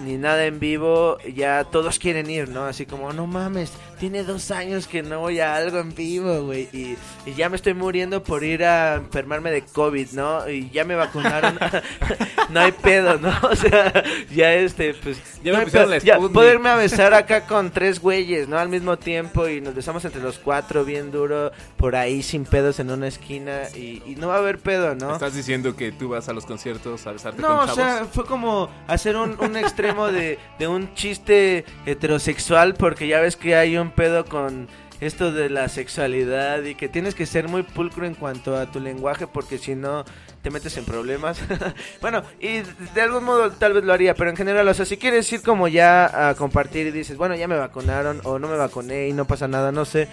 [0.00, 2.64] ni nada en vivo, ya todos quieren ir, ¿no?
[2.64, 3.72] Así como, no mames,
[4.04, 6.68] tiene dos años que no voy a algo en vivo, güey.
[6.74, 6.94] Y,
[7.24, 10.46] y ya me estoy muriendo por ir a enfermarme de COVID, ¿no?
[10.46, 11.58] Y ya me vacunaron.
[12.50, 13.32] no hay pedo, ¿no?
[13.50, 14.04] O sea,
[14.34, 15.16] ya este, pues...
[15.42, 15.86] Ya me no pedo.
[15.86, 18.58] la Ya, poderme a besar acá con tres güeyes, ¿no?
[18.58, 22.80] Al mismo tiempo y nos besamos entre los cuatro bien duro, por ahí sin pedos
[22.80, 25.14] en una esquina y, y no va a haber pedo, ¿no?
[25.14, 27.74] ¿Estás diciendo que tú vas a los conciertos a besarte No, con o chavos?
[27.76, 33.36] sea, fue como hacer un, un extremo de, de un chiste heterosexual, porque ya ves
[33.36, 34.68] que hay un pedo con
[35.00, 38.80] esto de la sexualidad y que tienes que ser muy pulcro en cuanto a tu
[38.80, 40.04] lenguaje, porque si no
[40.42, 41.40] te metes en problemas.
[42.00, 42.62] bueno, y
[42.94, 45.42] de algún modo tal vez lo haría, pero en general, o sea, si quieres ir
[45.42, 49.12] como ya a compartir y dices, bueno, ya me vacunaron o no me vacuné y
[49.12, 50.08] no pasa nada, no sé.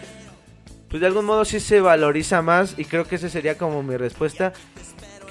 [0.90, 3.96] Pues de algún modo sí se valoriza más y creo que esa sería como mi
[3.96, 4.52] respuesta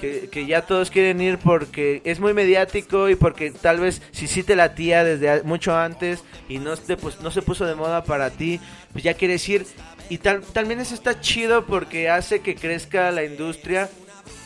[0.01, 4.43] que, ya todos quieren ir porque es muy mediático y porque tal vez si sí
[4.43, 8.31] te latía desde mucho antes y no, te, pues, no se puso de moda para
[8.31, 8.59] ti,
[8.91, 9.65] pues ya quieres ir.
[10.09, 13.89] Y tal, también eso está chido porque hace que crezca la industria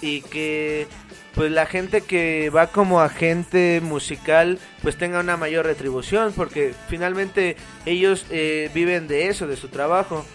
[0.01, 0.87] y que
[1.33, 7.57] pues la gente que va como agente musical pues tenga una mayor retribución porque finalmente
[7.85, 10.25] ellos eh, viven de eso, de su trabajo.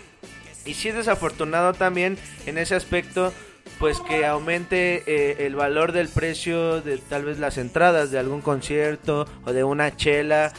[0.66, 3.32] Y si es desafortunado también en ese aspecto,
[3.80, 8.42] pues que aumente eh, el valor del precio de tal vez las entradas de algún
[8.42, 10.52] concierto o de una chela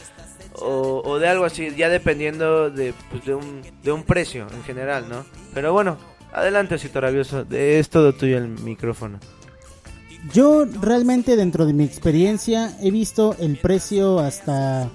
[0.54, 5.08] o, de algo así, ya dependiendo de, pues, de, un, de un precio en general,
[5.08, 5.24] ¿no?
[5.54, 5.96] Pero bueno,
[6.32, 9.18] adelante, Osito Rabioso, es todo tuyo el micrófono.
[10.34, 14.90] Yo realmente dentro de mi experiencia he visto el precio hasta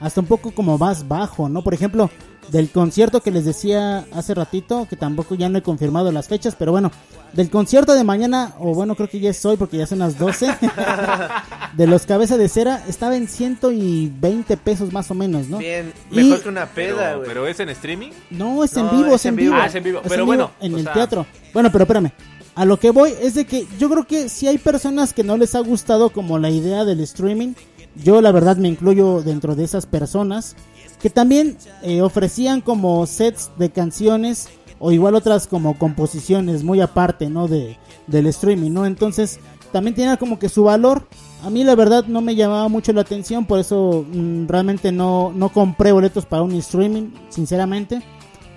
[0.00, 1.62] hasta un poco como más bajo, ¿no?
[1.62, 2.10] Por ejemplo,
[2.50, 6.56] del concierto que les decía hace ratito, que tampoco ya no he confirmado las fechas,
[6.58, 6.90] pero bueno,
[7.32, 10.18] del concierto de mañana, o bueno, creo que ya es hoy porque ya son las
[10.18, 10.48] 12,
[11.76, 15.58] de los cabeza de cera, estaba en 120 pesos más o menos, ¿no?
[15.58, 17.28] Bien, Y- mejor que una peda, Pero, güey.
[17.28, 18.10] pero es en streaming.
[18.30, 19.54] No, es en vivo, es, en vivo.
[19.56, 20.00] Ah, es en vivo.
[20.08, 21.26] Pero bueno, en o el sea- teatro.
[21.52, 22.10] Bueno, pero espérame.
[22.56, 25.36] A lo que voy es de que yo creo que si hay personas que no
[25.36, 27.54] les ha gustado como la idea del streaming,
[28.02, 30.56] yo la verdad me incluyo dentro de esas personas
[31.00, 34.48] que también eh, ofrecían como sets de canciones
[34.78, 37.48] o igual otras como composiciones muy aparte, ¿no?
[37.48, 38.86] De, del streaming, ¿no?
[38.86, 39.40] Entonces
[39.72, 41.06] también tiene como que su valor.
[41.42, 45.32] A mí la verdad no me llamaba mucho la atención, por eso mm, realmente no,
[45.34, 48.02] no compré boletos para un streaming, sinceramente.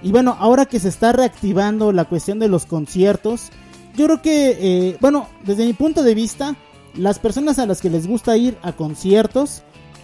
[0.02, 3.52] Y bueno, ahora que se está reactivando la cuestión de los conciertos,
[3.96, 6.56] yo creo que, eh, bueno, desde mi punto de vista,
[6.96, 9.64] las personas a las que les gusta ir a conciertos,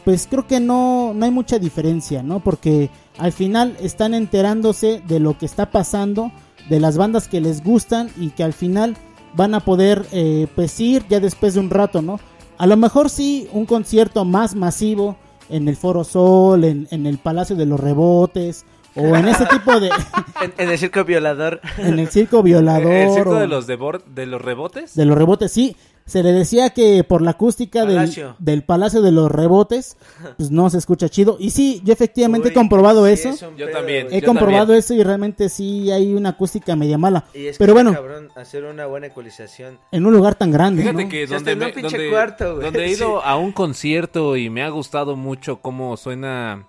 [0.09, 2.39] pues creo que no, no hay mucha diferencia, ¿no?
[2.39, 6.31] Porque al final están enterándose de lo que está pasando,
[6.67, 8.97] de las bandas que les gustan y que al final
[9.35, 12.19] van a poder, eh, pues ir ya después de un rato, ¿no?
[12.57, 15.15] A lo mejor sí, un concierto más masivo
[15.47, 18.65] en el Foro Sol, en, en el Palacio de los Rebotes,
[18.95, 19.91] o en ese tipo de...
[20.41, 21.61] En, en el circo violador.
[21.77, 22.91] en el circo violador.
[22.91, 24.95] El circo o- de los, devor- de los rebotes.
[24.95, 25.75] de los rebotes, sí.
[26.09, 28.35] Se le decía que por la acústica del, Palacio.
[28.39, 29.95] del Palacio de los Rebotes,
[30.37, 31.37] pues no se escucha chido.
[31.39, 33.51] Y sí, yo efectivamente Uy, he comprobado sí, eso.
[33.55, 34.07] Yo pedo, también.
[34.11, 34.79] He yo comprobado también.
[34.79, 37.25] eso y realmente sí hay una acústica media mala.
[37.33, 39.77] Y es que Pero bueno, cabrón hacer una buena ecualización.
[39.91, 40.81] en un lugar tan grande.
[40.81, 41.09] Fíjate ¿no?
[41.09, 42.65] que donde, me- pinche donde- cuarto, güey.
[42.65, 43.23] donde he ido Sí.
[43.25, 46.65] a un concierto y me ha gustado mucho cómo suena,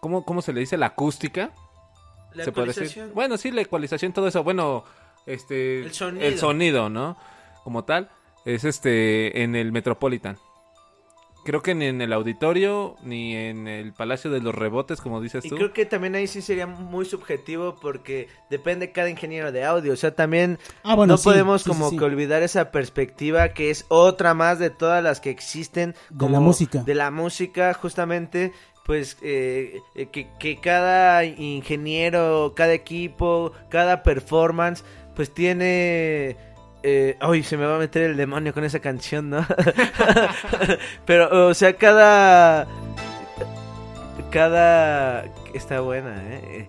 [0.00, 1.50] cómo, cómo se le dice la acústica.
[2.34, 2.82] La ¿Se puede decir?
[2.82, 3.10] ecualización.
[3.14, 4.44] Bueno, sí, la ecualización, todo eso.
[4.44, 4.84] Bueno,
[5.24, 6.26] este, El sonido.
[6.26, 7.16] el sonido, ¿no?
[7.64, 8.10] Como tal,
[8.46, 10.38] es este en el Metropolitan.
[11.44, 15.44] Creo que ni en el auditorio ni en el Palacio de los Rebotes, como dices
[15.44, 15.54] Y tú.
[15.54, 19.92] creo que también ahí sí sería muy subjetivo porque depende cada ingeniero de audio.
[19.92, 21.98] O sea, también Ah, bueno, no sí, podemos sí, como sí.
[21.98, 25.94] que olvidar esa perspectiva que es otra más de todas las que existen.
[26.10, 26.82] De la música.
[26.82, 28.52] De la música, justamente.
[28.84, 36.36] Pues eh, eh, que, que cada ingeniero, cada equipo, cada performance, pues tiene...
[36.82, 39.46] Eh, ay, se me va a meter el demonio con esa canción, ¿no?
[41.06, 42.66] Pero, o sea, cada
[44.30, 45.24] cada
[45.54, 46.68] está buena ¿eh?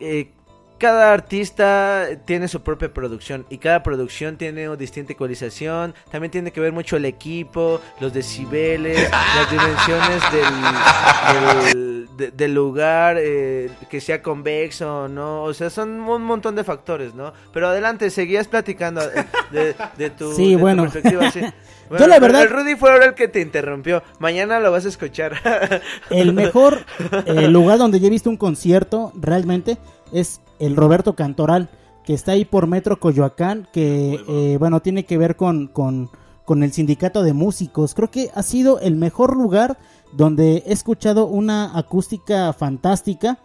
[0.00, 0.32] Eh,
[0.78, 5.94] cada artista tiene su propia producción y cada producción tiene una distinta ecualización.
[6.10, 12.54] También tiene que ver mucho el equipo los decibeles las dimensiones del, del, de- del
[12.54, 17.32] lugar eh, que sea convexo o no o sea son un montón de factores no
[17.52, 20.82] pero adelante seguías platicando eh, de, de tu, Sí, de tu bueno.
[20.84, 21.40] perspectiva sí.
[21.88, 24.02] Yo Bueno, la el- verdad- el Rudy fue ahora el que te interrumpió.
[24.18, 25.80] Mañana lo vas a escuchar.
[26.10, 26.84] El mejor
[27.26, 29.78] eh, lugar donde yo he visto un concierto realmente
[30.12, 31.68] es el Roberto Cantoral,
[32.04, 36.10] que está ahí por Metro Coyoacán, que eh, bueno, tiene que ver con, con,
[36.44, 37.94] con el sindicato de músicos.
[37.94, 39.78] Creo que ha sido el mejor lugar
[40.12, 43.38] donde he escuchado una acústica fantástica.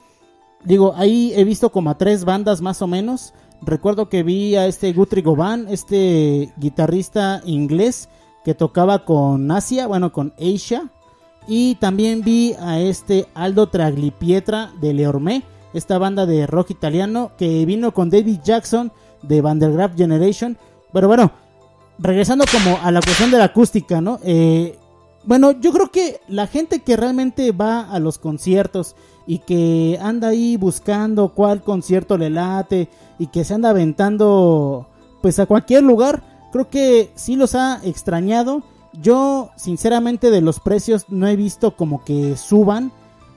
[0.63, 3.33] Digo, ahí he visto como a tres bandas más o menos.
[3.63, 8.09] Recuerdo que vi a este Guthrie Govan, este guitarrista inglés
[8.43, 10.91] que tocaba con Asia, bueno, con Asia.
[11.47, 15.43] Y también vi a este Aldo Traglipietra de Leormé,
[15.73, 18.91] esta banda de rock italiano que vino con David Jackson
[19.21, 20.57] de Vandergraaf Generation.
[20.91, 21.31] Pero bueno,
[21.99, 24.19] regresando como a la cuestión de la acústica, ¿no?
[24.23, 24.77] Eh,
[25.23, 28.95] bueno, yo creo que la gente que realmente va a los conciertos
[29.27, 32.89] y que anda ahí buscando cuál concierto le late
[33.19, 34.87] y que se anda aventando
[35.21, 38.63] pues a cualquier lugar, creo que sí los ha extrañado.
[38.93, 42.91] Yo sinceramente de los precios no he visto como que suban.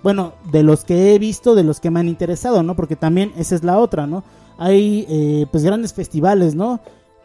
[0.05, 2.77] Bueno, de los que he visto, de los que me han interesado, ¿no?
[2.77, 4.23] Porque también esa es la otra, ¿no?
[4.59, 6.79] Hay eh, pues grandes festivales, ¿no?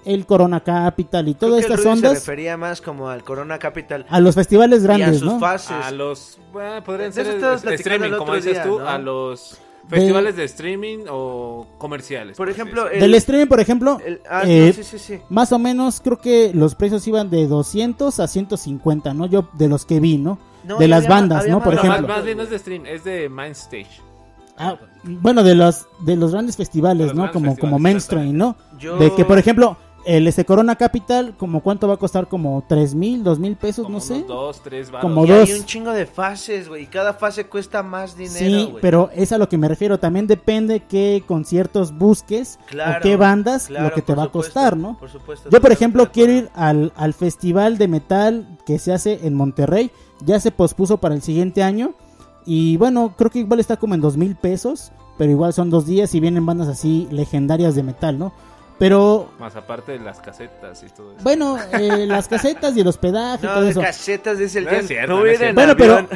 [0.06, 3.10] el Corona Capital y Creo todas que el estas Rudy se ondas refería más como
[3.10, 4.06] al Corona Capital.
[4.10, 5.40] a los festivales y a grandes, sus ¿no?
[5.42, 5.76] fases.
[5.84, 6.38] A los.
[6.54, 8.88] Bueno, podrían ser streaming, el como dices día, tú, ¿no?
[8.88, 9.58] a los
[9.90, 12.38] festivales de streaming o comerciales.
[12.38, 13.98] Por ejemplo, el- Del streaming, por ejemplo,
[14.30, 15.20] ah, eh, no, sí, sí, sí.
[15.30, 19.26] más o menos creo que los precios iban de 200 a 150, ¿no?
[19.26, 20.40] Yo de los que vi, ¿no?
[20.64, 21.60] No, de las había bandas, había ¿no?
[21.64, 22.08] Por más ejemplo.
[22.08, 24.02] más, más bien no es de stream, es de Mindstage.
[24.58, 27.22] Ah, bueno, de los de los grandes festivales, los ¿no?
[27.24, 28.56] grandes Como festivales, como mainstream, ¿no?
[28.78, 32.64] Yo- De que por ejemplo, el este Corona Capital, como cuánto va a costar como
[32.68, 34.24] tres mil, dos mil pesos, no sé.
[34.28, 35.10] Dos, tres varos.
[35.10, 35.50] Como y dos.
[35.50, 36.84] hay un chingo de fases, güey.
[36.84, 38.82] Y cada fase cuesta más dinero, Sí, güey.
[38.82, 39.98] pero es a lo que me refiero.
[40.00, 44.30] También depende qué conciertos busques Claro, o qué bandas claro, lo que te va a
[44.30, 44.98] costar, ¿no?
[44.98, 49.20] por supuesto, Yo, por ejemplo, quiero ir al, al festival de metal que se hace
[49.26, 49.92] en Monterrey.
[50.26, 51.94] Ya se pospuso para el siguiente año.
[52.46, 54.92] Y bueno, creo que igual está como en dos mil pesos.
[55.18, 58.32] Pero igual son dos días y vienen bandas así legendarias de metal, ¿no?
[58.80, 61.22] Pero Más aparte de las casetas y todo eso.
[61.22, 63.82] bueno, eh, las casetas y el hospedaje y todo de eso.
[63.82, 66.08] casetas dice el No es cierto, No es Bueno, pero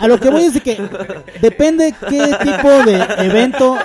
[0.00, 0.76] a lo que voy es de que
[1.40, 3.76] depende qué tipo de evento,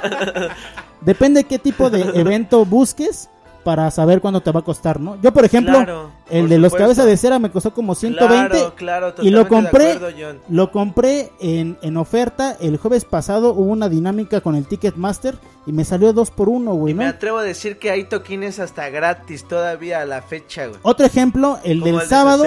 [1.01, 3.29] depende qué tipo de evento busques
[3.65, 5.19] para saber cuándo te va a costar, ¿no?
[5.21, 6.77] Yo, por ejemplo, Claro, el por de los supuesto.
[6.85, 11.31] cabezas de cera me costó como 120 Claro, claro, y lo compré, acuerdo, lo compré
[11.39, 15.35] en, en oferta el jueves pasado, hubo una dinámica con el Ticketmaster
[15.65, 17.09] y me salió dos por uno, güey, Me ¿no?
[17.09, 20.79] atrevo a decir que hay toquines hasta gratis todavía a la fecha, güey.
[20.83, 22.45] Otro ejemplo, el Como del el sábado.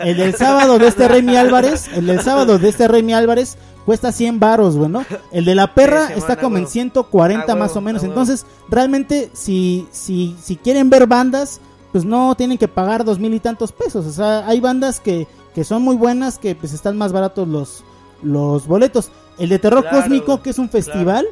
[0.00, 4.12] El del sábado de este Remy Álvarez, el del sábado de este Remy Álvarez cuesta
[4.12, 5.04] 100 varos, güey, ¿no?
[5.32, 6.72] El de la perra Sí, está como en huevo.
[6.72, 8.02] 140 A más o menos.
[8.04, 11.60] Entonces, realmente, si, si, si quieren ver bandas,
[11.92, 14.06] pues no tienen que pagar dos mil y tantos pesos.
[14.06, 17.84] O sea, hay bandas que, que son muy buenas, que pues están más baratos los,
[18.22, 19.10] los boletos.
[19.38, 21.26] El de Terror Claro, Cósmico, güey, que es un festival,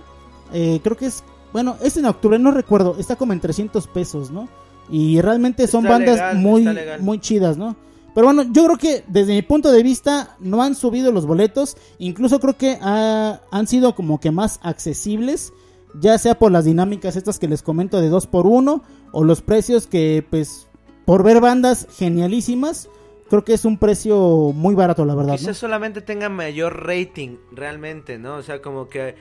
[0.52, 1.22] eh, creo que es,
[1.52, 4.48] bueno, es en octubre, no recuerdo, está como en 300 pesos, ¿no?
[4.90, 6.68] Y realmente son Está bandas legal, muy,
[7.00, 7.76] muy chidas, ¿no?
[8.14, 11.76] Pero bueno, yo creo que desde mi punto de vista no han subido los boletos,
[11.98, 15.52] incluso creo que ha- han sido como que más accesibles,
[16.00, 18.82] ya sea por las dinámicas estas que les comento de 2 por 1
[19.12, 20.66] o los precios que pues
[21.04, 22.88] por ver bandas genialísimas,
[23.28, 25.38] creo que es un precio muy barato la verdad, ¿no?
[25.38, 28.36] Quizás solamente tenga mayor rating, realmente, ¿no?
[28.36, 29.14] O sea, como que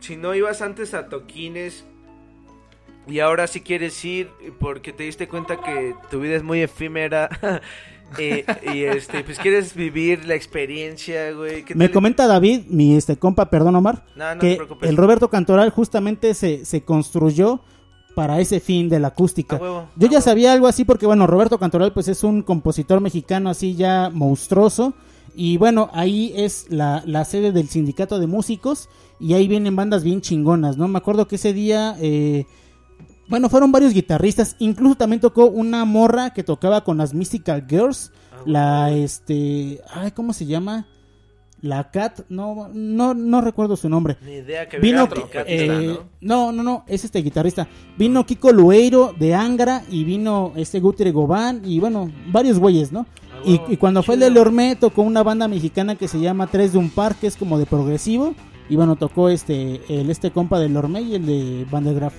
[0.00, 1.84] si no ibas antes a toquines
[3.06, 4.30] y ahora sí quieres ir
[4.60, 7.28] porque te diste cuenta que tu vida es muy efímera
[8.18, 11.64] eh, y este, pues quieres vivir la experiencia, güey.
[11.64, 14.88] ¿qué Me comenta David, mi este compa, perdón Omar, No, no te que preocupes.
[14.88, 17.60] el Roberto Cantoral justamente se, se construyó
[18.14, 19.56] para ese fin de la acústica.
[19.56, 20.22] Huevo, Yo ya huevo.
[20.22, 24.94] sabía algo así porque bueno, Roberto Cantoral pues es un compositor mexicano así ya monstruoso
[25.34, 28.88] y bueno, ahí es la, la sede del sindicato de músicos
[29.20, 30.88] y ahí vienen bandas bien chingonas, ¿no?
[30.88, 31.96] Me acuerdo que ese día...
[32.00, 32.46] Eh,
[33.30, 34.56] bueno, fueron varios guitarristas.
[34.58, 38.12] Incluso también tocó una morra que tocaba con las Mystical Girls.
[38.44, 39.80] la, este.
[39.94, 40.86] Ay, ¿cómo se llama?
[41.62, 42.22] La Cat.
[42.28, 44.16] No, no, no recuerdo su nombre.
[44.24, 45.06] Ni idea que Vino.
[45.06, 46.52] venga otro eh, ¿no?
[46.52, 47.68] no, no, es este guitarrista.
[47.96, 53.06] Vino Kiko Lueiro de Angra y vino este Gutre Gobán y bueno, varios güeyes, ¿no?
[53.44, 56.72] Y, y cuando fue el de Lormé tocó una banda mexicana que se llama Tres
[56.72, 58.34] de un Par, que es como de progresivo.
[58.68, 62.14] Y bueno, tocó este, el este compa de Lormé y el de Van der Graaf.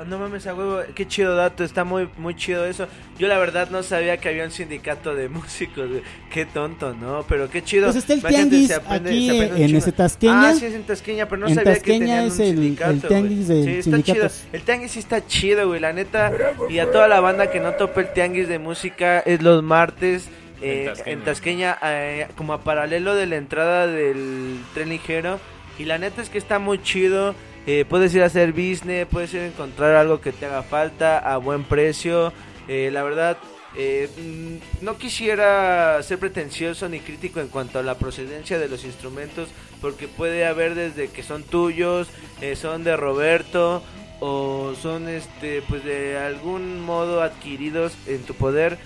[0.00, 2.86] Ah, No mames, a huevo, qué chido dato, está muy muy chido eso.
[3.18, 6.02] Yo la verdad no sabía que había un sindicato de músicos, güey.
[6.30, 7.24] qué tonto, ¿no?
[7.28, 7.86] Pero qué chido.
[7.86, 9.10] Pues está el Imagínate, tianguis aprende-
[9.50, 10.48] aquí en ese Tasqueña.
[10.50, 12.48] Ah, sí, es en Tasqueña, pero no En sabía que Tasqueña tenían es un el-
[12.50, 13.64] el sindicato, tianguis güey.
[13.64, 14.28] de Sí, está chido.
[14.52, 16.32] El tianguis sí está chido, güey, la neta.
[16.70, 20.28] Y a toda la banda que no tope el tianguis de música es los martes.
[20.60, 21.12] eh, En Tasqueña.
[21.12, 25.38] en Tasqueña, eh, como a paralelo de la entrada del tren ligero.
[25.78, 27.34] Y la neta es que está muy chido.
[27.66, 31.18] Eh, puedes ir a hacer business, puedes ir a encontrar algo que te haga falta
[31.18, 32.32] a buen precio.
[32.66, 33.36] Eh, la verdad,
[33.76, 38.84] eh, mm, no quisiera ser pretencioso ni crítico en cuanto a la procedencia de los
[38.84, 39.48] instrumentos,
[39.82, 42.08] porque puede haber desde que son tuyos,
[42.40, 43.82] eh, son de Roberto
[44.20, 48.78] o son este pues de algún modo adquiridos en tu poder,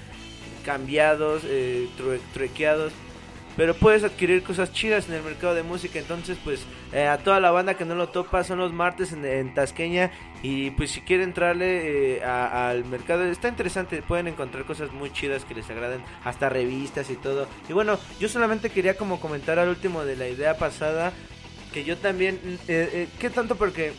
[0.65, 2.93] cambiados, eh, true- truequeados
[3.57, 5.99] pero puedes adquirir cosas chidas en el mercado de música.
[5.99, 9.55] Entonces, pues eh, a toda la banda que no lo topa, son los martes en,
[9.55, 10.11] Tasqueña.
[10.43, 14.03] Y pues si quieren entrarle eh, a- al mercado, está interesante.
[14.03, 17.47] Pueden encontrar cosas muy chidas que les agraden, hasta revistas y todo.
[17.69, 21.13] Y bueno, yo solamente quería como comentar al último de la idea pasada.
[21.73, 22.39] Que yo también,
[22.69, 23.57] eh, ¿qué tanto?
[23.57, 23.93] Porque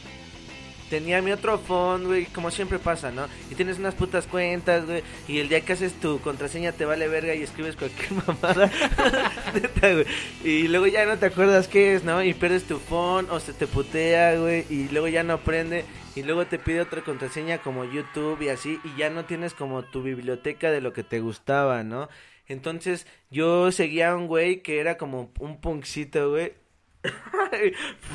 [0.94, 3.26] tenía mi otro phone, güey, como siempre pasa, ¿no?
[3.50, 7.08] Y tienes unas putas cuentas, güey, y el día que haces tu contraseña te vale
[7.08, 8.70] verga y escribes cualquier mamada.
[10.44, 12.24] Y luego ya no te acuerdas qué es, ¿no?
[12.24, 15.84] Y pierdes tu phone o se te putea, güey, y luego ya no prende.
[16.16, 19.82] Y luego te pide otra contraseña como YouTube y así, y ya no tienes como
[19.82, 22.08] tu biblioteca de lo que te gustaba, ¿no?
[22.48, 26.54] Entonces yo seguía a un güey que era como un punkcito, güey.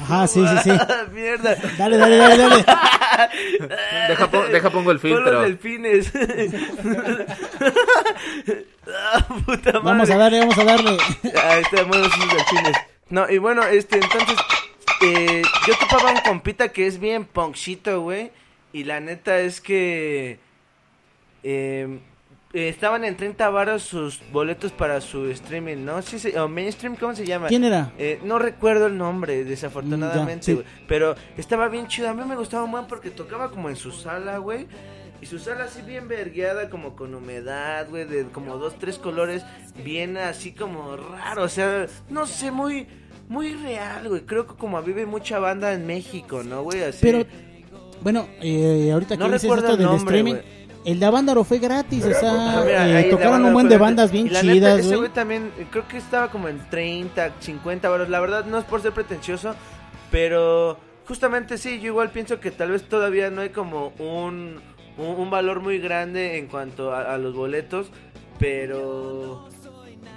[0.03, 0.71] Ajá, sí, sí, sí.
[1.13, 1.55] Mierda.
[1.77, 2.65] Dale, dale, dale, dale.
[4.09, 5.43] Deja, po- deja pongo el filtro.
[5.43, 6.11] delfines.
[8.91, 9.83] Ah, puta madre.
[9.85, 10.97] Vamos a darle, vamos a darle.
[11.45, 12.77] Ahí estamos los delfines.
[13.11, 14.37] No, y bueno, este, entonces,
[15.03, 18.31] eh, yo topaba un compita que es bien punkcito, güey.
[18.73, 20.39] Y la neta es que
[21.43, 21.99] eh,
[22.53, 26.01] eh, estaban en 30 varos sus boletos para su streaming, ¿no?
[26.03, 27.49] Sí, sí, o mainstream, ¿cómo se llama?
[27.49, 27.93] ¿Quién era?
[27.99, 30.55] Eh, no recuerdo el nombre, desafortunadamente, Mm, sí.
[30.55, 30.67] güey.
[30.87, 32.09] Pero estaba bien chido.
[32.09, 34.67] A mí me gustaba un buen porque tocaba como en su sala, güey.
[35.21, 39.45] Y su sala así bien vergueada, como con humedad, güey, de como dos, tres colores,
[39.85, 42.87] bien así como raro, o sea, no sé, muy,
[43.29, 44.21] muy real, güey.
[44.23, 46.85] Creo que como vive mucha banda en México, ¿no, güey?
[46.85, 47.01] Así.
[47.03, 47.25] Pero,
[48.01, 50.43] bueno, eh, ahorita que No dices recuerdo esto del nombre, streaming.
[50.85, 54.11] El de Avándaro fue gratis, o sea, Ah, mira, eh, tocaron un buen de bandas
[54.11, 55.09] bien la neta, chidas, ese güey.
[55.11, 58.09] también, creo que estaba como en 30, 50 varos.
[58.09, 59.55] La verdad, no es por ser pretencioso,
[60.11, 64.61] pero justamente sí, yo igual pienso que tal vez todavía no hay como un,
[64.97, 67.91] un, un valor muy grande en cuanto a, a los boletos,
[68.39, 69.49] pero...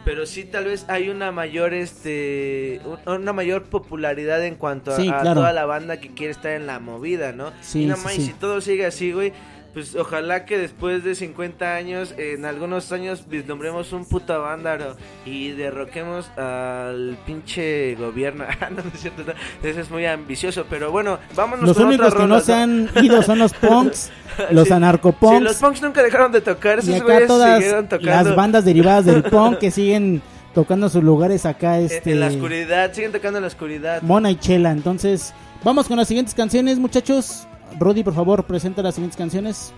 [0.04, 4.96] Pero sí, tal vez hay una mayor, este, un- una mayor popularidad en cuanto a,
[4.96, 5.42] Sí, a claro.
[5.42, 7.52] toda la banda que quiere estar en la movida, ¿no?
[7.62, 8.22] Sí, y no sí, sí.
[8.26, 9.32] si todo sigue así, güey,
[9.74, 15.52] pues ojalá que después de 50 años, en algunos años vislumbremos un puto vándaro y
[15.52, 18.44] derroquemos al pinche gobierno.
[18.62, 21.88] Ah, no, no es cierto, no, eso es muy ambicioso, pero bueno, vámonos Los con
[21.88, 24.12] únicos que no se han ido son los punks,
[24.52, 24.74] los Sí.
[24.74, 25.38] anarcopunks.
[25.38, 28.12] Sí, los punks nunca dejaron de tocar, y esos acá güeyes todas siguieron tocando.
[28.30, 30.22] las bandas derivadas del punk que siguen
[30.54, 32.12] tocando sus lugares acá, en- este...
[32.12, 34.02] en la oscuridad, siguen tocando en la oscuridad.
[34.02, 34.72] Mona y Chela.
[34.72, 35.34] Entonces,
[35.64, 37.48] vamos con las siguientes canciones, muchachos.
[37.80, 39.74] Rudy, por favor, presenta las siguientes canciones.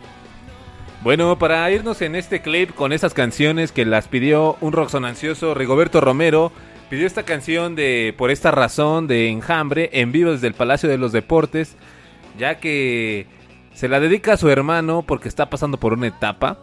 [1.04, 6.00] Bueno, para irnos en este clip con esas canciones que las pidió un roxonancioso Rigoberto
[6.00, 6.52] Romero,
[6.90, 10.98] pidió esta canción de Por esta razón de Enjambre en vivo desde el Palacio de
[10.98, 11.76] los Deportes,
[12.38, 13.28] ya que
[13.74, 16.58] se la dedica a su hermano porque está pasando por una etapa.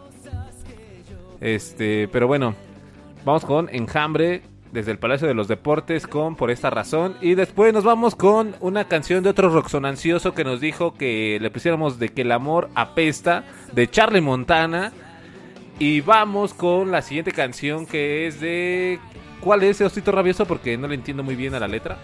[1.39, 2.55] Este, pero bueno,
[3.23, 4.41] vamos con Enjambre
[4.71, 8.55] desde el Palacio de los Deportes con Por esta razón y después nos vamos con
[8.59, 12.69] una canción de otro roxonancioso que nos dijo que le pusiéramos de que el amor
[12.75, 13.43] apesta
[13.73, 14.91] de Charlie Montana
[15.79, 18.99] y vamos con la siguiente canción que es de
[19.41, 20.45] ¿Cuál es Osito Rabioso?
[20.45, 21.97] Porque no le entiendo muy bien a la letra.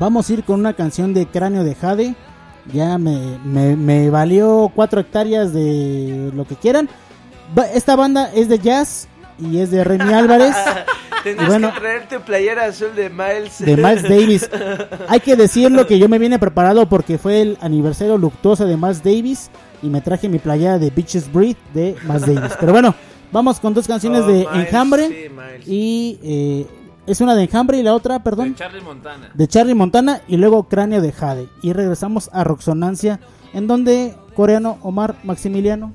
[0.00, 2.14] Vamos a ir con una canción de Cráneo de Jade.
[2.72, 6.88] Ya me, me, me valió cuatro hectáreas de lo que quieran.
[7.74, 9.08] Esta banda es de jazz
[9.38, 10.54] y es de Remy Álvarez.
[11.24, 13.58] Tendrías Y bueno, que traerte playera azul de Miles.
[13.58, 14.50] de Miles Davis.
[15.08, 19.02] Hay que decirlo que yo me vine preparado porque fue el aniversario luctuoso de Miles
[19.02, 19.50] Davis
[19.82, 22.52] y me traje mi playera de Bitches Breathe de Miles Davis.
[22.60, 22.94] Pero bueno,
[23.32, 25.66] vamos con dos canciones Oh, de Miles, Enjambre sí, Miles.
[25.68, 26.66] y eh,
[27.06, 29.30] es una de Enjambre y la otra, perdón, Charlie Montana.
[29.32, 31.48] de Charlie Montana y luego Cráneo de Jade.
[31.62, 33.18] Y regresamos a Roxonancia
[33.54, 35.92] en donde coreano Omar Maximiliano.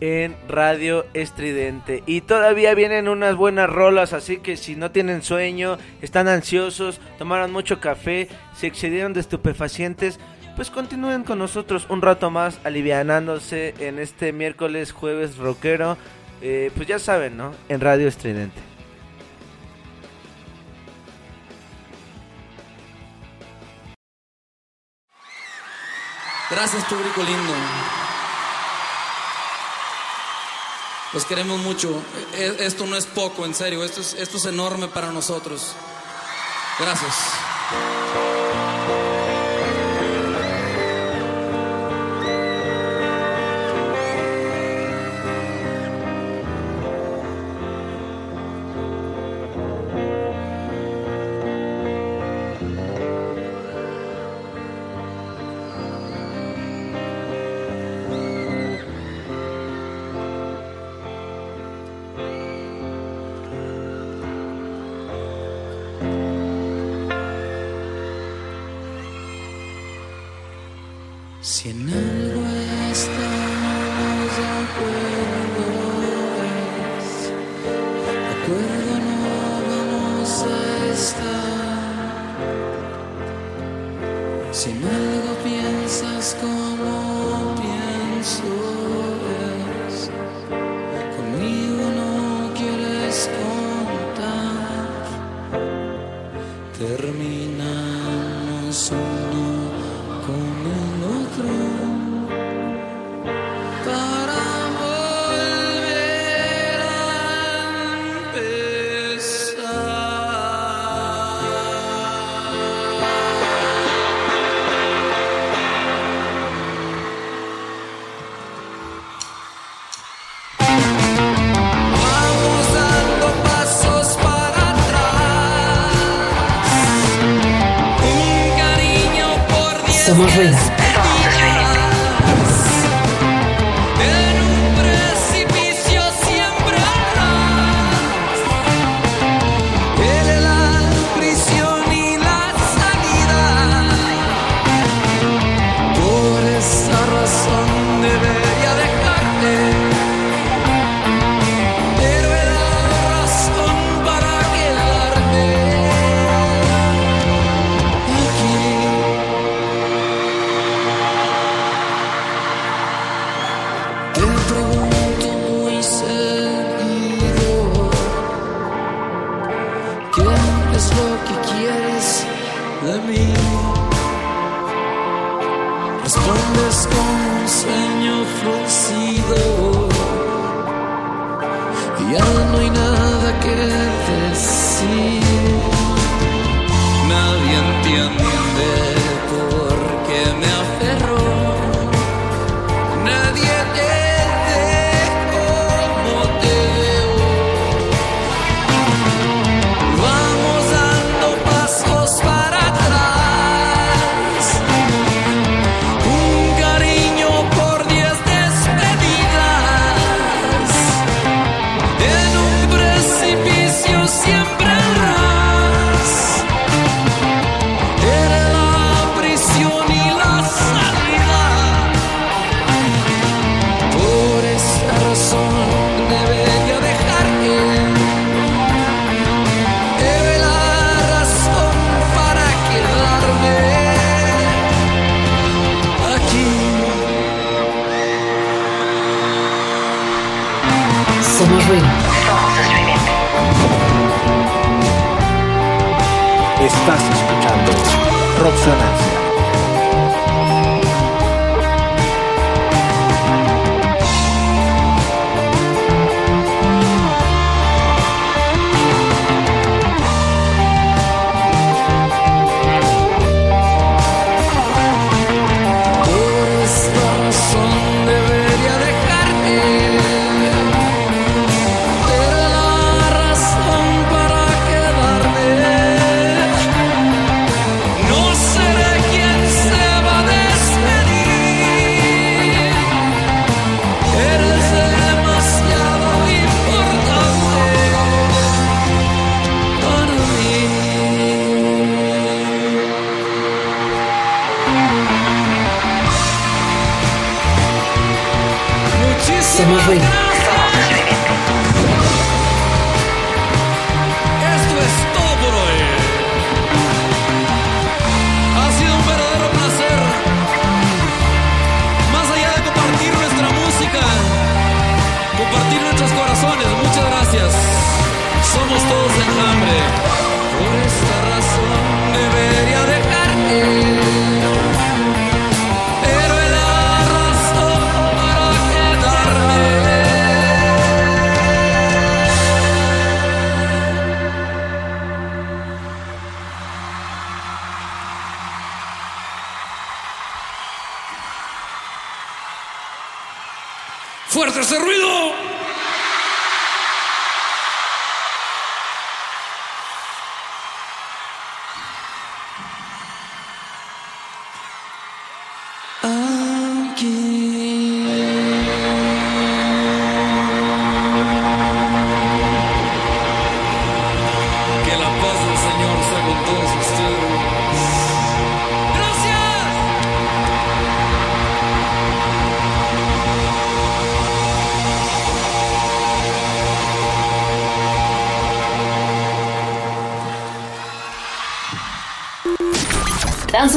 [0.00, 2.02] En Radio Estridente.
[2.06, 7.52] Y todavía vienen unas buenas rolas, así que si no tienen sueño, están ansiosos, tomaron
[7.52, 10.18] mucho café, se excedieron de estupefacientes,
[10.56, 15.98] pues continúen con nosotros un rato más alivianándose en este miércoles, jueves rockero.
[16.42, 17.52] Eh, pues ya saben, ¿no?
[17.68, 18.60] En Radio Estridente.
[26.48, 27.52] Gracias, público lindo.
[31.16, 32.02] Los queremos mucho.
[32.34, 33.82] E- Esto no es poco, en serio.
[33.82, 35.72] Esto es, esto es enorme para nosotros.
[36.78, 37.14] Gracias.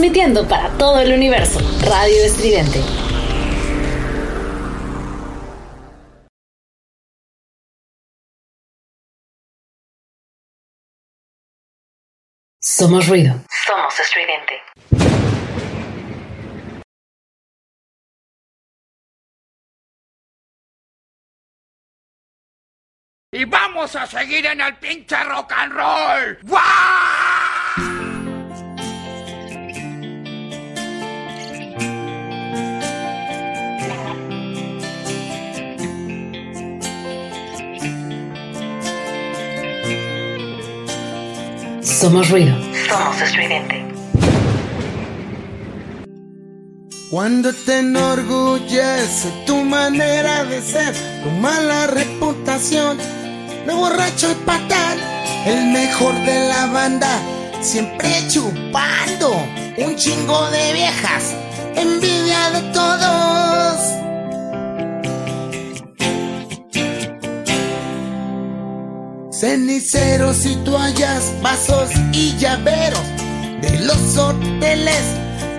[0.09, 1.59] Transmitiendo para todo el universo.
[1.85, 2.81] Radio Estridente.
[12.59, 13.35] Somos ruido.
[13.67, 14.59] Somos estridente.
[23.31, 26.39] Y vamos a seguir en el pinche rock and roll.
[41.99, 42.55] Somos ruido.
[42.87, 43.85] Somos estridente.
[47.11, 52.97] Cuando te enorgullece tu manera de ser, tu mala reputación,
[53.67, 54.97] de borracho y patán,
[55.45, 57.19] el mejor de la banda,
[57.59, 59.45] siempre chupando
[59.77, 61.35] un chingo de viejas,
[61.75, 64.08] envidia de todos.
[69.39, 72.99] Ceniceros y toallas, vasos y llaveros.
[73.61, 75.01] De los hoteles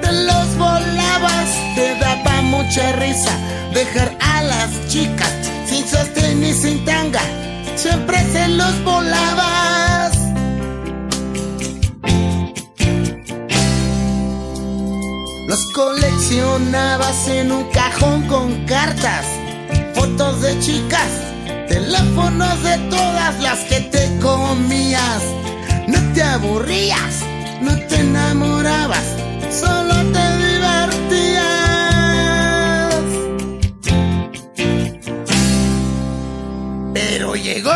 [0.02, 3.34] te los volabas, te daba mucha risa
[3.73, 5.33] dejar a las chicas
[5.65, 7.23] sin sostén y sin tanga,
[7.75, 10.12] siempre se los volabas.
[15.49, 19.25] Los coleccionabas en un cajón con cartas,
[19.94, 21.30] fotos de chicas,
[21.70, 25.23] teléfonos de todas las que te comías.
[25.86, 27.15] No te aburrías,
[27.62, 29.07] no te enamorabas,
[29.50, 31.44] solo te divertías.
[36.92, 37.73] Pero llegó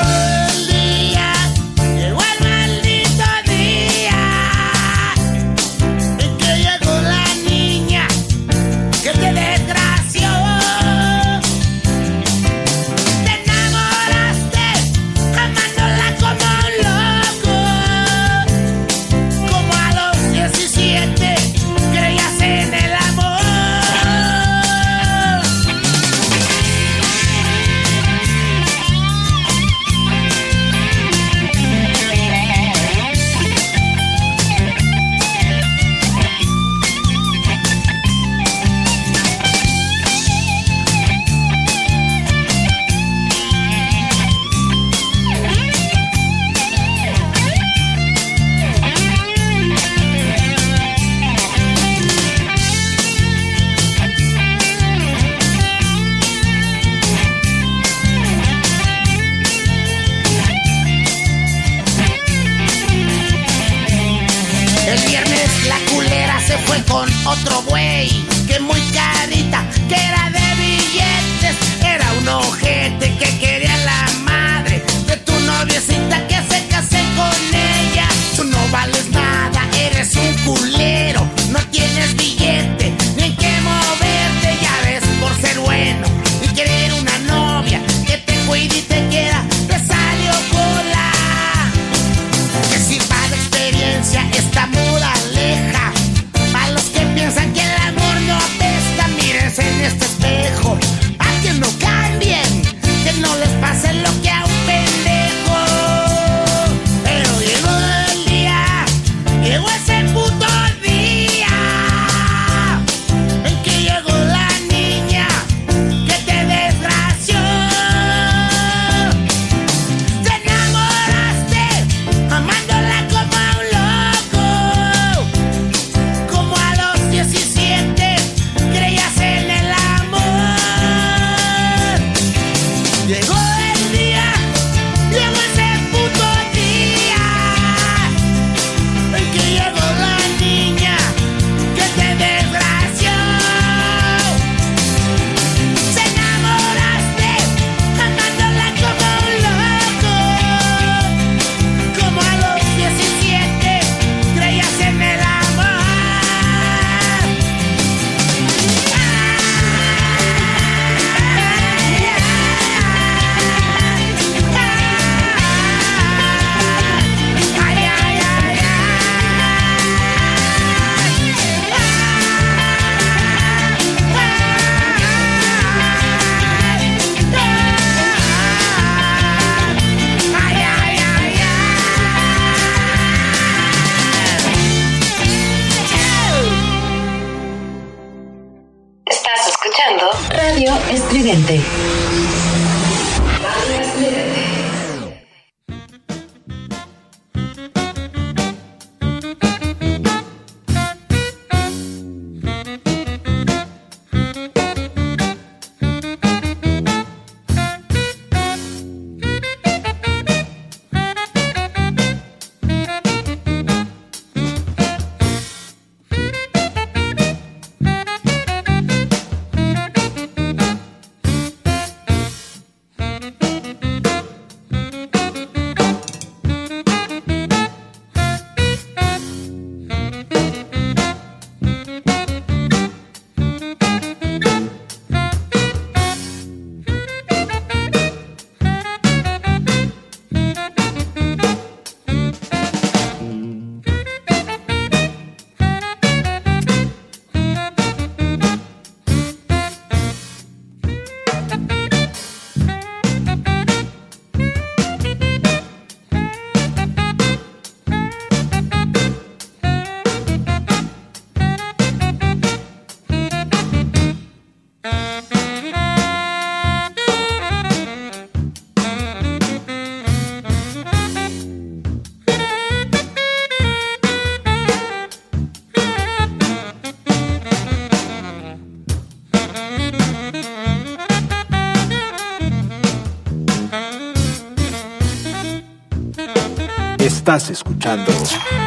[287.25, 288.13] Estás escuchando.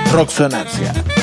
[0.10, 1.17] Somos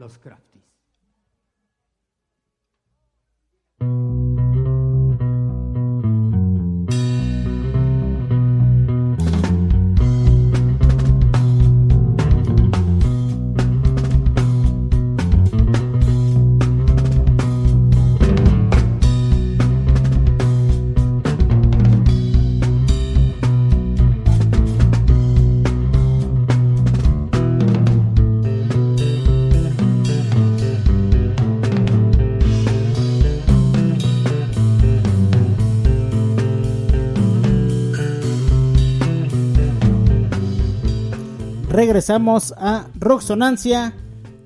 [0.00, 0.18] Yeah, los
[42.00, 43.92] regresamos a Rocksonancia.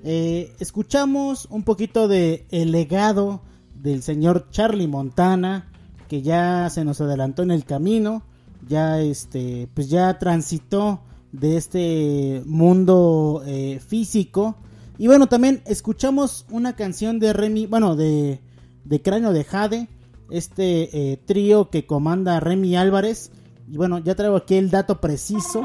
[0.02, 3.42] Eh, escuchamos un poquito de el legado
[3.76, 5.70] del señor Charlie Montana,
[6.08, 8.24] que ya se nos adelantó en el camino,
[8.66, 14.56] ya este, pues ya transitó de este mundo eh, físico.
[14.98, 18.40] Y bueno, también escuchamos una canción de Remy, bueno, de,
[18.84, 19.88] de Cráneo de Jade,
[20.28, 23.30] este eh, trío que comanda Remy Álvarez.
[23.70, 25.64] Y bueno, ya traigo aquí el dato preciso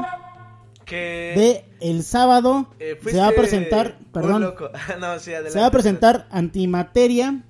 [0.90, 1.32] Que...
[1.36, 4.68] de el sábado Eh, se va a presentar, perdón, loco.
[5.00, 5.50] No, sí, adelante.
[5.52, 7.42] se va a presentar Antimateria,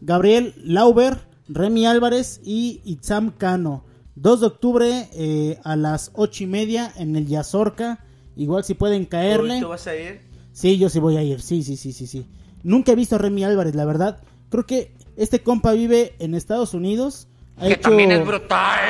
[0.00, 1.18] Gabriel Lauber,
[1.48, 3.84] Remy Álvarez y Itzam Cano.
[4.16, 8.04] 2 de octubre eh, a las ocho y media en el Yazorca.
[8.34, 9.60] Igual si pueden caerle.
[9.60, 10.20] ¿Tú vas a ir?
[10.52, 11.40] Sí, yo sí voy a ir.
[11.42, 12.26] Sí, sí, sí, sí, sí.
[12.62, 14.18] Nunca he visto a Remy Álvarez, la verdad.
[14.48, 17.28] Creo que este compa vive en Estados Unidos.
[17.58, 18.80] Ha Que hecho, también es brutal.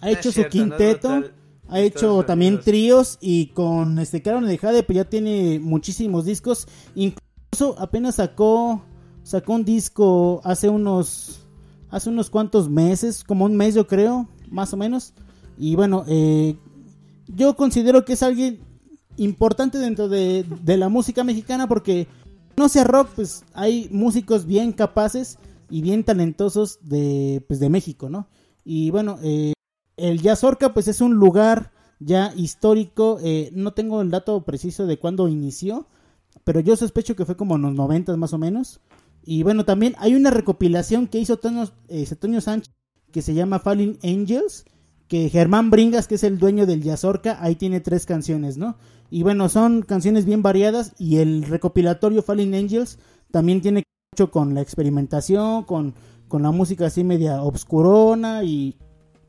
[0.00, 1.22] ha hecho su cierto, quinteto.
[1.70, 6.66] Ha hecho también tríos y con este Carol de Jade pues ya tiene muchísimos discos.
[6.94, 8.82] Incluso apenas sacó
[9.22, 11.46] sacó un disco hace unos
[11.90, 15.14] hace unos cuantos meses, como un mes yo creo, más o menos.
[15.58, 16.56] Y bueno, eh,
[17.28, 18.60] yo considero que es alguien
[19.16, 22.08] importante dentro de, de la música mexicana porque
[22.56, 25.38] no sea rock, pues hay músicos bien capaces
[25.70, 28.28] y bien talentosos de, pues, de México, ¿no?
[28.64, 29.52] Y bueno, eh,
[30.00, 34.98] el Yazorca pues es un lugar ya histórico, eh, no tengo el dato preciso de
[34.98, 35.86] cuándo inició,
[36.44, 38.80] pero yo sospecho que fue como en los 90 más o menos.
[39.22, 42.72] Y bueno, también hay una recopilación que hizo Toño, eh, Toño Sánchez
[43.12, 44.64] que se llama Falling Angels,
[45.08, 48.76] que Germán Bringas, que es el dueño del Yazorca, ahí tiene tres canciones, ¿no?
[49.10, 52.98] Y bueno, son canciones bien variadas y el recopilatorio Falling Angels
[53.30, 55.94] también tiene mucho con la experimentación, con,
[56.28, 58.76] con la música así media obscurona y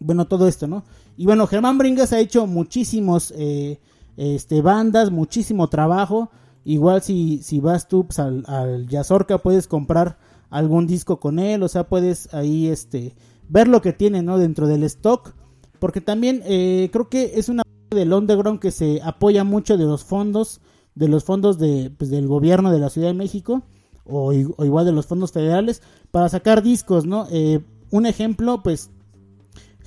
[0.01, 0.83] bueno, todo esto, ¿no?
[1.15, 3.79] Y bueno, Germán Bringas ha hecho muchísimos eh,
[4.17, 6.31] este, bandas, muchísimo trabajo.
[6.65, 10.17] Igual si, si vas tú pues, al, al Yazorca puedes comprar
[10.49, 13.15] algún disco con él, o sea, puedes ahí este
[13.47, 14.37] ver lo que tiene, ¿no?
[14.37, 15.33] Dentro del stock.
[15.79, 20.03] Porque también eh, creo que es una del underground que se apoya mucho de los
[20.03, 20.61] fondos,
[20.95, 23.63] de los fondos de, pues, del gobierno de la Ciudad de México,
[24.05, 25.81] o, o igual de los fondos federales,
[26.11, 27.27] para sacar discos, ¿no?
[27.31, 28.89] Eh, un ejemplo, pues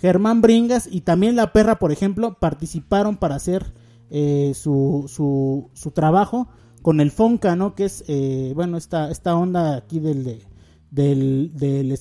[0.05, 3.73] Germán Bringas y también La Perra, por ejemplo, participaron para hacer
[4.10, 6.49] eh, su, su, su trabajo
[6.83, 7.74] con el Fonca, ¿no?
[7.74, 10.42] Que es, eh, bueno, esta, esta onda aquí del, de-
[10.91, 11.97] del, del.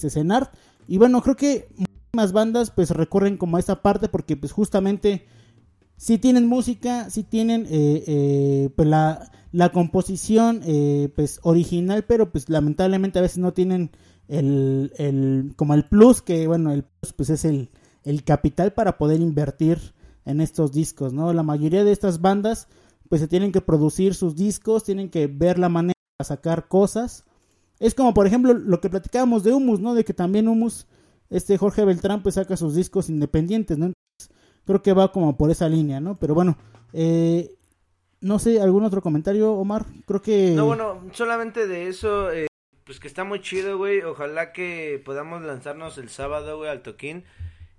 [0.89, 1.69] Y bueno, creo que
[2.13, 5.25] más bandas pues recurren como a esa parte porque pues justamente
[5.95, 12.33] si tienen música, si tienen eh, eh, pues la, la composición eh, pues original, pero
[12.33, 13.91] pues lamentablemente a veces no tienen
[14.27, 17.69] el, el como el plus que bueno el plus pues es el,
[18.03, 19.93] el capital para poder invertir
[20.25, 21.33] en estos discos, ¿no?
[21.33, 22.67] La mayoría de estas bandas
[23.09, 27.25] pues se tienen que producir sus discos, tienen que ver la manera de sacar cosas.
[27.79, 29.93] Es como por ejemplo lo que platicábamos de Humus, ¿no?
[29.93, 30.87] De que también Humus,
[31.29, 33.87] este Jorge Beltrán pues saca sus discos independientes, ¿no?
[33.87, 36.17] Entonces, creo que va como por esa línea, ¿no?
[36.17, 36.57] Pero bueno,
[36.93, 37.55] eh,
[38.21, 39.85] no sé, ¿algún otro comentario, Omar?
[40.05, 40.51] Creo que...
[40.51, 42.47] No, bueno, solamente de eso, eh,
[42.85, 44.01] pues que está muy chido, güey.
[44.01, 47.25] Ojalá que podamos lanzarnos el sábado, güey, al toquín.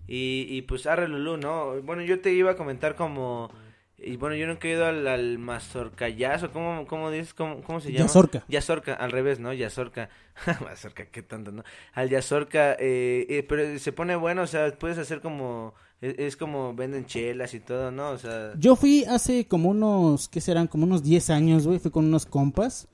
[0.07, 1.81] Y, y pues arre Lulú, ¿no?
[1.83, 3.51] Bueno, yo te iba a comentar como...
[3.97, 7.33] Y bueno, yo nunca he ido al, al Mazorcayazo, ¿cómo, cómo dices?
[7.33, 8.05] ¿Cómo, cómo se llama?
[8.07, 8.45] Yazorca.
[8.49, 9.53] Yazorca, al revés, ¿no?
[9.55, 10.11] Yazorca.
[10.63, 11.63] Mazorca, qué tanto, ¿no?
[11.95, 15.75] Al Yazorca, eh, eh, pero se pone bueno, o sea, puedes hacer como...
[16.03, 18.11] Es, es como venden chelas y todo, ¿no?
[18.11, 18.53] O sea...
[18.59, 20.67] Yo fui hace como unos, ¿qué serán?
[20.67, 21.79] Como unos 10 años, güey.
[21.79, 22.89] Fui con unos compas.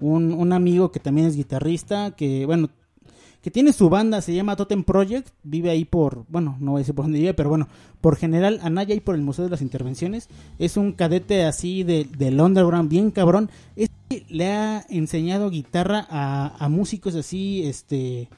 [0.00, 2.70] Un, un amigo que también es guitarrista, que bueno,
[3.46, 5.28] que tiene su banda, se llama Totem Project.
[5.44, 7.68] Vive ahí por, bueno, no voy a decir por dónde vive, pero bueno,
[8.00, 10.28] por general Anaya y por el Museo de las Intervenciones.
[10.58, 13.48] Es un cadete así de, del underground, bien cabrón.
[13.76, 18.28] Este le ha enseñado guitarra a, músicos así, este,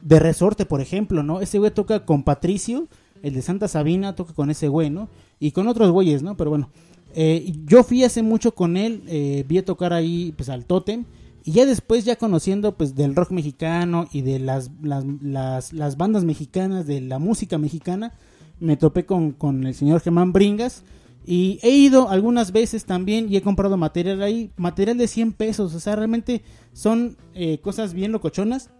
[0.00, 1.42] de resorte, por ejemplo, ¿no?
[1.42, 2.88] Ese güey toca con Patricio,
[3.22, 5.10] el de Santa Sabina, toca con ese güey, ¿no?
[5.40, 6.38] Y con otros güeyes, ¿no?
[6.38, 6.70] Pero bueno,
[7.14, 11.04] eh, yo fui hace mucho con él, eh, vi a tocar ahí, pues al Totem.
[11.44, 16.24] Y ya después, ya conociendo pues del rock mexicano y de las, las, las, bandas
[16.24, 18.14] mexicanas, de la música mexicana,
[18.60, 20.84] me topé con, con el señor Germán Bringas.
[21.26, 25.74] Y he ido algunas veces también y he comprado material ahí, material de 100 pesos.
[25.74, 26.42] O sea, realmente
[26.72, 28.70] son eh, cosas bien locochonas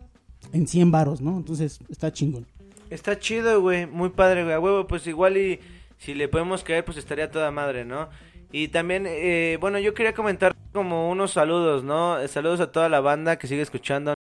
[0.52, 1.36] en 100 varos, ¿no?
[1.36, 2.46] Entonces está chingón.
[2.88, 5.60] Está chido, güey, muy padre, güey, a huevo, pues igual y
[5.98, 8.08] si le podemos caer, pues estaría toda madre, ¿no?
[8.56, 12.20] Y también, eh, bueno, yo quería comentar como unos saludos, ¿no?
[12.20, 14.14] Eh, Saludos a toda la banda que sigue escuchando,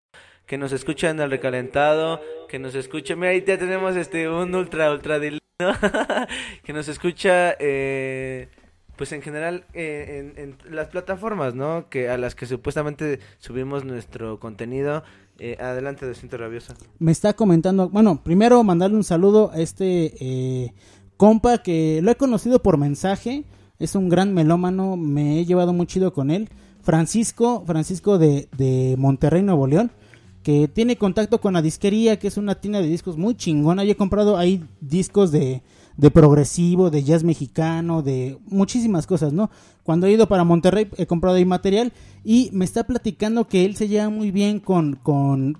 [0.45, 4.55] que nos escucha en el recalentado, que nos escucha, mira, ahí ya tenemos este, un
[4.55, 5.73] ultra, ultra delay, ¿no?
[6.63, 8.47] que nos escucha, eh,
[8.95, 11.89] pues en general eh, en, en las plataformas, ¿no?
[11.89, 15.03] Que a las que supuestamente subimos nuestro contenido.
[15.39, 16.73] Eh, adelante, de Cinto Rabioso.
[16.99, 20.71] Me está comentando, bueno, primero mandarle un saludo a este eh,
[21.17, 23.43] compa que lo he conocido por mensaje,
[23.81, 26.49] es un gran melómano, me he llevado muy chido con él,
[26.81, 29.91] Francisco, Francisco de, de Monterrey, Nuevo León,
[30.43, 33.91] que tiene contacto con la disquería, que es una tienda de discos muy chingona, yo
[33.91, 35.61] he comprado ahí discos de,
[35.97, 39.49] de progresivo, de jazz mexicano, de muchísimas cosas, ¿no?
[39.83, 41.91] Cuando he ido para Monterrey he comprado ahí material
[42.23, 45.57] y me está platicando que él se lleva muy bien con, con,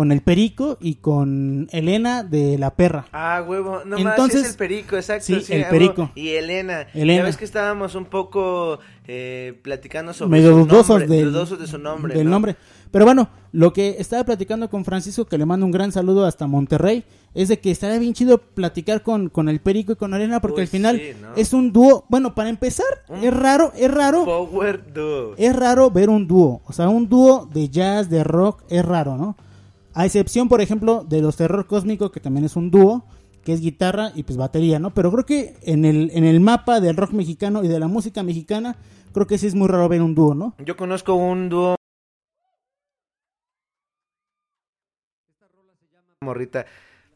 [0.00, 3.04] con el Perico y con Elena de la Perra.
[3.12, 5.26] Ah, huevo, no Entonces- más, es el perico, exacto.
[5.26, 5.70] Sí, el huevo.
[5.70, 6.10] perico.
[6.14, 6.86] Y Elena.
[6.94, 7.18] Elena.
[7.18, 11.60] Ya ves que estábamos un poco eh, platicando sobre medio su dudosos, nombre, del, dudosos
[11.60, 12.14] de su nombre.
[12.14, 12.30] del ¿no?
[12.30, 12.56] nombre.
[12.90, 16.46] Pero bueno, lo que estaba platicando con Francisco, que le mando un gran saludo hasta
[16.46, 17.04] Monterrey,
[17.34, 20.60] es de que estaría bien chido platicar con, con el Perico y con Elena, porque
[20.60, 21.34] Uy, al final sí, ¿no?
[21.36, 22.06] es un dúo.
[22.08, 22.86] Bueno, para empezar,
[23.22, 24.24] es raro, es raro.
[24.24, 25.34] Power Duo.
[25.36, 26.62] Es raro ver un dúo.
[26.64, 29.36] O sea, un dúo de jazz, de rock, es raro, ¿no?
[29.94, 33.04] A excepción, por ejemplo, de los Terror Cósmico, que también es un dúo,
[33.44, 34.94] que es guitarra y pues batería, ¿no?
[34.94, 38.22] Pero creo que en el, en el mapa del rock mexicano y de la música
[38.22, 38.76] mexicana,
[39.12, 40.54] creo que sí es muy raro ver un dúo, ¿no?
[40.64, 41.74] Yo conozco un dúo.
[46.22, 46.66] Morrita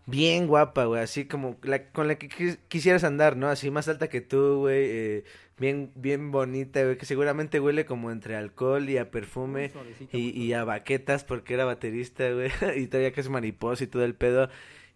[0.07, 3.49] bien guapa, güey, así como la, con la que quis- quisieras andar, ¿no?
[3.49, 5.25] Así más alta que tú, güey, eh,
[5.59, 9.71] bien, bien bonita, güey, que seguramente huele como entre alcohol y a perfume
[10.13, 14.05] y, y a baquetas porque era baterista, güey, y todavía que es mariposa y todo
[14.05, 14.49] el pedo.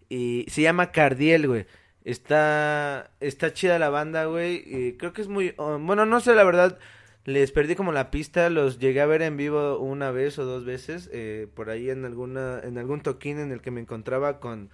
[0.09, 1.65] Y se llama Cardiel, güey.
[2.03, 4.63] Está, está chida la banda, güey.
[4.65, 6.79] y creo que es muy, oh, bueno, no sé, la verdad,
[7.25, 10.65] les perdí como la pista, los llegué a ver en vivo una vez o dos
[10.65, 14.69] veces, eh, por ahí en alguna, en algún toquín en el que me encontraba con,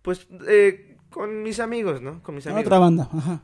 [0.00, 2.22] pues, eh, con mis amigos, ¿no?
[2.22, 2.66] Con mis amigos.
[2.66, 3.42] Otra banda, ajá.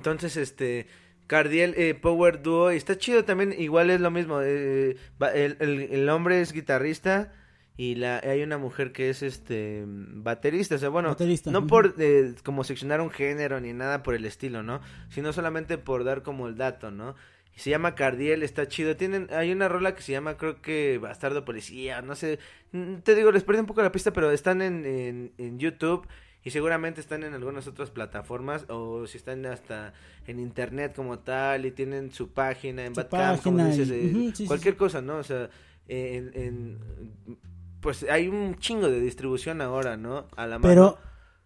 [0.00, 0.86] Entonces, este,
[1.26, 4.96] Cardiel eh, Power Duo, y está chido también, igual es lo mismo, eh,
[5.34, 7.34] el, el, el hombre es guitarrista
[7.76, 11.96] y la hay una mujer que es este baterista, o sea, bueno, Baterista, no por
[11.98, 14.80] eh, como seccionar un género ni nada por el estilo, ¿no?
[15.10, 17.14] Sino solamente por dar como el dato, ¿no?
[17.54, 18.96] Y se llama Cardiel, está chido.
[18.96, 22.38] Tienen, hay una rola que se llama, creo que Bastardo Policía, no sé.
[22.72, 26.06] Mm, Te digo, les perdí un poco la pista, pero están en, en, en YouTube
[26.42, 29.92] y seguramente están en algunas otras plataformas o si están hasta
[30.26, 34.46] en internet como tal y tienen su página en Su Bandcamp, como dices, eh, sí,
[34.46, 35.16] cualquier cosa, ¿no?
[35.16, 35.50] O sea,
[35.88, 36.78] en, en-
[37.80, 40.26] pues hay un chingo de distribución ahora, ¿no?
[40.36, 40.62] A la mano.
[40.68, 40.98] Pero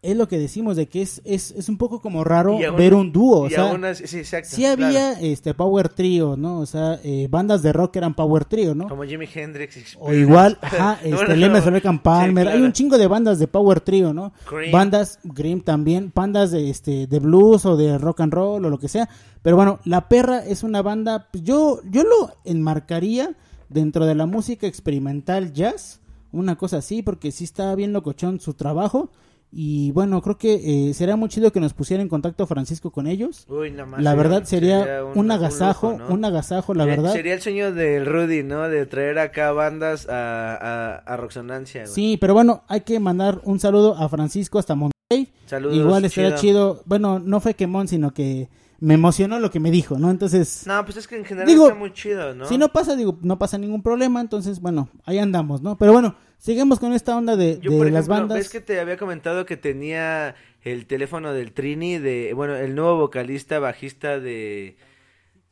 [0.05, 2.95] es lo que decimos de que es, es, es un poco como raro aún- ver
[2.95, 3.41] un dúo.
[3.41, 5.17] O sea, aún sí, exacto, sí había claro.
[5.23, 6.61] este Power Trio, ¿no?
[6.61, 8.89] O sea, eh, bandas de rock eran Power Trio, ¿no?
[8.89, 9.97] Como Jimi Hendrix.
[9.99, 11.57] O igual, ajá, este, no.
[11.57, 14.33] American Palmer, Sí, hay un chingo de bandas de Power Trio, ¿no?
[14.45, 14.71] Cream.
[14.71, 18.79] Bandas, Grimm también, bandas de este de blues o de rock and roll o lo
[18.79, 19.09] que sea.
[19.43, 23.35] Pero bueno, La Perra es una banda, pues, yo yo lo enmarcaría
[23.69, 26.01] dentro de la música experimental jazz,
[26.33, 29.11] una cosa así, porque sí está bien locochón su trabajo.
[29.57, 33.07] Y bueno, creo que eh, sería muy chido que nos pusiera en contacto Francisco con
[33.07, 33.47] ellos.
[33.49, 36.15] Uy, nada más la verdad sería, sería un, un- agasajo, un lujo, ¿no?
[36.15, 37.13] un agasajo, la verdad.
[37.13, 38.69] Sería el sueño del Rudy, ¿no?
[38.69, 41.95] De traer acá bandas a, a, a Roxonancia, güey.
[41.95, 45.29] Sí, pero bueno, hay que mandar un saludo a Francisco hasta Monterrey.
[45.47, 46.41] Saludos, Igual estaría chido.
[46.77, 46.83] chido.
[46.87, 48.49] Bueno, no fue quemón, sino que
[48.85, 50.11] me emocionó lo que me dijo, ¿no?
[50.11, 52.45] Entonces, No, pues es que en general Digo, está muy chido, ¿no?
[52.45, 54.21] si no pasa, digo, no pasa ningún problema.
[54.21, 55.79] Entonces, bueno, ahí andamos, ¿no?
[55.79, 58.39] Pero bueno, seguimos con esta onda de, Yo, de por las ejemplo, bandas.
[58.39, 62.99] ¿ves que te había comentado que tenía el teléfono del Trini de, bueno, el nuevo
[62.99, 64.77] vocalista, bajista de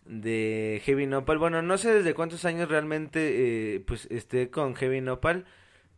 [0.05, 1.39] de Heavy Nopal?
[1.39, 5.47] Bueno, no sé desde cuántos años realmente eh, pues esté con Heavy Nopal,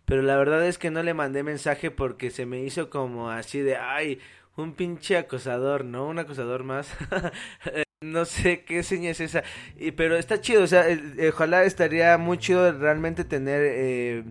[0.04, 3.60] pero la verdad es que no le mandé mensaje porque se me hizo como así
[3.60, 4.20] de, ay,
[4.56, 6.06] un pinche acosador, ¿no?
[6.08, 6.88] Un acosador más.
[8.00, 9.44] No sé qué seña es esa,
[9.78, 14.24] y, pero está chido, o sea, eh, ojalá estaría muy chido realmente tener eh,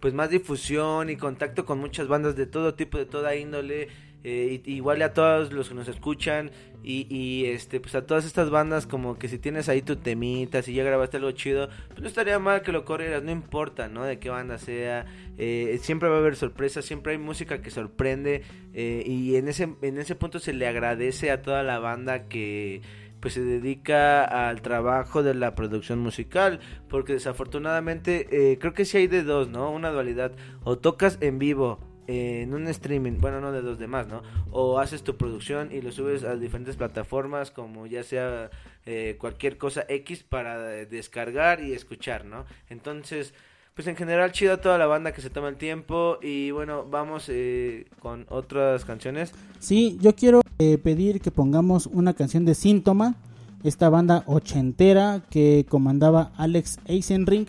[0.00, 3.88] pues más difusión y contacto con muchas bandas de todo tipo, de toda índole,
[4.28, 6.50] eh, igual a todos los que nos escuchan
[6.82, 10.74] y, este pues a todas estas bandas como que si tienes ahí tu temita, si
[10.74, 14.04] ya grabaste algo chido, pues no estaría mal que lo corrieras, no importa, ¿no?
[14.04, 15.06] De qué banda sea,
[15.38, 18.42] eh, siempre va a haber sorpresas, siempre hay música que sorprende
[18.74, 22.82] eh, y en ese en ese punto se le agradece a toda la banda que
[23.20, 29.06] pues se dedica al trabajo de la producción musical porque desafortunadamente creo que sí hay
[29.08, 30.32] de dos no una dualidad
[30.62, 35.04] o tocas en vivo en un streaming bueno no de los demás no o haces
[35.04, 38.50] tu producción y lo subes a diferentes plataformas como ya sea
[38.86, 43.34] eh, cualquier cosa x para descargar y escuchar no entonces
[43.78, 46.84] pues en general chido a toda la banda que se toma el tiempo y bueno,
[46.90, 49.32] vamos eh, con otras canciones.
[49.60, 53.14] Sí, yo quiero eh, pedir que pongamos una canción de Síntoma,
[53.62, 57.46] esta banda ochentera que comandaba Alex Eisenring,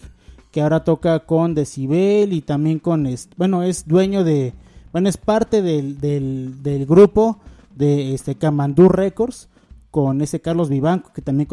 [0.51, 4.53] que ahora toca con Decibel y también con, bueno, es dueño de,
[4.91, 7.39] bueno, es parte del, del, del grupo
[7.75, 9.49] de este Camandú Records
[9.91, 11.47] con ese Carlos Vivanco que también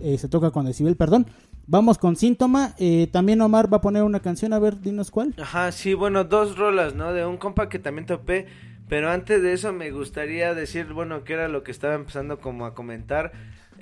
[0.00, 1.26] eh, se toca con Decibel, perdón.
[1.66, 5.34] Vamos con Síntoma, eh, también Omar va a poner una canción, a ver, dinos cuál.
[5.40, 7.12] Ajá, sí, bueno, dos rolas, ¿no?
[7.12, 8.48] De un compa que también topé,
[8.88, 12.66] pero antes de eso me gustaría decir, bueno, que era lo que estaba empezando como
[12.66, 13.30] a comentar.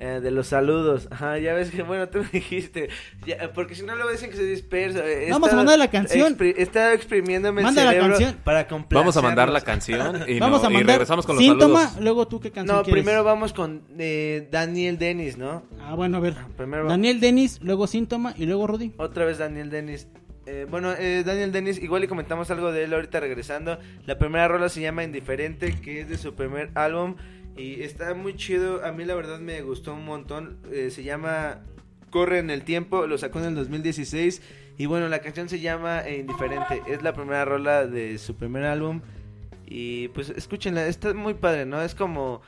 [0.00, 2.88] Eh, de los saludos, ajá, ya ves que bueno, tú me dijiste,
[3.26, 5.04] ya, porque si no luego dicen que se dispersa.
[5.04, 6.36] eh, he Vamos a mandar la canción.
[6.38, 8.36] expri- He estado exprimiéndome Manda el la cerebro canción.
[8.44, 9.00] para complacerlos.
[9.02, 11.80] Vamos a mandar la canción y, Vamos no- a y mandar regresamos con los Síntoma,
[11.86, 12.02] saludos.
[12.04, 13.02] luego tú qué canción No, quieres?
[13.02, 15.64] primero vamos con eh, Daniel Dennis, ¿no?
[15.80, 16.34] Ah, bueno, a ver.
[16.56, 18.92] Primero va- Daniel Denis, luego Síntoma y luego Rudy.
[18.98, 20.06] Otra vez Daniel Dennis.
[20.46, 23.78] Eh, bueno, eh, Daniel Dennis, igual y comentamos algo de él ahorita regresando.
[24.06, 27.16] La primera rola se llama Indiferente, que es de su primer álbum.
[27.58, 28.84] Y está muy chido.
[28.84, 30.58] A mí la verdad me gustó un montón.
[30.72, 31.60] Eh, se llama
[32.10, 34.40] Corre en el Tiempo, lo sacó en el 2016.
[34.78, 36.82] Y bueno, la canción se llama Indiferente.
[36.86, 39.00] Es la primera rola de su primer álbum.
[39.66, 41.82] Y pues escúchenla, está muy padre, ¿no?
[41.82, 42.40] Es como,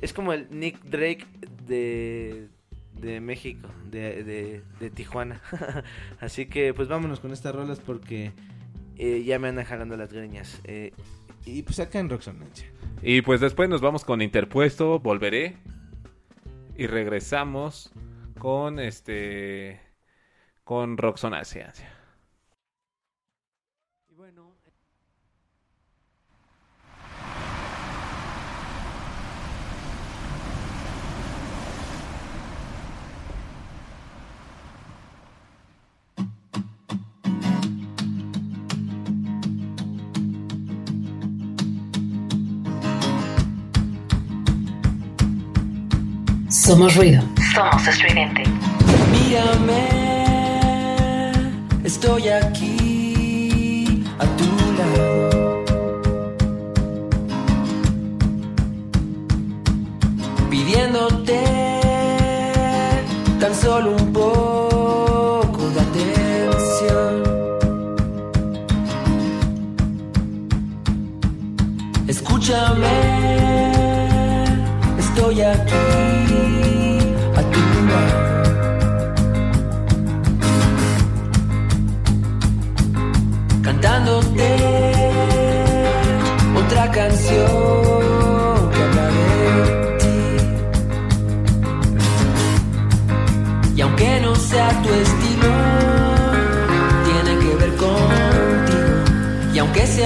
[0.00, 1.26] es como el Nick Drake
[1.66, 2.48] de,
[3.00, 5.42] de México, de, de, de Tijuana.
[6.20, 8.32] Así que pues vámonos con estas rolas porque
[8.96, 10.60] eh, ya me andan jalando las greñas.
[10.64, 10.92] Eh,
[11.44, 12.66] y pues acá en Roxonancia.
[13.02, 15.56] Y pues después nos vamos con Interpuesto, volveré.
[16.76, 17.92] Y regresamos
[18.38, 19.80] con este.
[20.64, 21.72] con Roxonancia.
[46.64, 47.22] Somos ruido.
[47.54, 48.42] Somos estridente.
[49.12, 49.84] Mírame,
[51.84, 55.62] estoy aquí a tu lado.
[60.48, 61.42] Pidiéndote
[63.38, 64.13] tan solo un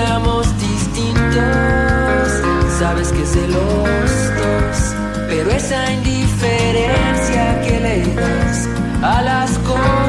[0.09, 1.45] Seamos distintos,
[2.79, 4.95] sabes que sé los dos.
[5.29, 8.69] Pero esa indiferencia que le das
[9.03, 10.08] a las cosas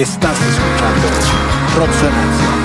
[0.00, 1.08] Estás escuchando
[1.76, 2.59] Roxonancia.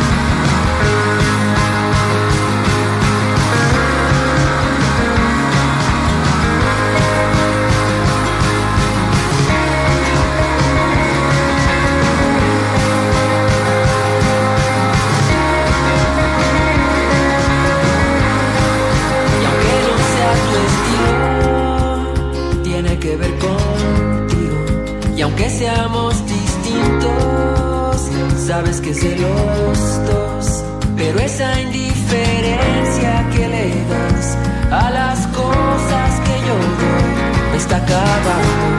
[28.46, 30.64] Sabes que sé los dos.
[30.96, 34.38] Pero esa indiferencia que le das
[34.72, 38.75] a las cosas que yo doy, está acabando.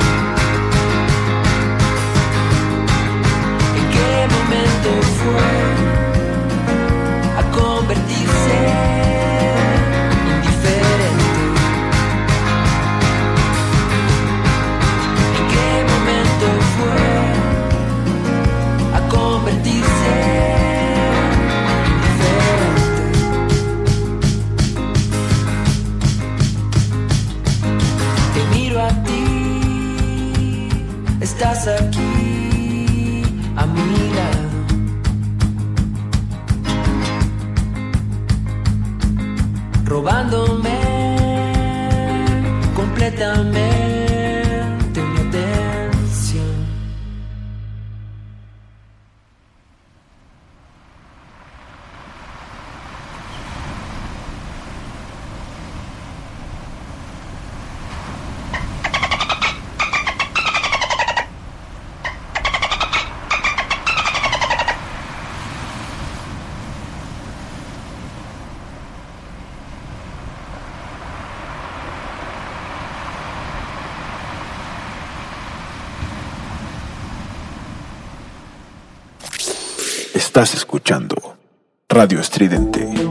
[81.88, 83.05] Radio Estridente.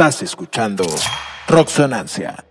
[0.00, 0.82] Estás escuchando
[1.46, 2.49] Rocksonancia.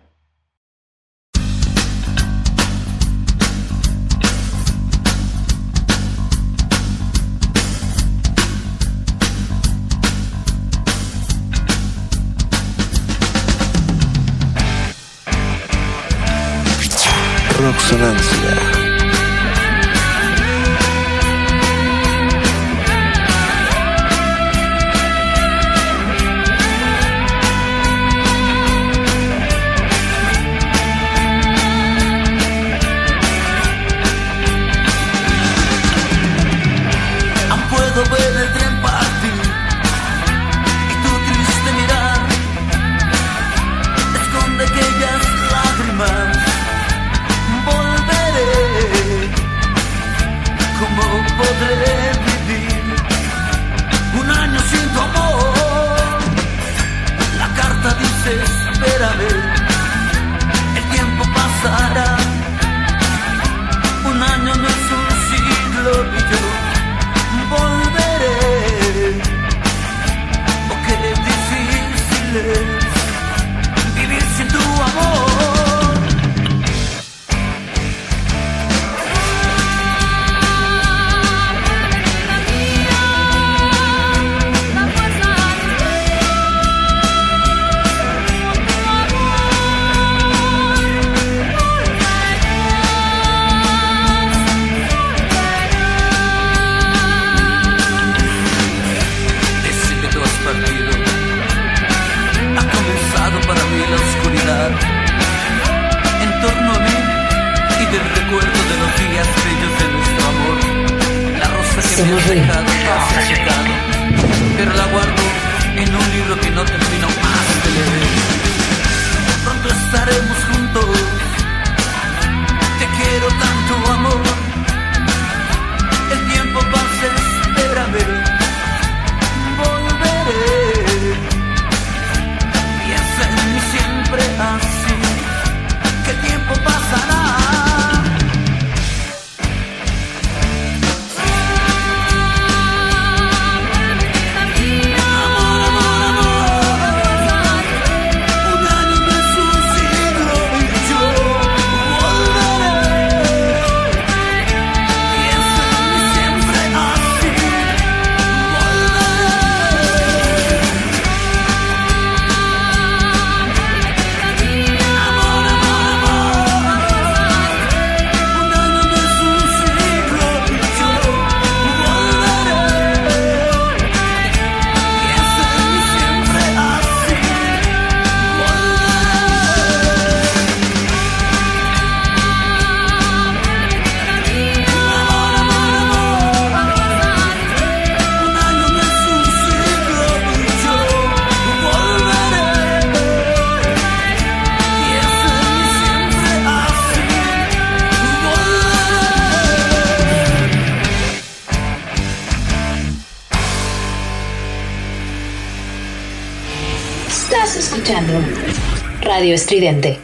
[209.40, 209.99] estridente.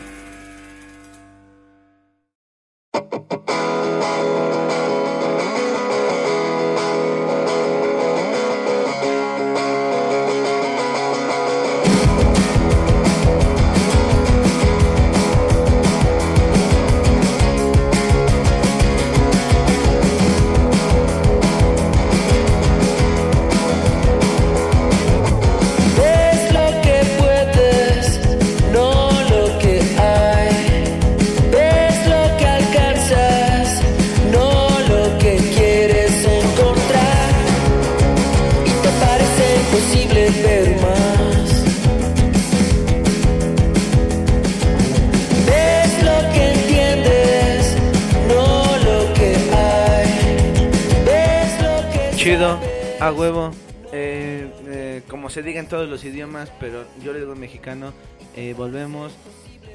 [56.60, 57.94] pero yo le digo mexicano,
[58.36, 59.14] eh, volvemos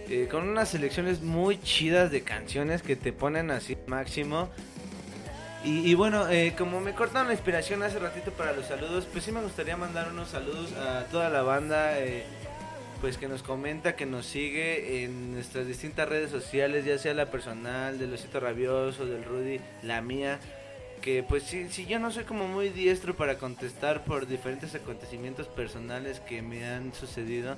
[0.08, 4.48] eh, con unas selecciones muy chidas de canciones que te ponen así máximo.
[5.62, 9.30] Y, bueno, eh, como me cortaron la inspiración hace ratito para los saludos, pues sí
[9.30, 11.92] me gustaría mandar unos saludos a toda la banda
[13.02, 17.30] pues que nos comenta, que nos sigue en nuestras distintas redes sociales, ya sea la
[17.30, 20.38] personal, del Osito Rabioso, del Rudy, la mía
[21.00, 25.48] que pues sí, sí, yo no soy como muy diestro para contestar por diferentes acontecimientos
[25.48, 27.56] personales que me han sucedido.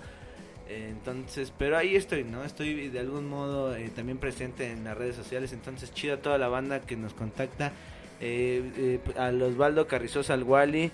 [0.68, 2.44] Entonces, pero ahí estoy, ¿no?
[2.44, 5.52] Estoy de algún modo eh, también presente en las redes sociales.
[5.52, 7.72] Entonces, chido a toda la banda que nos contacta.
[8.20, 10.92] Eh, eh, al Osvaldo Carrizosa, al Wally,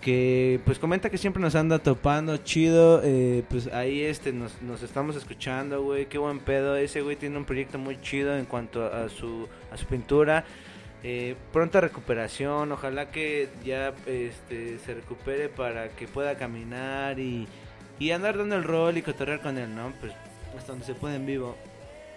[0.00, 3.02] que pues comenta que siempre nos anda topando, chido.
[3.04, 6.06] eh, pues ahí este nos, nos estamos escuchando, güey.
[6.06, 6.76] Qué buen pedo.
[6.76, 10.44] Ese güey tiene un proyecto muy chido en cuanto a su, a su pintura.
[11.02, 17.48] Eh, pronta recuperación, ojalá que ya este, se recupere para que pueda caminar y,
[17.98, 19.94] y andar dando el rol y cotorrear con él, ¿no?
[19.98, 20.12] Pues
[20.58, 21.56] hasta donde se puede en vivo.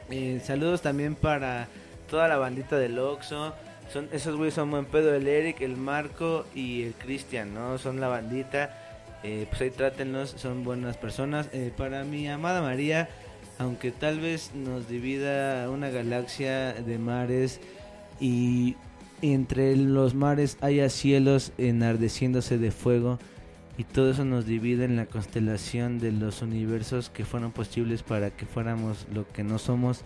[0.10, 1.68] Eh, saludos también para
[2.10, 3.54] toda la bandita del Oxxo.
[3.92, 7.78] Son, esos güeyes son buen pedo, el Eric, el Marco y el Cristian, ¿no?
[7.78, 8.78] Son la bandita.
[9.24, 11.50] Eh, pues ahí trátenlos, son buenas personas.
[11.78, 13.08] Para mi amada María,
[13.60, 17.62] aunque tal vez nos divida una galaxia de mares
[18.24, 18.78] y
[19.22, 23.20] entre los mares haya cielos enardeciéndose de fuego
[23.78, 28.32] y todo eso nos divide en la constelación de los universos que fueron posibles para
[28.32, 30.06] que fuéramos lo que no somos.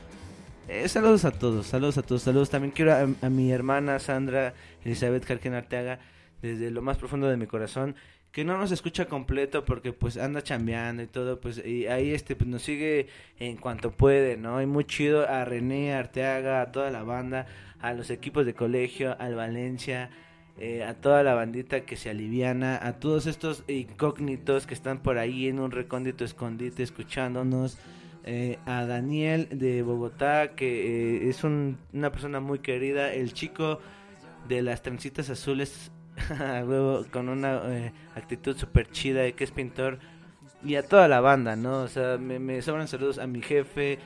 [0.68, 2.50] Eh, saludos a todos, saludos a todos, saludos.
[2.50, 6.00] También quiero a, mi hermana Sandra Elizabeth Carquen Arteaga,
[6.42, 7.96] desde lo más profundo de mi corazón,
[8.32, 12.36] que no nos escucha completo porque pues anda chambeando y todo, pues y ahí este
[12.36, 13.08] pues nos sigue
[13.40, 14.62] en cuanto puede, ¿no?
[14.62, 17.48] Y muy chido a René Arteaga, a toda la banda,
[17.80, 20.12] a los equipos de colegio, al Valencia,
[20.60, 25.18] eh, a toda la bandita que se aliviana, a todos estos incógnitos que están por
[25.18, 27.78] ahí en un recóndito escondite escuchándonos,
[28.24, 33.80] eh, a Daniel de Bogotá, que eh, es un- una persona muy querida, el chico
[34.48, 35.97] de las trencitas azules, a
[37.12, 40.00] con una eh, actitud súper chida, eh, que es pintor,
[40.64, 41.82] y a toda la banda, ¿no?
[41.82, 44.00] O sea, me, me sobran saludos a mi jefe,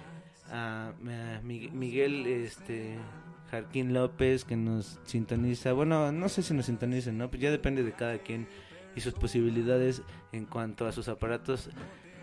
[0.49, 2.98] a, a Mi- Miguel, este...
[3.49, 5.73] Jarquín López que nos sintoniza.
[5.73, 7.30] Bueno, no sé si nos sintonicen, ¿no?
[7.30, 8.48] Pues ya depende de cada quien
[8.95, 11.69] y sus posibilidades en cuanto a sus aparatos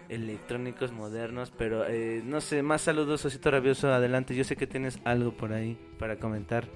[0.09, 1.51] electrónicos modernos.
[1.51, 3.93] Pero eh, no sé, más saludos, Osito Rabioso.
[3.93, 6.67] Adelante, yo sé que tienes algo por ahí para comentar.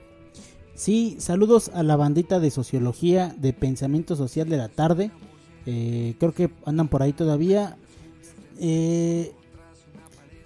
[0.75, 5.10] Sí, saludos a la bandita de sociología de pensamiento social de la tarde.
[5.67, 7.76] Eh, creo que andan por ahí todavía.
[8.59, 9.33] Eh,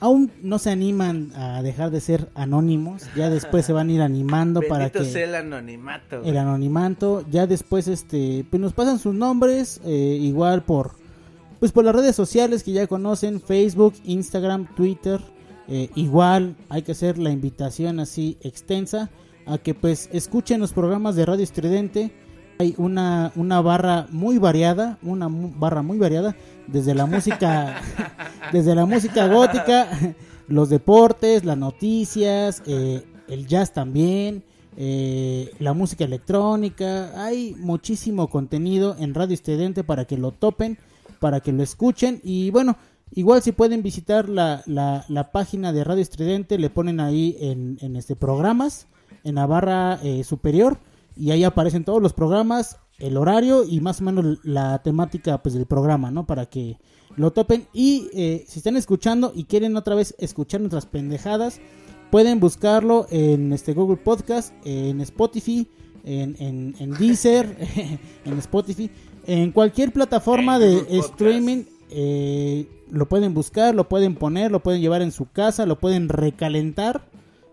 [0.00, 3.04] aún no se animan a dejar de ser anónimos.
[3.16, 6.18] Ya después se van a ir animando para que sea el anonimato.
[6.18, 6.30] güey.
[6.30, 7.24] el anonimato.
[7.30, 10.92] Ya después este pues nos pasan sus nombres eh, igual por
[11.60, 15.20] pues por las redes sociales que ya conocen, Facebook, Instagram, Twitter.
[15.68, 19.10] Eh, igual hay que hacer la invitación así extensa
[19.46, 22.12] a que pues escuchen los programas de Radio Estridente.
[22.58, 26.34] Hay una, una barra muy variada, una mu- barra muy variada,
[26.66, 27.76] desde la música,
[28.52, 29.88] desde la música gótica,
[30.48, 34.42] los deportes, las noticias, eh, el jazz también,
[34.76, 37.24] eh, la música electrónica.
[37.24, 40.78] Hay muchísimo contenido en Radio Estridente para que lo topen,
[41.20, 42.20] para que lo escuchen.
[42.24, 42.76] Y bueno,
[43.14, 47.76] igual si pueden visitar la, la, la página de Radio Estridente, le ponen ahí en,
[47.82, 48.86] en este programas,
[49.26, 50.78] en la barra eh, superior,
[51.16, 55.54] y ahí aparecen todos los programas, el horario y más o menos la temática pues
[55.54, 56.26] del programa, ¿no?
[56.26, 56.78] Para que
[57.16, 57.66] lo topen.
[57.72, 61.60] Y eh, si están escuchando y quieren otra vez escuchar nuestras pendejadas,
[62.10, 65.68] pueden buscarlo en este Google Podcast, en Spotify,
[66.04, 67.56] en, en, en Deezer,
[68.24, 68.90] en Spotify,
[69.26, 71.64] en cualquier plataforma de streaming.
[71.90, 76.08] eh, lo pueden buscar, lo pueden poner, lo pueden llevar en su casa, lo pueden
[76.08, 77.08] recalentar.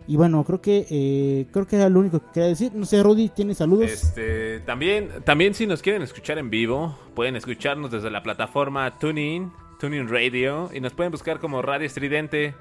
[0.07, 2.73] Y bueno, creo que eh, creo que era lo único que quería decir.
[2.73, 3.89] No sé, Rudy, ¿tienes saludos?
[3.89, 9.51] Este, también, también si nos quieren escuchar en vivo, pueden escucharnos desde la plataforma TuneIn,
[9.79, 12.53] TuneIn Radio, y nos pueden buscar como Radio Estridente.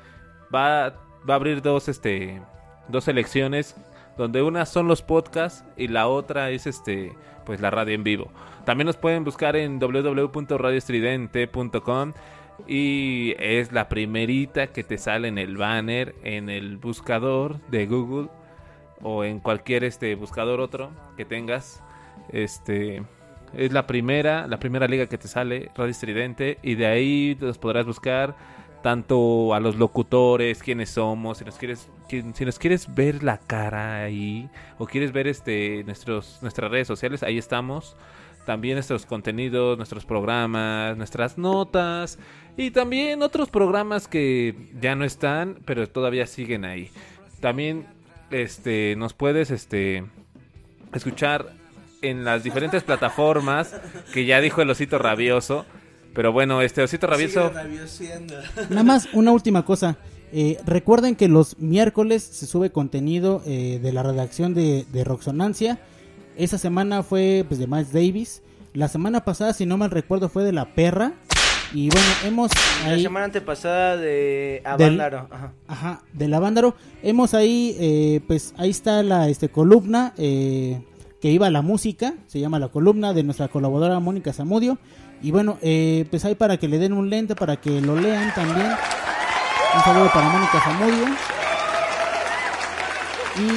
[0.55, 0.95] Va,
[1.29, 2.41] va a abrir dos, este,
[2.89, 3.75] dos selecciones,
[4.17, 7.13] donde una son los podcasts y la otra es, este,
[7.45, 8.31] pues la radio en vivo.
[8.65, 12.13] También nos pueden buscar en www.radioestridente.com
[12.67, 18.29] y es la primerita que te sale en el banner, en el buscador de Google
[19.03, 21.83] o en cualquier este buscador otro que tengas.
[22.31, 23.03] Este
[23.55, 27.59] es la primera, la primera liga que te sale, Radio Estridente, y de ahí los
[27.59, 28.35] podrás buscar
[28.83, 34.03] tanto a los locutores, quiénes somos, si nos quieres, si nos quieres ver la cara
[34.03, 37.97] ahí, o quieres ver este nuestros, nuestras redes sociales, ahí estamos.
[38.45, 42.19] También nuestros contenidos, nuestros programas, nuestras notas
[42.57, 46.91] y también otros programas que ya no están, pero todavía siguen ahí.
[47.41, 47.87] También
[48.31, 50.05] este nos puedes este
[50.93, 51.53] escuchar
[52.03, 53.75] en las diferentes plataformas
[54.13, 55.65] que ya dijo el osito rabioso.
[56.15, 57.51] Pero bueno, este osito rabioso.
[58.69, 59.97] Nada más una última cosa.
[60.35, 65.79] Eh, recuerden que los miércoles se sube contenido eh, de la redacción de, de Roxonancia.
[66.37, 68.43] Esa semana fue pues de Miles Davis.
[68.75, 71.13] La semana pasada, si no mal recuerdo, fue de La Perra.
[71.75, 72.51] Y bueno, hemos
[72.87, 75.29] La semana antepasada de Del- Avándaro.
[75.31, 75.53] Ajá.
[75.69, 76.75] Ajá, de Lavándaro.
[77.03, 80.83] Hemos ahí, eh, pues ahí está la este, columna eh,
[81.21, 84.79] que iba a la música, se llama la columna de nuestra colaboradora Mónica Zamudio.
[85.23, 88.35] Y bueno, eh, pues ahí para que le den un lente, para que lo lean
[88.35, 88.67] también.
[89.75, 91.07] Un saludo para Mónica Zamudio.
[93.39, 93.49] Y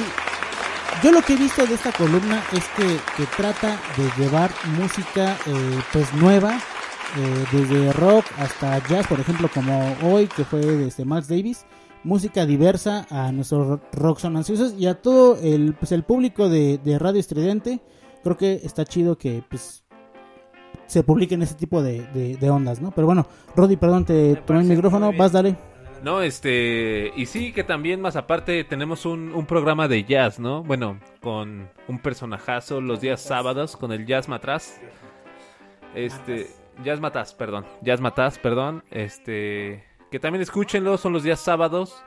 [1.02, 5.36] yo lo que he visto de esta columna es que, que trata de llevar música
[5.46, 11.04] eh, pues nueva, eh, desde rock hasta jazz, por ejemplo, como hoy que fue desde
[11.04, 11.64] Max Davis,
[12.02, 16.78] música diversa a nuestros rock son ansiosos y a todo el, pues, el público de,
[16.78, 17.80] de Radio Estridente.
[18.22, 19.84] Creo que está chido que pues
[20.86, 22.90] se publiquen ese tipo de, de- de ondas, ¿no?
[22.90, 25.56] Pero bueno, Rodi, perdón, te tomé el micrófono, vas, dale.
[26.06, 30.62] No, este, y sí que también más aparte tenemos un, un programa de jazz, ¿no?
[30.62, 34.80] Bueno, con un personajazo los días sábados con el Jazz Matraz.
[35.96, 36.46] Este,
[36.84, 42.00] Jazz Mataz, perdón, Jazz Mataz, perdón, este, que también escúchenlo, son los días sábados.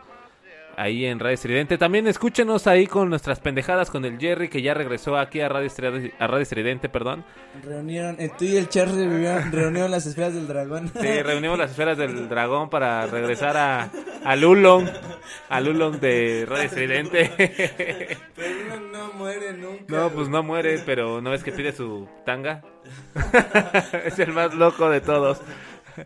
[0.79, 1.77] Ahí en Radio Estridente.
[1.77, 5.67] También escúchenos ahí con nuestras pendejadas con el Jerry, que ya regresó aquí a Radio
[5.67, 7.25] Estridente, a Radio Estridente perdón.
[7.65, 8.95] Reunieron, el tú y el Charles
[9.51, 10.89] reunieron, las esferas del dragón.
[10.97, 13.91] Sí, reunimos las esferas del dragón para regresar a,
[14.23, 14.87] a Lulong,
[15.49, 17.29] a Lulong de Radio Estridente.
[18.37, 19.83] Pero uno no muere nunca.
[19.87, 22.63] No, pues no muere, pero no es que pide su tanga.
[24.05, 25.41] es el más loco de todos.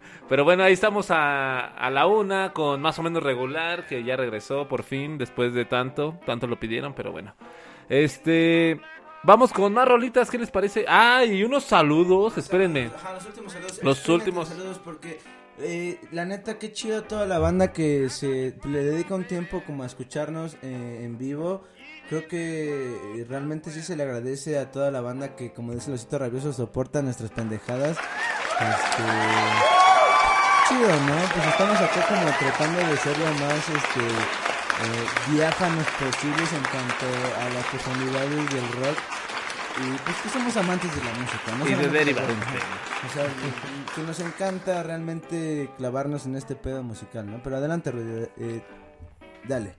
[0.30, 4.16] Pero bueno, ahí estamos a, a la una con más o menos regular, que ya
[4.16, 7.36] regresó por fin después de tanto, tanto lo pidieron, pero bueno.
[7.90, 8.80] Este,
[9.24, 10.86] vamos con más rolitas, ¿qué les parece?
[10.88, 12.92] Ah, y unos saludos, espérenme.
[12.96, 13.84] Ajá, los últimos saludos.
[13.84, 14.48] Los últimos.
[14.50, 15.20] Saludos porque
[15.60, 19.84] eh, la neta qué chido toda la banda que se le dedica un tiempo como
[19.84, 21.64] a escucharnos eh, en vivo.
[22.10, 25.90] Creo que eh, realmente sí se le agradece a toda la banda que como dice
[25.92, 27.98] Losito Rabioso soporta nuestras pendejadas.
[27.98, 29.04] Este
[30.70, 31.16] chido, ¿no?
[31.34, 37.06] Pues estamos acá como tratando de ser lo más este eh, diáfanos posibles en cuanto
[37.42, 38.98] a las personalidades del rock.
[39.76, 41.68] Y pues que somos amantes de la música, ¿no?
[41.68, 42.30] Y de derivados.
[43.10, 47.42] O sea, que- que nos encanta realmente clavarnos en este pedo musical, ¿no?
[47.44, 48.62] Pero adelante, Rudy, eh,
[49.48, 49.76] dale.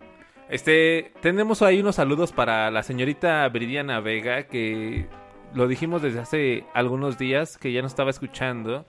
[0.49, 5.07] Este, tenemos ahí unos saludos para la señorita Viridiana Vega, que
[5.55, 8.87] lo dijimos desde hace algunos días, que ya nos estaba escuchando,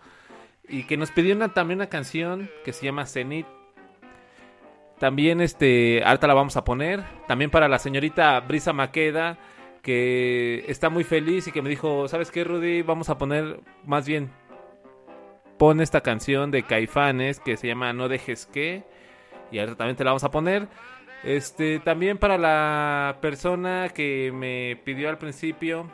[0.67, 3.47] y que nos pidió una, también una canción que se llama Zenith.
[4.99, 7.03] También, este, ahorita la vamos a poner.
[7.27, 9.37] También para la señorita Brisa Maqueda,
[9.81, 12.81] que está muy feliz y que me dijo, ¿sabes qué, Rudy?
[12.81, 14.31] Vamos a poner, más bien,
[15.57, 18.83] pon esta canción de Caifanes que se llama No dejes que.
[19.51, 20.67] Y ahorita también te la vamos a poner.
[21.25, 25.89] Este, también para la persona que me pidió al principio,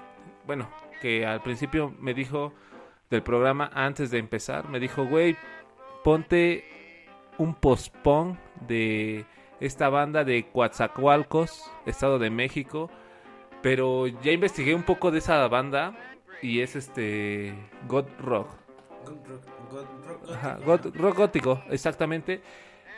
[0.46, 0.70] bueno,
[1.02, 2.54] que al principio me dijo
[3.10, 5.38] del programa antes de empezar, me dijo, güey,
[6.04, 6.66] ponte
[7.38, 8.38] un postpon
[8.68, 9.26] de
[9.62, 12.90] esta banda de Coatzacoalcos, Estado de México,
[13.62, 15.96] pero ya investigué un poco de esa banda
[16.42, 17.54] y es este
[17.88, 18.50] God Rock.
[20.34, 22.42] Ajá, God- rock gótico, exactamente.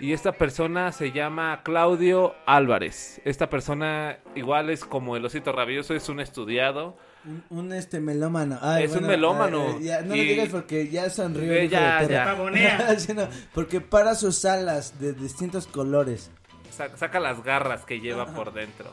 [0.04, 3.22] Y esta persona se llama Claudio Álvarez.
[3.24, 6.98] Esta persona igual es como el osito rabioso, es un estudiado.
[7.24, 8.60] Un, un, este melómano.
[8.62, 9.80] Ay, Es un melómano.
[9.80, 11.54] ya, no Y- lo digas porque ya sonrió.
[11.54, 12.36] Eh, ya, ya.
[13.16, 16.32] No, porque para sus alas de distintos colores.
[16.70, 18.92] Sa- saca las garras que lleva por dentro.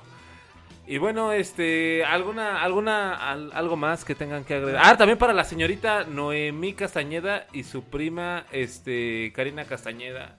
[0.87, 4.81] Y bueno, este, alguna, alguna, al- algo más que tengan que agregar.
[4.85, 10.37] Ah, también para la señorita Noemí Castañeda y su prima, este, Karina Castañeda.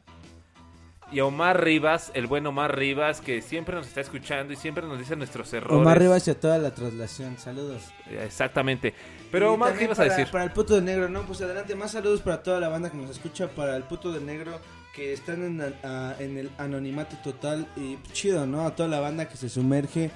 [1.11, 4.85] Y a Omar Rivas, el buen Omar Rivas, que siempre nos está escuchando y siempre
[4.87, 5.77] nos dice nuestros errores.
[5.77, 7.37] Omar Rivas y a toda la traslación.
[7.37, 7.83] Saludos.
[8.09, 8.93] Exactamente.
[9.31, 10.27] Pero Y Omar, ¿qué ibas a decir?
[10.31, 12.97] Para el puto de negro, no, pues adelante, más saludos para toda la banda que
[12.97, 14.59] nos escucha, para el puto de negro
[14.95, 15.75] que están en, el-
[16.19, 18.65] en el anonimato total y chido, ¿no?
[18.65, 20.11] A toda la banda que se sumerge.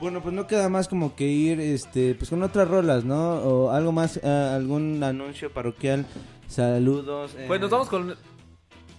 [0.00, 3.34] Bueno, pues no queda más como que ir, este, pues con otras rolas, ¿no?
[3.40, 6.06] O algo más, ah, algún anuncio parroquial.
[6.46, 7.34] Saludos.
[7.36, 8.14] eh, Pues nos vamos con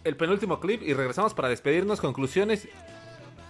[0.03, 2.67] el penúltimo clip y regresamos para despedirnos, conclusiones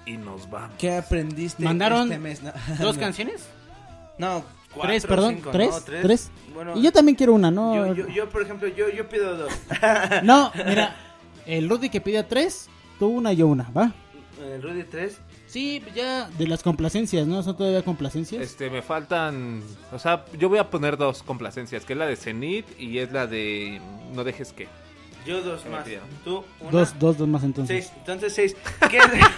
[0.06, 0.76] y nos vamos.
[0.78, 2.42] ¿Qué aprendiste ¿Mandaron este mes?
[2.42, 3.02] No, dos no.
[3.02, 3.48] canciones?
[4.18, 6.32] No, cuatro, tres, perdón, cinco, tres, no, tres.
[6.54, 7.76] Bueno, y yo también quiero una, ¿no?
[7.76, 9.54] yo, yo, yo, por ejemplo, yo, yo pido dos.
[10.24, 10.96] No, mira,
[11.46, 13.94] el Rudy que pide tres, tú una y yo una, ¿va?
[14.42, 15.20] Eh, Rudy 3.
[15.48, 17.44] Sí, ya de las complacencias, ¿no?
[17.44, 18.42] ¿Son todavía complacencias?
[18.42, 19.62] Este, me faltan,
[19.92, 23.12] o sea, yo voy a poner dos complacencias, que es la de Zenith y es
[23.12, 23.82] la de
[24.14, 24.68] No dejes que.
[25.26, 25.86] Yo dos más.
[26.24, 26.72] Tú, una.
[26.72, 27.86] Dos, dos, dos más entonces.
[27.86, 27.98] Seis.
[28.00, 28.56] Entonces seis.
[28.82, 29.20] Quédense-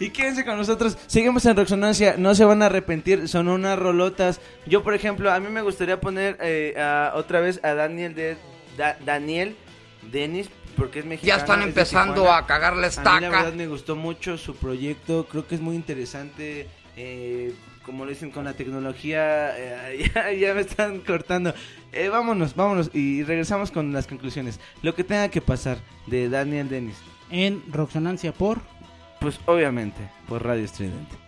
[0.00, 0.96] y quédense con nosotros.
[1.06, 2.14] Seguimos en Roxonancia.
[2.16, 3.28] No se van a arrepentir.
[3.28, 4.40] Son unas rolotas.
[4.66, 8.36] Yo, por ejemplo, a mí me gustaría poner eh, a- otra vez a Daniel de
[8.76, 9.56] Da- Daniel
[10.10, 10.48] Denis.
[10.76, 11.36] Porque es mexicano.
[11.36, 13.20] Ya están empezando a cagar la A mí la estaca.
[13.28, 15.26] verdad me gustó mucho su proyecto.
[15.30, 16.68] Creo que es muy interesante.
[16.96, 17.52] eh,
[17.90, 19.50] como lo dicen con la tecnología.
[19.58, 21.52] eh, ya, ya me están cortando.
[21.92, 22.90] Eh, vámonos, vámonos.
[22.94, 24.60] Y regresamos con las conclusiones.
[24.82, 26.96] Lo que tenga que pasar de Daniel Denis.
[27.30, 28.60] En Roxonancia por.
[29.20, 31.19] Pues obviamente, por Radio Estridente.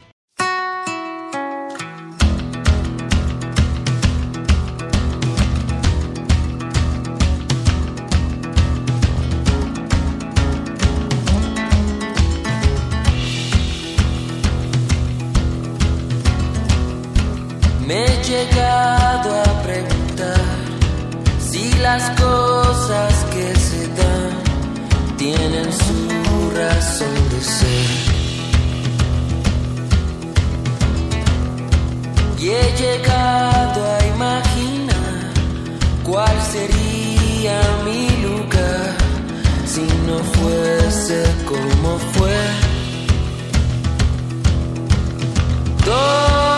[17.94, 20.40] He llegado a preguntar
[21.38, 24.32] si las cosas que se dan
[25.18, 27.90] tienen su razón de ser.
[32.38, 35.20] Y he llegado a imaginar
[36.02, 38.96] cuál sería mi lugar
[39.66, 42.40] si no fuese como fue.
[45.84, 46.51] ¿Dónde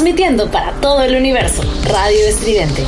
[0.00, 1.62] Transmitiendo para todo el universo.
[1.84, 2.86] Radio Estridente.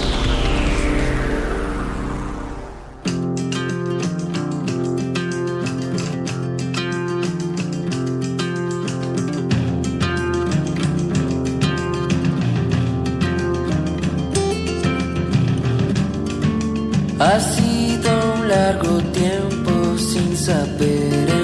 [17.18, 21.41] Ha sido un largo tiempo sin saber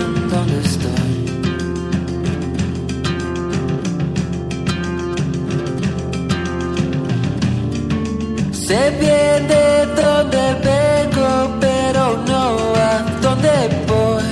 [8.68, 12.44] Sé bien de dónde vengo, pero no
[12.76, 13.54] a dónde
[13.88, 14.28] voy.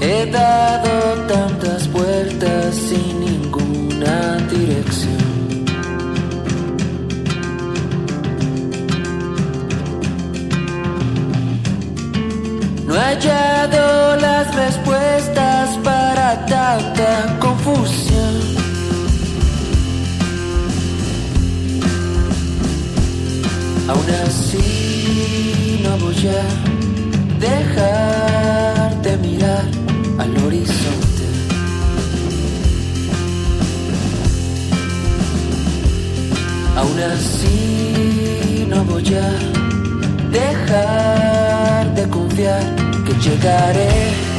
[0.00, 4.99] He dado tantas vueltas sin ninguna dirección.
[13.02, 18.34] Hallado las respuestas para tanta confusión.
[23.88, 26.44] Aún así no voy a
[27.46, 29.64] dejar de mirar
[30.18, 31.24] al horizonte.
[36.76, 39.30] Aún así no voy a
[40.30, 42.79] dejar de confiar
[43.20, 43.88] que llegaré.
[43.88, 44.29] Ha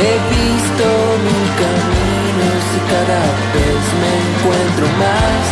[0.00, 0.86] He visto
[1.24, 3.22] mil caminos y cada
[3.54, 5.44] vez me encuentro más.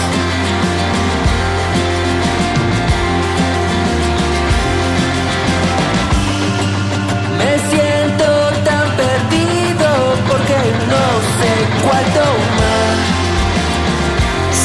[7.39, 8.27] Me siento
[8.65, 9.89] tan perdido
[10.29, 10.59] porque
[10.93, 11.05] no
[11.39, 11.53] sé
[11.83, 12.95] cuál tomar.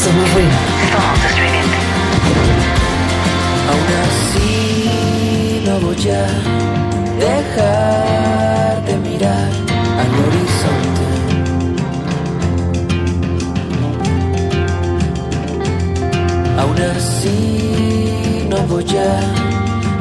[0.03, 0.59] Somos ruido.
[3.71, 6.27] Aún así no voy a
[7.17, 8.60] dejar
[16.89, 19.19] Así no voy a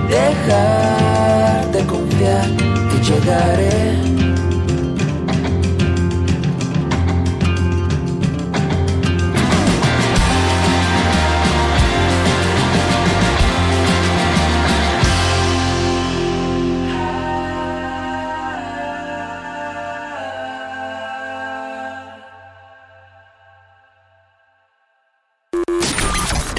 [0.08, 2.46] dejar de confiar
[2.90, 4.19] que llegaré.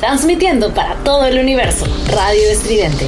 [0.02, 1.86] Transmitiendo para todo el universo.
[2.08, 3.06] Radio Estridente.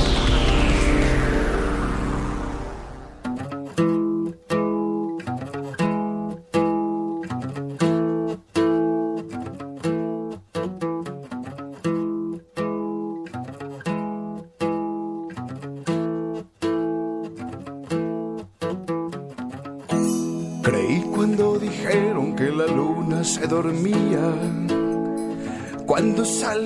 [20.62, 24.32] Creí cuando dijeron que la luna se dormía.
[25.88, 26.66] Cuando sol,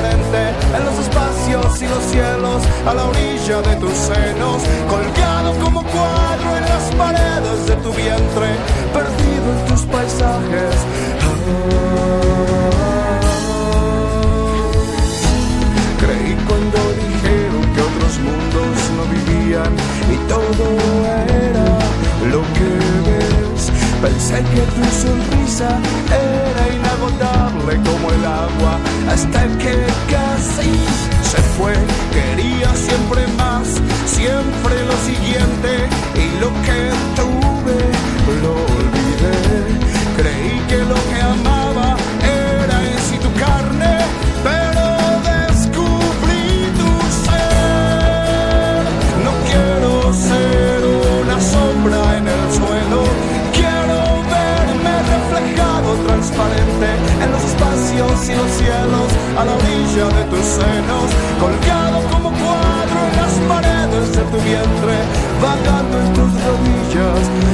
[0.00, 6.56] en los espacios y los cielos a la orilla de tus senos, colgado como cuadro
[6.56, 8.48] en las paredes de tu vientre,
[8.94, 10.74] perdido en tus paisajes.
[15.98, 19.72] Creí cuando dijeron que otros mundos no vivían
[20.10, 21.31] y todo
[24.02, 25.78] Pensé que tu sonrisa
[26.10, 29.76] era inagotable como el agua hasta que
[30.10, 30.72] casi
[31.22, 31.72] se fue.
[32.12, 33.68] Quería siempre más,
[34.06, 36.80] siempre lo siguiente y lo que
[37.14, 37.78] tuve
[38.42, 39.38] lo olvidé.
[40.16, 41.71] Creí que lo que amaba
[56.34, 61.06] en los espacios y los cielos, a la orilla de tus senos,
[61.38, 64.96] colgado como cuadro en las paredes de tu vientre,
[65.42, 67.51] vagando en tus rodillas.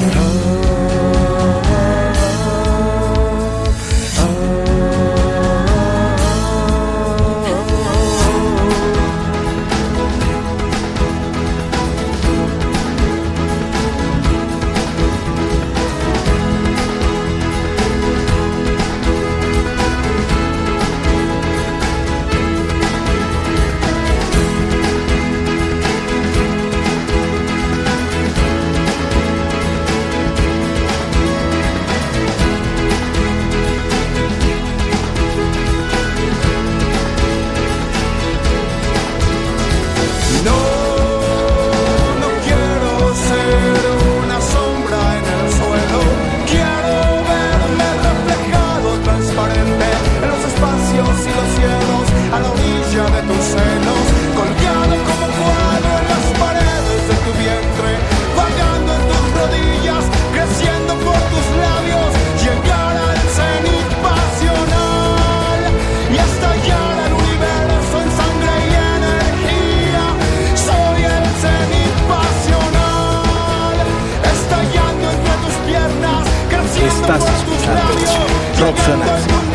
[78.60, 79.47] Labios, Rock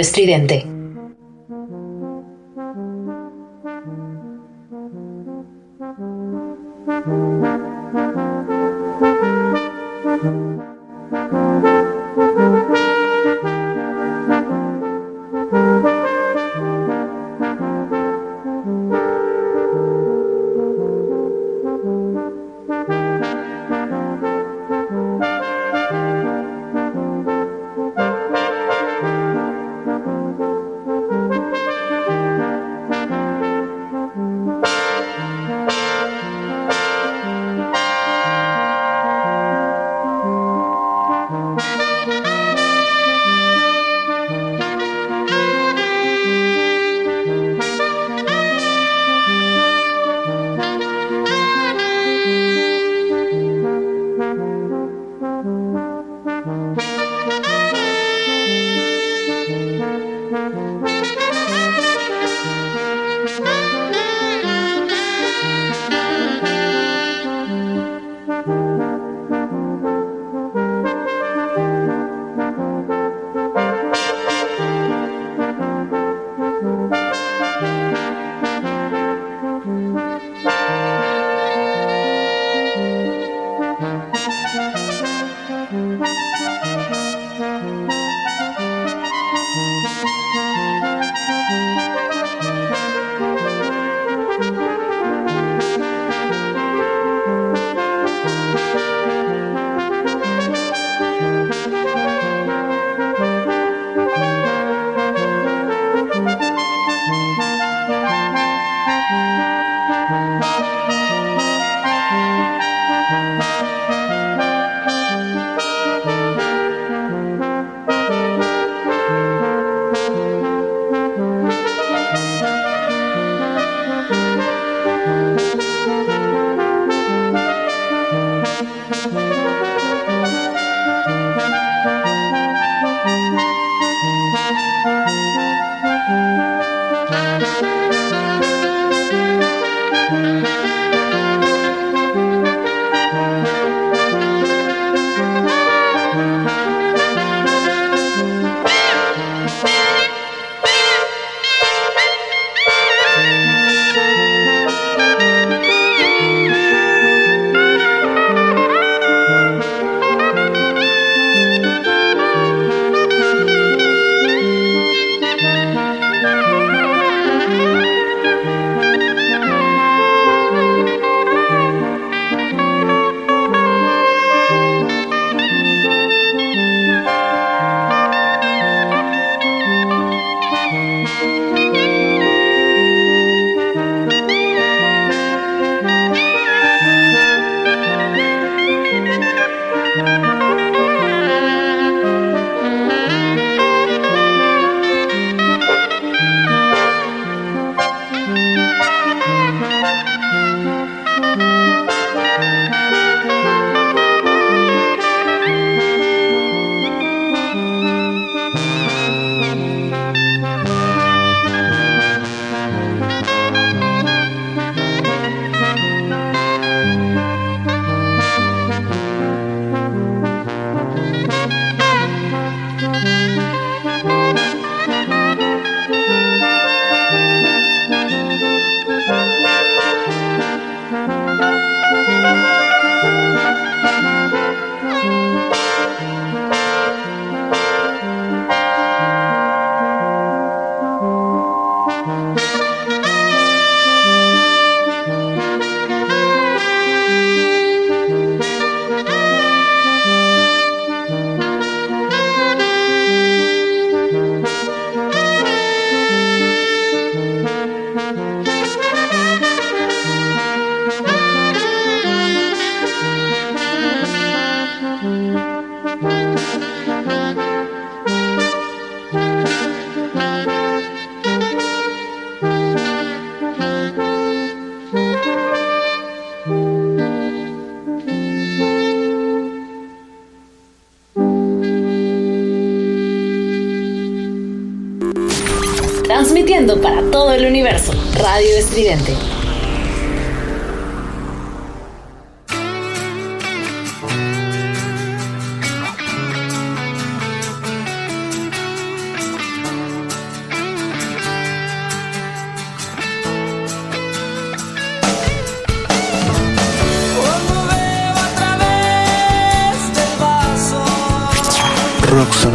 [0.00, 0.67] Estridente.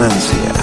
[0.04, 0.63] Roxonancia.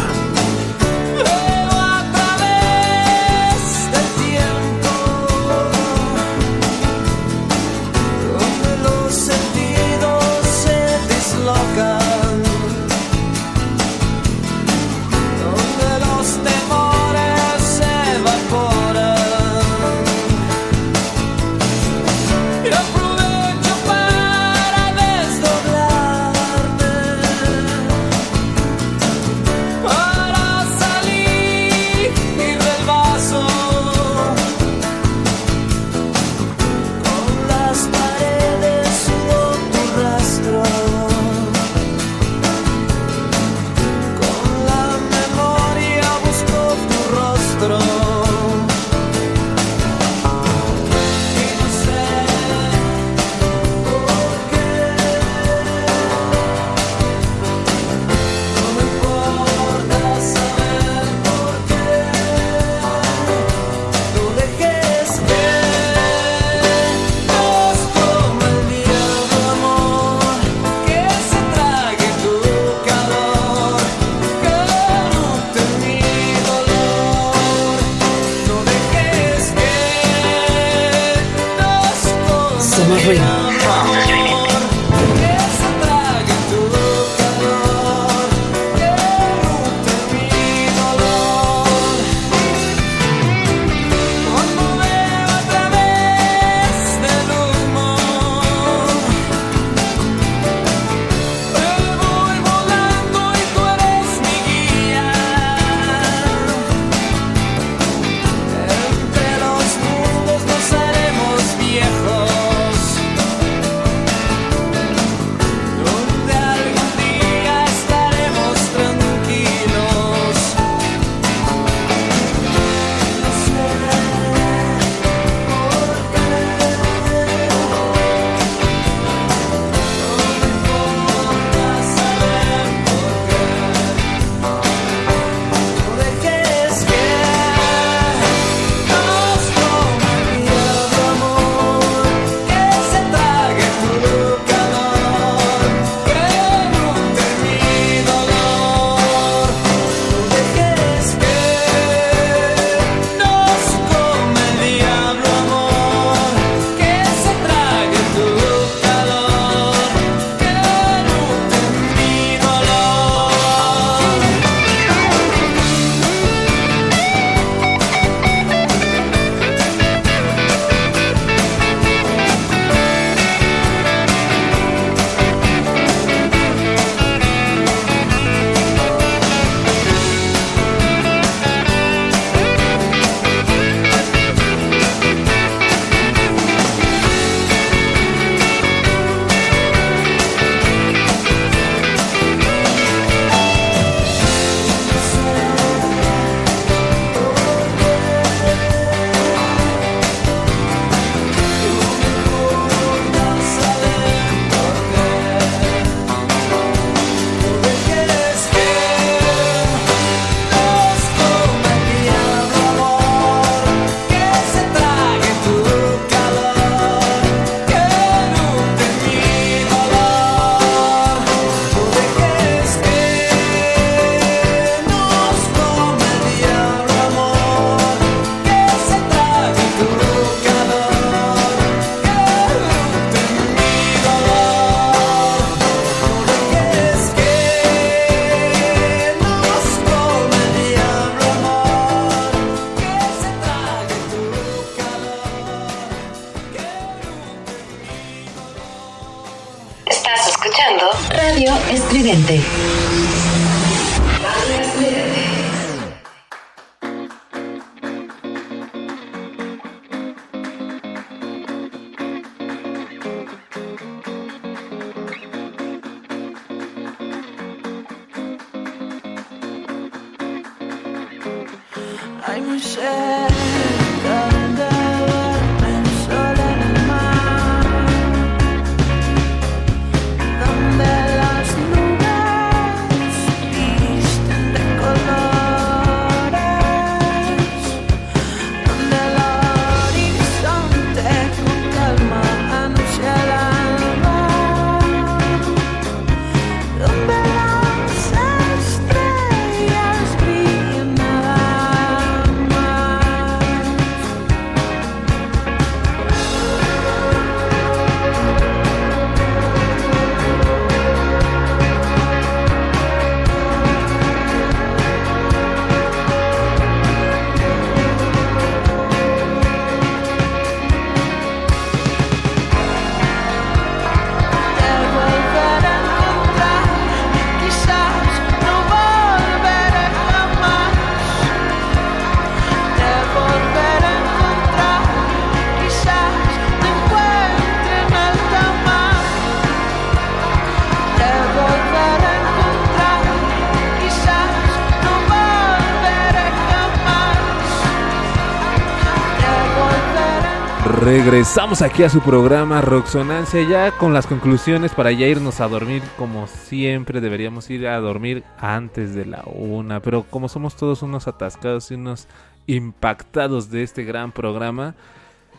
[350.91, 355.85] Regresamos aquí a su programa Roxonancia ya con las conclusiones para ya irnos a dormir
[355.97, 361.07] como siempre deberíamos ir a dormir antes de la una pero como somos todos unos
[361.07, 362.09] atascados y unos
[362.49, 364.75] impactados de este gran programa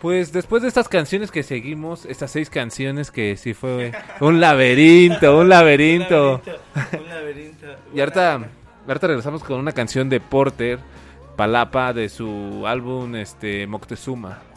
[0.01, 5.37] pues después de estas canciones que seguimos estas seis canciones que sí fue un laberinto
[5.37, 6.39] un laberinto
[6.93, 7.67] Un laberinto.
[7.93, 8.39] y ahorita,
[8.87, 10.79] ahorita regresamos con una canción de Porter
[11.35, 14.50] Palapa de su álbum este Moctezuma.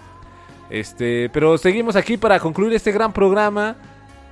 [0.75, 3.77] Este, pero seguimos aquí para concluir este gran programa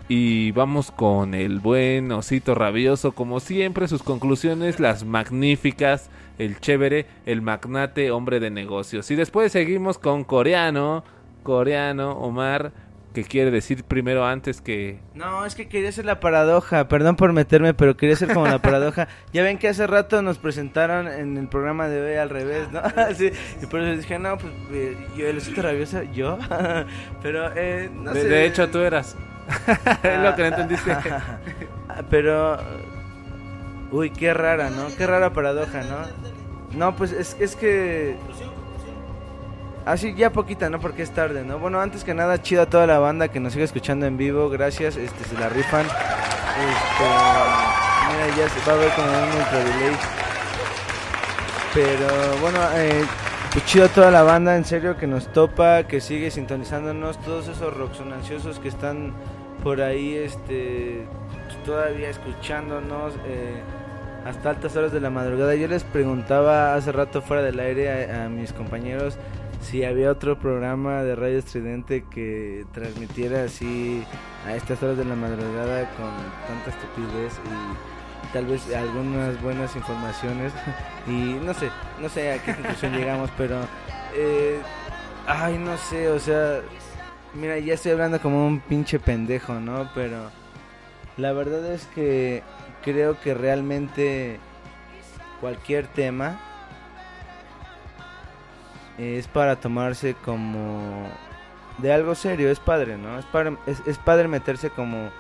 [0.09, 7.07] y vamos con el buen osito rabioso como siempre sus conclusiones las magníficas, el chévere,
[7.27, 9.09] el magnate, hombre de negocios.
[9.13, 11.05] Y después seguimos con coreano,
[11.45, 12.73] coreano Omar
[13.13, 17.33] que quiere decir primero antes que No, es que quería hacer la paradoja, perdón por
[17.33, 19.09] meterme, pero quería hacer como la paradoja.
[19.33, 22.83] Ya ven que hace rato nos presentaron en el programa de hoy al revés, ¿no?
[23.15, 23.31] sí,
[23.63, 26.39] y por eso dije, no, pues eh, yo, el osito rabioso, yo.
[27.23, 28.29] pero, eh, no de, sé.
[28.29, 29.17] de hecho tú eras.
[30.03, 30.93] es lo que no entendiste.
[30.93, 32.59] Ah, pero,
[33.91, 34.89] uy, qué rara, ¿no?
[34.97, 36.79] Qué rara paradoja, ¿no?
[36.79, 38.17] No, pues es, es que...
[39.85, 40.79] Así ya poquita, ¿no?
[40.81, 41.59] Porque es tarde, ¿no?
[41.59, 44.49] Bueno, antes que nada, chido a toda la banda que nos sigue escuchando en vivo.
[44.49, 45.85] Gracias, este, se la rifan.
[45.87, 47.05] Este,
[48.13, 49.99] mira, ya se va a ver como un ultra.
[51.75, 53.05] Pero bueno, eh,
[53.53, 57.21] pues chido a toda la banda, en serio, que nos topa, que sigue sintonizándonos.
[57.23, 59.13] Todos esos roxonanciosos que están
[59.65, 61.07] por ahí, este,
[61.65, 63.15] todavía escuchándonos.
[63.27, 63.61] eh,
[64.25, 65.57] hasta altas horas de la madrugada.
[65.57, 69.19] Yo les preguntaba hace rato fuera del aire a mis compañeros
[69.63, 74.05] si había otro programa de Radio Estridente que transmitiera así
[74.47, 76.11] a estas horas de la madrugada con
[76.47, 80.53] tanta estupidez y tal vez algunas buenas informaciones
[81.07, 83.61] y no sé, no sé a qué conclusión llegamos, pero
[84.15, 84.59] eh,
[85.27, 86.61] ay no sé, o sea,
[87.35, 89.89] mira ya estoy hablando como un pinche pendejo, ¿no?
[89.95, 90.31] Pero
[91.17, 92.43] la verdad es que
[92.83, 94.39] creo que realmente
[95.41, 96.41] cualquier tema
[99.03, 101.09] es para tomarse como
[101.79, 103.19] de algo serio, es padre, ¿no?
[103.19, 105.11] Es, para, es, es padre meterse como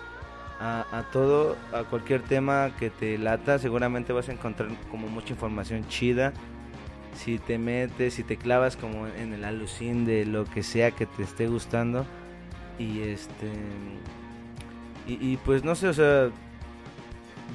[0.60, 5.86] a, todo, a cualquier tema que te lata, seguramente vas a encontrar como mucha información
[5.88, 6.32] chida.
[7.14, 11.04] Si te metes, si te clavas como en el alucín de lo que sea que
[11.04, 12.06] te esté gustando.
[12.78, 13.50] Y este.
[15.06, 16.30] Y, y pues no sé, o sea,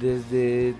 [0.02, 0.76] desde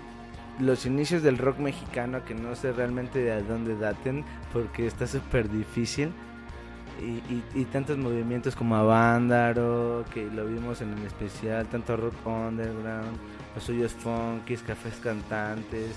[0.60, 5.48] los inicios del rock mexicano, que no sé realmente de dónde daten, porque está súper
[5.48, 6.10] difícil.
[7.00, 12.14] Y, y- y tantos movimientos como Avándaro, que lo vimos en el especial, tanto rock
[12.26, 13.16] underground,
[13.54, 15.94] los suyos funkis, cafés cantantes,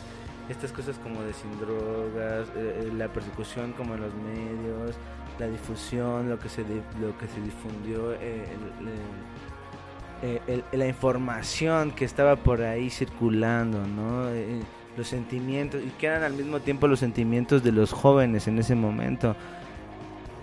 [0.47, 4.95] estas cosas como de sin drogas, eh, eh, la persecución como en los medios,
[5.39, 6.61] la difusión, lo que se,
[6.99, 8.45] lo que se difundió, eh,
[8.79, 8.93] el- el-
[10.21, 14.29] eh, el- la información que estaba por ahí circulando, ¿no?
[14.29, 14.61] Eh,
[14.97, 18.75] los sentimientos, y que eran al mismo tiempo los sentimientos de los jóvenes en ese
[18.75, 19.35] momento.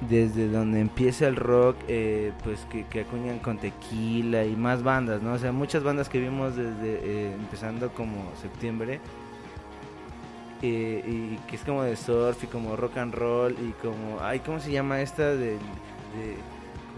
[0.08, 5.32] Desde donde empieza el rock, eh, pues que, acuñan con tequila y más bandas, ¿no?
[5.32, 9.00] O sea, muchas bandas que vimos desde empezando como septiembre,
[10.62, 14.58] y que es como de surf y como rock and roll y como, ay, ¿cómo
[14.60, 15.56] se llama esta de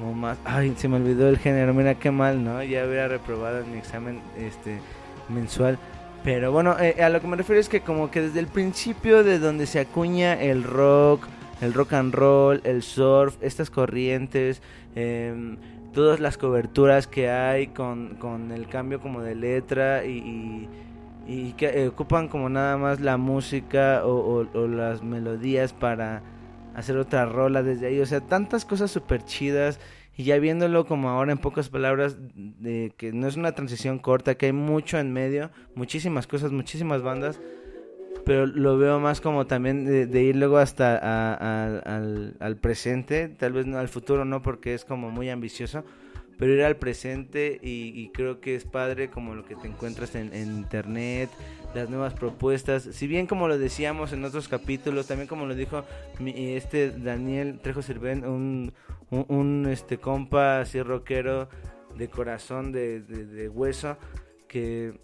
[0.01, 2.63] como más, ay, se me olvidó el género, mira qué mal, ¿no?
[2.63, 4.79] Ya había reprobado en mi examen este
[5.29, 5.79] mensual,
[6.25, 9.23] Pero bueno, eh, a lo que me refiero es que como que desde el principio
[9.25, 11.27] de donde se acuña el rock,
[11.63, 14.61] el rock and roll, el surf, estas corrientes,
[14.95, 15.57] em,
[15.95, 20.69] todas las coberturas que hay con, con el cambio como de letra y, y-
[21.27, 26.23] y que eh, ocupan como nada más la música o, o- o las melodías para
[26.81, 28.01] hacer otra rola desde ahí.
[28.01, 29.81] O sea, tantas cosas súper chidas.
[30.17, 34.35] Y ya viéndolo como ahora en pocas palabras, de que no es una transición corta,
[34.35, 37.41] que hay mucho en medio, muchísimas cosas, muchísimas bandas,
[38.27, 40.97] pero lo veo más como también de, ir luego hasta
[41.79, 45.85] al, al presente, tal vez no al futuro no porque es como muy ambicioso,
[46.41, 50.35] pero ir al presente y, creo que es padre como lo que te encuentras en,
[50.35, 51.29] internet,
[51.75, 55.85] las nuevas propuestas, si bien como lo decíamos en otros capítulos, también como lo dijo
[56.19, 58.73] mi- este Daniel Trejo Sirven, un,
[59.11, 61.49] un, este compa así rockero
[61.97, 63.99] de corazón, de, de- de hueso,
[64.49, 64.95] que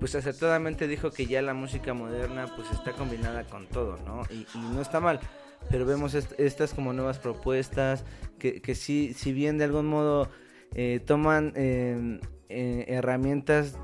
[0.00, 4.22] pues acertadamente dijo que ya la música moderna pues está combinada con todo, ¿no?
[4.30, 5.20] Y, y no está mal,
[5.70, 8.04] pero vemos est- estas como nuevas propuestas
[8.38, 10.28] que, que sí, si bien de algún modo
[10.74, 13.74] eh, toman eh, eh, herramientas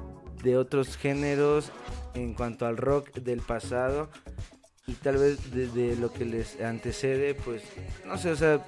[0.43, 1.71] de otros géneros
[2.15, 4.11] en cuanto al rock del pasado
[4.87, 7.63] y tal vez de, de lo que les antecede, pues
[8.07, 8.61] no sé, o sea,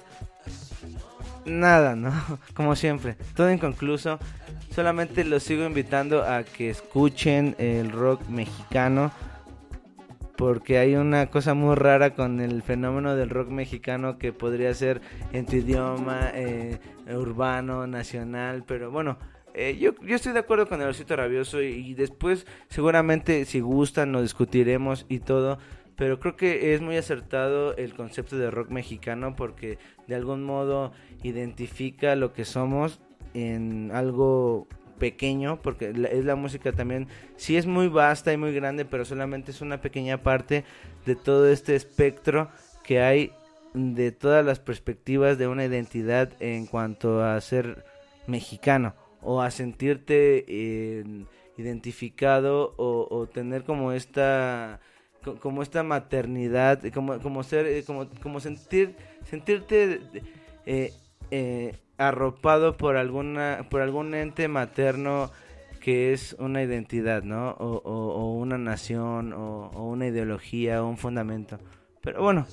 [1.45, 2.11] nada, ¿no?
[2.53, 4.19] Como siempre, todo inconcluso.
[4.73, 9.11] Solamente los sigo invitando a que escuchen el rock mexicano.
[10.37, 15.01] Porque hay una cosa muy rara con el fenómeno del rock mexicano que podría ser
[15.33, 18.63] en tu idioma, eh, urbano, nacional.
[18.65, 19.17] Pero bueno,
[19.55, 21.61] eh, yo, yo estoy de acuerdo con el osito rabioso.
[21.61, 25.57] Y, y después, seguramente, si gustan, lo discutiremos y todo.
[25.97, 30.91] Pero creo que es muy acertado el concepto de rock mexicano porque de algún modo
[31.23, 32.99] identifica lo que somos
[33.33, 34.67] en algo
[34.99, 39.51] pequeño, porque es la música también, sí es muy vasta y muy grande, pero solamente
[39.51, 40.63] es una pequeña parte
[41.05, 42.49] de todo este espectro
[42.83, 43.31] que hay
[43.73, 47.85] de todas las perspectivas de una identidad en cuanto a ser
[48.27, 50.45] mexicano o a sentirte
[51.57, 54.79] identificado o, tener como esta
[55.23, 58.95] co- como esta maternidad como como ser eh, como como sentir
[59.29, 60.01] sentirte
[60.65, 60.93] eh,
[61.31, 65.31] eh, arropado por alguna por algún ente materno
[65.81, 71.59] que es una identidad no o, una nación o, o una ideología o un fundamento.
[72.01, 72.45] Pero bueno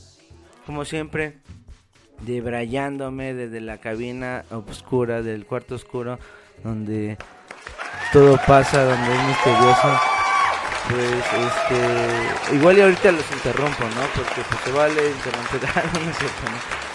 [0.67, 1.39] como siempre
[2.23, 6.19] debrayándome desde la cabina oscura del cuarto oscuro
[6.63, 7.19] donde
[8.13, 10.01] todo pasa donde es misterioso
[10.89, 15.61] pues este igual y ahorita los interrumpo no porque pues se vale interrumpir
[15.99, 16.94] no, no es cierto ¿no?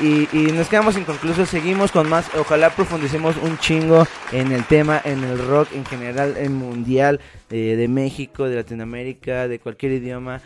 [0.00, 4.64] Y, y- y nos quedamos inconclusos seguimos con más ojalá profundicemos un chingo en el
[4.64, 7.20] tema en el rock en general en mundial
[7.50, 10.40] eh, de México de Latinoamérica de cualquier idioma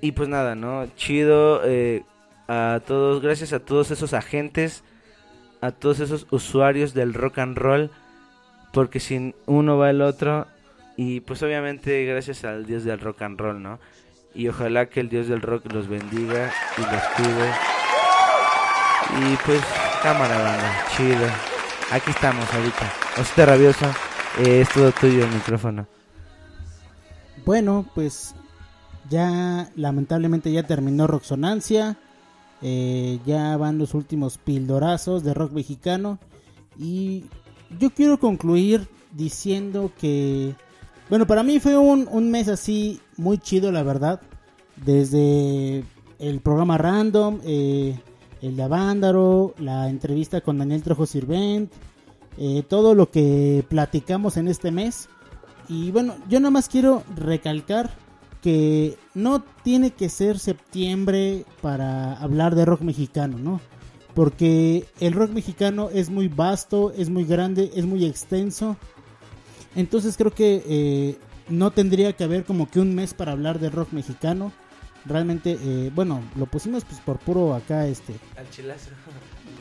[0.00, 0.86] y pues nada, ¿no?
[0.96, 2.02] Chido eh,
[2.46, 4.84] a todos, gracias a todos esos agentes,
[5.60, 7.90] a todos esos usuarios del rock and roll,
[8.72, 10.46] porque sin uno va el otro,
[10.96, 13.80] y pues obviamente gracias al dios del rock and roll, ¿no?
[14.36, 17.50] Y ojalá que el dios del rock los bendiga y los cuide.
[19.16, 19.60] Y pues,
[20.02, 21.26] cámara banda, chido.
[21.90, 22.92] Aquí estamos ahorita.
[23.20, 23.86] Osita Rabioso,
[24.38, 25.86] eh, es todo tuyo el micrófono.
[27.46, 28.34] Bueno, pues
[29.08, 31.96] ya lamentablemente ya terminó Roxonancia.
[32.60, 36.18] eh, ya van los últimos pildorazos de rock mexicano.
[36.78, 37.24] Y
[37.78, 40.54] yo quiero concluir diciendo que,
[41.08, 44.20] bueno, para mí fue un, un mes así muy chido, la verdad.
[44.76, 45.84] Desde
[46.18, 47.98] el programa Random, eh,
[48.42, 51.72] el de Avándaro, la entrevista con Daniel Trejo Sirvent,
[52.36, 55.08] eh, todo lo que platicamos en este mes.
[55.68, 57.90] Y bueno, yo nada más quiero recalcar
[58.42, 63.60] que no tiene que ser septiembre para hablar de rock mexicano, ¿no?
[64.14, 68.76] Porque el rock mexicano es muy vasto, es muy grande, es muy extenso.
[69.74, 71.18] Entonces creo que eh,
[71.48, 74.52] no tendría que haber como que un mes para hablar de rock mexicano.
[75.04, 78.90] Realmente, eh, bueno, lo pusimos pues por puro acá, este, Al chilazo.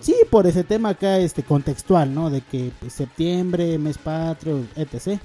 [0.01, 2.29] Sí, por ese tema acá este contextual, ¿no?
[2.29, 5.19] De que pues, septiembre, mes patrio, etc.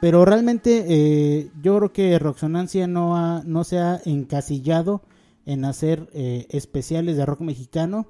[0.00, 5.02] Pero realmente eh, yo creo que Roxonancia no, ha, no se ha encasillado
[5.46, 8.06] en hacer eh, especiales de rock mexicano.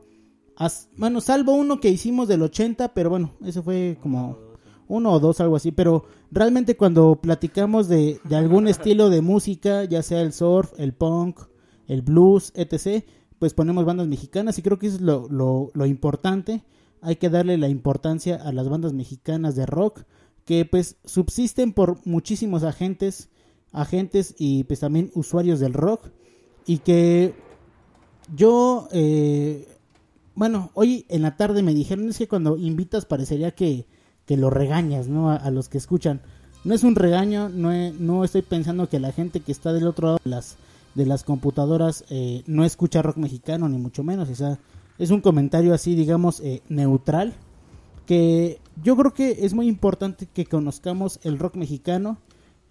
[0.57, 4.39] As- bueno, salvo uno que hicimos del 80, pero bueno, eso fue como
[4.89, 5.73] uno o dos, algo así.
[5.73, 10.93] Pero realmente cuando platicamos de, de algún estilo de música, ya sea el surf, el
[10.93, 11.41] punk,
[11.87, 13.05] el blues, etc.,
[13.39, 16.65] pues ponemos bandas mexicanas y creo que eso es lo, lo, lo importante.
[17.03, 20.05] Hay que darle la importancia a las bandas mexicanas de rock
[20.45, 23.29] que pues subsisten por muchísimos agentes,
[23.73, 26.11] agentes y pues también usuarios del rock
[26.67, 27.35] y que
[28.35, 29.69] yo, eh,
[30.35, 33.87] bueno, hoy en la tarde me dijeron es que cuando invitas parecería que,
[34.27, 35.31] que lo regañas, ¿no?
[35.31, 36.21] A, los que escuchan.
[36.65, 40.07] No es un regaño, no, no estoy pensando que la gente que está del otro
[40.07, 40.57] lado de las,
[40.95, 44.31] de las computadoras eh, no escucha rock mexicano, ni mucho menos.
[44.31, 44.59] O sea,
[44.99, 47.35] es un comentario así, digamos, eh, neutral.
[48.07, 52.19] Que yo creo que es muy importante que conozcamos el rock mexicano.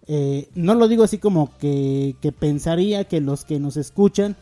[0.08, 4.36] Eh, no lo digo así como que, que pensaría que los que nos escuchan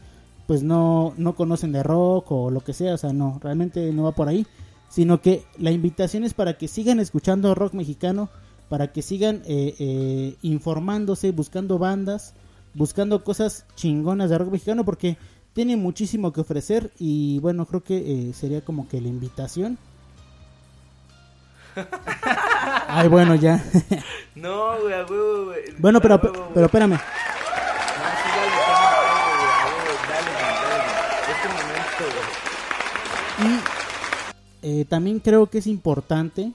[0.51, 4.03] pues no, no conocen de rock o lo que sea, o sea, no, realmente no
[4.03, 4.45] va por ahí,
[4.91, 8.29] sino que la invitación es para que sigan escuchando rock mexicano,
[8.67, 12.33] para que sigan eh, eh, informándose, buscando bandas,
[12.73, 15.17] buscando cosas chingonas de rock mexicano, porque
[15.53, 17.97] tiene muchísimo que ofrecer y bueno, creo que
[18.29, 19.77] eh, sería como que la invitación.
[22.87, 23.63] Ay, bueno, ya.
[24.35, 25.61] No, güey, huevo, güey.
[25.77, 26.33] bueno, pero, güey.
[26.53, 26.91] pero espérame.
[26.91, 27.03] No, sí,
[28.35, 31.31] dale, dale, güey, a huevo, dale, güey, dale, güey.
[31.31, 32.03] Este momento,
[33.39, 33.55] güey.
[33.55, 33.81] Y
[34.61, 36.51] eh, también creo que es importante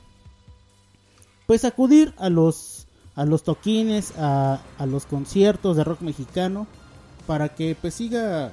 [1.46, 6.66] pues acudir a los a los toquines, a, a los conciertos de rock mexicano
[7.26, 8.52] para que pues siga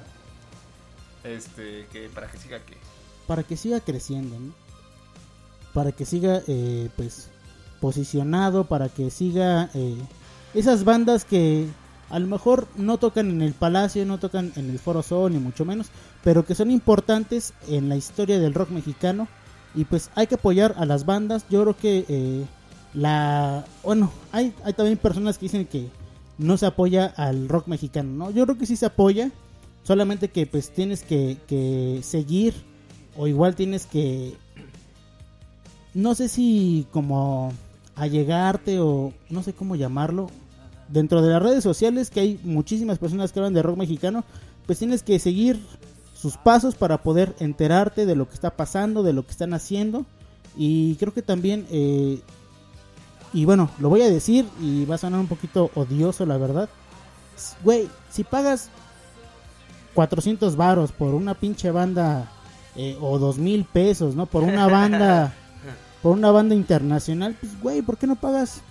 [1.22, 2.76] Este, que para que siga que.
[3.26, 4.52] para que siga creciendo, ¿no?
[5.72, 7.28] Para que siga eh, pues
[7.80, 9.96] posicionado, para que siga eh,
[10.54, 11.66] esas bandas que
[12.10, 15.38] a lo mejor no tocan en el Palacio, no tocan en el Foro Sol, ni
[15.38, 15.88] mucho menos,
[16.22, 19.28] pero que son importantes en la historia del rock mexicano.
[19.74, 21.44] Y pues hay que apoyar a las bandas.
[21.50, 22.44] Yo creo que eh,
[22.94, 23.64] la...
[23.82, 25.88] Bueno, hay, hay también personas que dicen que
[26.38, 28.30] no se apoya al rock mexicano, ¿no?
[28.30, 29.30] Yo creo que sí se apoya,
[29.82, 32.54] solamente que pues tienes que, que seguir
[33.16, 34.34] o igual tienes que...
[35.92, 37.52] No sé si como
[37.94, 40.28] allegarte o no sé cómo llamarlo.
[40.88, 44.24] Dentro de las redes sociales que hay muchísimas personas que hablan de rock mexicano,
[44.66, 45.60] pues tienes que seguir
[46.24, 50.06] sus pasos para poder enterarte de lo que está pasando, de lo que están haciendo.
[50.56, 52.18] Y creo que también, eh,
[53.34, 56.70] y bueno, lo voy a decir y va a sonar un poquito odioso, la verdad.
[57.62, 58.70] Güey, si pagas
[59.92, 62.32] 400 varos por una pinche banda
[62.74, 64.24] eh, o dos mil pesos, ¿no?
[64.24, 65.34] Por una banda,
[66.02, 68.62] por una banda internacional, pues güey, ¿por qué no pagas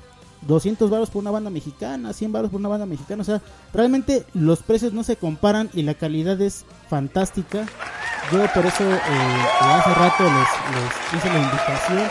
[0.47, 3.21] 200 varos por una banda mexicana, 100 varos por una banda mexicana?
[3.21, 3.41] O sea,
[3.73, 7.65] realmente los precios no se comparan y la calidad es fantástica.
[8.31, 8.99] Yo por eso eh,
[9.61, 12.09] hace rato les, les hice la invitación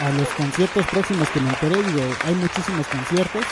[0.00, 3.44] a los conciertos próximos que me enteré, digo, hay muchísimos conciertos.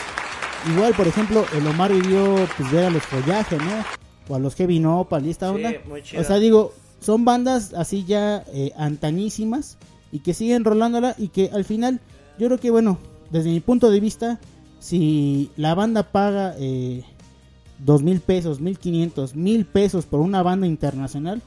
[0.69, 3.85] Igual, por ejemplo, el Omar vivió pues ver a los Follaje, ¿no?
[4.29, 5.71] O a los Heavy Nopal y esta onda.
[6.17, 9.77] O sea, digo, son bandas así ya eh, antañísimas
[10.11, 11.99] y que siguen rolándola y que al final,
[12.39, 12.97] yo creo que, bueno,
[13.33, 14.39] desde mi punto de vista,
[14.79, 17.03] si la banda paga eh,
[17.79, 21.41] dos mil pesos, mil quinientos, mil pesos por una banda internacional,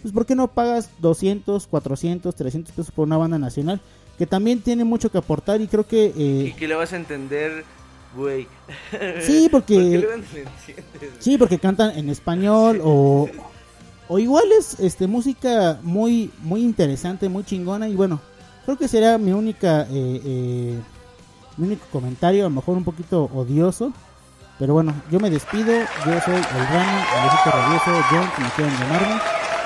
[0.00, 3.80] pues ¿por qué no pagas 200, 400, 300 pesos por una banda nacional?
[4.18, 6.06] Que también tiene mucho que aportar y creo que...
[6.16, 7.64] eh, Y que le vas a entender,
[8.16, 8.46] güey.
[9.20, 10.06] Sí, porque-.
[11.18, 13.28] Sí, porque cantan en español o,
[14.08, 18.20] o igual es este, música muy, muy interesante, muy chingona y bueno,
[18.64, 20.78] creo que será mi única, eh, eh,
[21.56, 23.92] mi único comentario, a lo mejor un poquito odioso,
[24.58, 29.20] pero bueno, yo me despido, yo soy el Rana, el Rabioso, John, como quieran llamarme,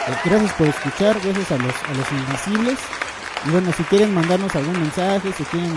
[0.08, 2.78] Eh, gracias por escuchar, gracias a los, a los invisibles,
[3.44, 5.72] y bueno, si quieren mandarnos algún mensaje, si quieren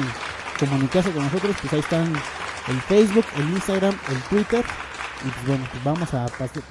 [0.60, 2.14] comunicarse con nosotros, pues ahí están
[2.68, 4.66] el Facebook, el Instagram, el Twitter.
[5.26, 6.28] Y pues bueno, pues vamos a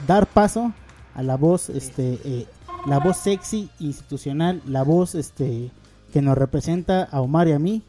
[0.06, 0.72] dar paso
[1.14, 2.46] a la voz, este, eh,
[2.86, 5.70] la voz sexy, institucional, la voz, este,
[6.12, 7.82] que nos representa a Omar y a mí,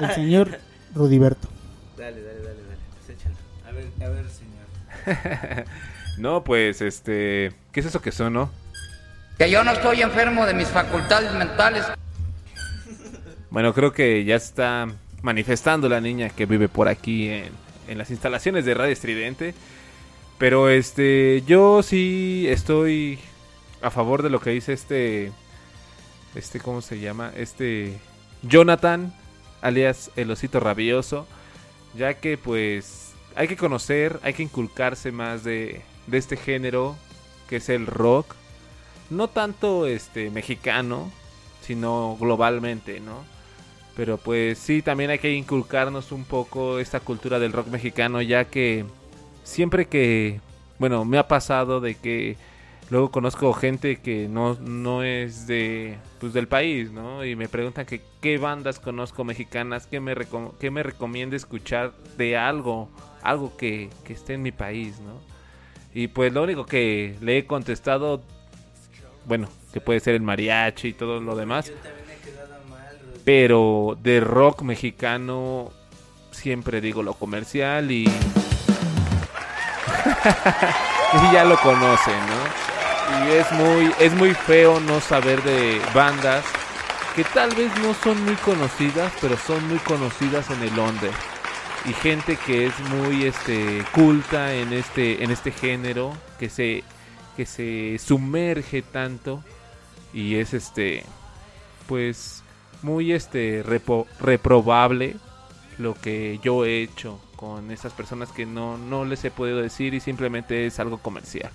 [0.00, 0.60] el señor
[0.94, 1.48] Rudiberto.
[1.96, 2.78] Dale, dale, dale, dale.
[3.06, 3.34] Pues échalo.
[3.66, 5.66] A ver, a ver, señor.
[6.18, 7.52] no, pues, este.
[7.72, 8.50] ¿Qué es eso que sonó?
[9.38, 11.84] Que yo no estoy enfermo de mis facultades mentales.
[13.50, 14.88] Bueno, creo que ya está
[15.22, 17.50] manifestando la niña que vive por aquí en,
[17.88, 19.54] en las instalaciones de Radio Estridente.
[20.38, 23.18] Pero este, yo sí estoy
[23.82, 25.32] a favor de lo que dice este,
[26.34, 27.32] este, ¿cómo se llama?
[27.36, 27.98] Este
[28.42, 29.12] Jonathan,
[29.60, 31.26] alias el osito rabioso,
[31.96, 36.96] ya que pues hay que conocer, hay que inculcarse más de, de este género
[37.48, 38.34] que es el rock,
[39.10, 41.10] no tanto este mexicano,
[41.62, 43.24] sino globalmente, ¿no?
[43.96, 48.44] Pero pues sí, también hay que inculcarnos un poco esta cultura del rock mexicano, ya
[48.44, 48.84] que
[49.42, 50.40] siempre que,
[50.78, 52.36] bueno, me ha pasado de que
[52.90, 57.24] luego conozco gente que no, no es de pues del país, ¿no?
[57.24, 61.92] Y me preguntan que qué bandas conozco mexicanas, que me, recom qué me recomienda escuchar
[62.16, 62.88] de algo,
[63.22, 65.20] algo que, que esté en mi país, ¿no?
[65.94, 68.22] Y pues lo único que le he contestado,
[69.26, 71.72] bueno, que puede ser el mariachi y todo lo demás.
[73.24, 75.70] Pero de rock mexicano
[76.30, 78.04] siempre digo lo comercial y...
[81.14, 82.77] y ya lo conocen, ¿no?
[83.26, 86.44] Y es muy, es muy feo no saber de bandas
[87.14, 91.10] que tal vez no son muy conocidas, pero son muy conocidas en el under.
[91.84, 96.84] Y gente que es muy este culta en este en este género, que se
[97.36, 99.42] que se sumerge tanto
[100.12, 101.04] y es este
[101.86, 102.42] pues
[102.82, 105.16] muy este repo- reprobable
[105.78, 109.94] lo que yo he hecho con esas personas que no, no les he podido decir
[109.94, 111.50] y simplemente es algo comercial.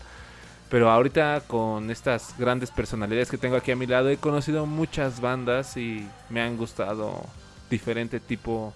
[0.73, 5.21] Pero ahorita con estas grandes personalidades que tengo aquí a mi lado he conocido muchas
[5.21, 7.21] bandas y me han gustado
[7.69, 8.73] diferente tipo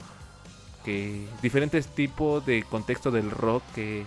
[0.85, 4.03] que diferentes tipos de contexto del rock que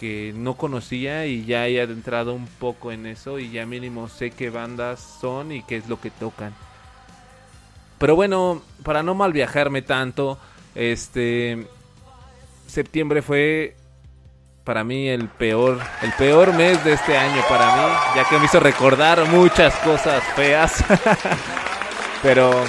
[0.00, 4.30] que no conocía y ya he adentrado un poco en eso y ya mínimo sé
[4.30, 6.54] qué bandas son y qué es lo que tocan.
[7.98, 10.38] Pero bueno, para no mal viajarme tanto,
[10.74, 11.66] este
[12.66, 13.76] septiembre fue
[14.64, 18.46] para mí el peor, el peor mes de este año para mí, ya que me
[18.46, 20.82] hizo recordar muchas cosas feas.
[22.22, 22.64] pero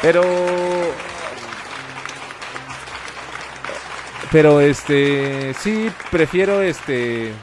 [0.00, 0.22] pero
[4.32, 7.34] pero este sí prefiero este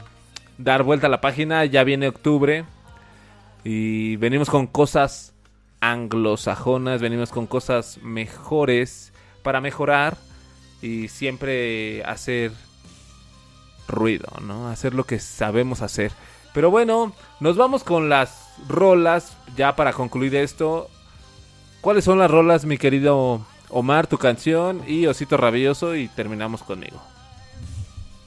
[0.58, 2.64] dar vuelta a la página, ya viene octubre
[3.62, 5.34] y venimos con cosas
[5.80, 9.12] anglosajonas, venimos con cosas mejores
[9.44, 10.16] para mejorar
[10.82, 12.50] y siempre hacer
[13.88, 14.68] ruido, ¿no?
[14.68, 16.12] Hacer lo que sabemos hacer.
[16.54, 20.88] Pero bueno, nos vamos con las rolas ya para concluir esto.
[21.80, 27.00] ¿Cuáles son las rolas, mi querido Omar, tu canción y Osito Rabioso y terminamos conmigo?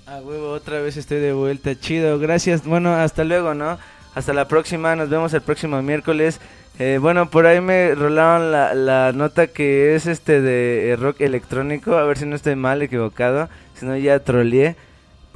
[0.08, 3.78] A huevo, otra vez estoy de vuelta, chido, gracias, bueno, hasta luego, ¿no?
[4.14, 6.40] Hasta la próxima, nos vemos el próximo miércoles.
[6.80, 11.22] Eh, bueno, por ahí me rolaron la, la nota que es este de eh, rock
[11.22, 14.76] electrónico, a ver si no estoy mal, equivocado, si no ya troleé.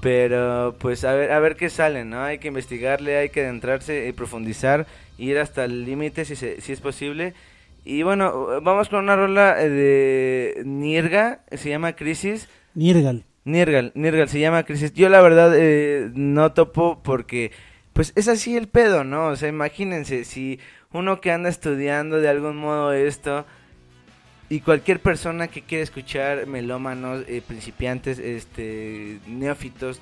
[0.05, 2.21] Pero pues a ver, a ver qué sale, ¿no?
[2.21, 4.85] Hay que investigarle, hay que adentrarse y profundizar,
[5.17, 7.33] ir hasta el límite si, se- si es posible.
[7.83, 12.47] Y bueno, vamos con una rola eh, de Nirga, se llama Crisis.
[12.75, 13.23] Nirgal.
[13.45, 14.93] Nirgal, Nirgal se llama Crisis.
[14.93, 17.51] Yo la verdad eh, no topo porque
[17.93, 19.29] pues es así el pedo, ¿no?
[19.29, 20.59] O sea, imagínense si
[20.93, 23.47] uno que anda estudiando de algún modo esto
[24.49, 29.99] y cualquier persona que quiere escuchar melómanos, eh, principiantes, este, neófitos,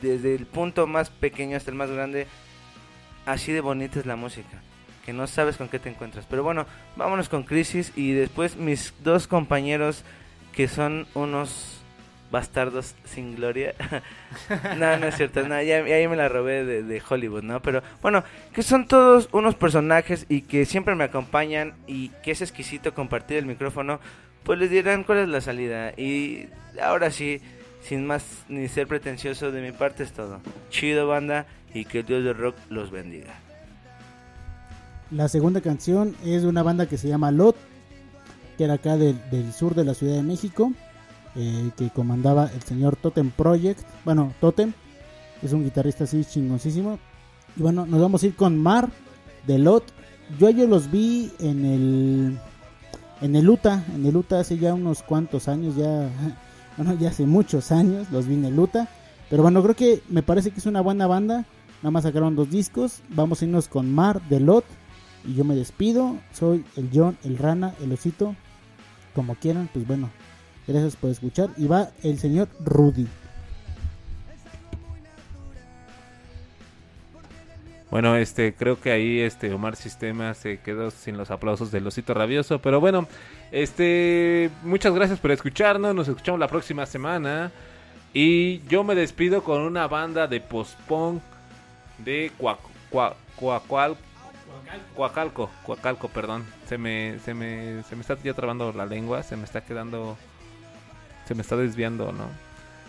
[0.00, 2.26] desde el punto más pequeño hasta el más grande,
[3.26, 4.62] así de bonita es la música,
[5.04, 6.24] que no sabes con qué te encuentras.
[6.28, 10.04] Pero bueno, vámonos con Crisis y después mis dos compañeros
[10.52, 11.79] que son unos
[12.30, 13.74] bastardos sin gloria.
[14.78, 17.60] no, no es cierto, no, ya, ya me la robé de, Hollywood, ¿no?
[17.60, 22.40] Pero bueno, que son todos unos personajes y que siempre me acompañan y que es
[22.40, 24.00] exquisito compartir el micrófono,
[24.44, 25.90] pues les dirán cuál es la salida.
[25.96, 26.48] Y
[26.82, 27.40] ahora sí,
[27.82, 30.40] sin más ni ser pretencioso de mi parte es todo.
[30.70, 33.34] Chido banda y que el Dios del rock los bendiga.
[35.10, 37.56] La segunda canción es de una banda que se llama Lot,
[38.56, 40.72] que era acá del sur de la Ciudad de México,
[41.36, 43.80] eh, que comandaba el señor Totem Project.
[44.04, 44.72] Bueno, Totem
[45.42, 46.98] es un guitarrista así chingoncísimo.
[47.56, 48.90] Y bueno, nos vamos a ir con Mar
[49.46, 49.84] de Lot.
[50.38, 52.38] Yo ellos los vi en el
[53.20, 53.58] en el
[53.94, 56.08] en el UTA hace ya unos cuantos años, ya
[56.76, 58.88] bueno, ya hace muchos años los vi en el UTA.
[59.28, 61.46] Pero bueno, creo que me parece que es una buena banda.
[61.82, 63.00] Nada más sacaron dos discos.
[63.10, 64.64] Vamos a irnos con Mar de Lot.
[65.24, 66.16] Y yo me despido.
[66.32, 68.34] Soy el John, el Rana, el Osito.
[69.14, 70.10] Como quieran, pues bueno.
[70.66, 71.50] Gracias por escuchar.
[71.56, 73.06] Y va el señor Rudy.
[77.90, 82.14] Bueno, este, creo que ahí este Omar Sistema se quedó sin los aplausos del osito
[82.14, 83.08] rabioso, pero bueno,
[83.50, 87.50] este, muchas gracias por escucharnos, nos escuchamos la próxima semana
[88.14, 91.20] y yo me despido con una banda de post-punk
[91.98, 93.16] de Cuacual-
[94.94, 99.36] Cuacalco, Cuacalco, perdón, se me, se me, se me está ya trabando la lengua, se
[99.36, 100.16] me está quedando,
[101.30, 102.28] se me está desviando, ¿no?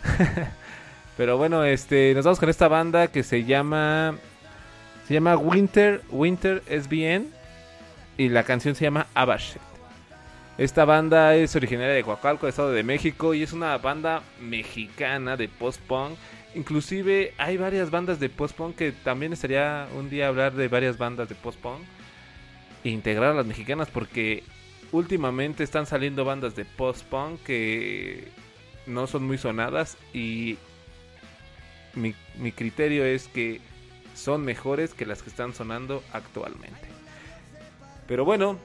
[1.15, 4.15] Pero bueno, este, nos vamos con esta banda que se llama
[5.07, 7.27] se llama Winter Winter SBN
[8.17, 9.61] y la canción se llama Abashed.
[10.57, 15.47] Esta banda es originaria de Coacalco, Estado de México y es una banda mexicana de
[15.47, 16.17] post-punk
[16.55, 21.29] inclusive hay varias bandas de post-punk que también estaría un día hablar de varias bandas
[21.29, 21.81] de post-punk
[22.83, 24.43] e integrar a las mexicanas porque
[24.91, 28.27] últimamente están saliendo bandas de post-punk que
[28.85, 30.57] no son muy sonadas y
[31.93, 33.61] mi, mi criterio es que
[34.15, 36.87] son mejores que las que están sonando actualmente.
[38.07, 38.57] Pero bueno,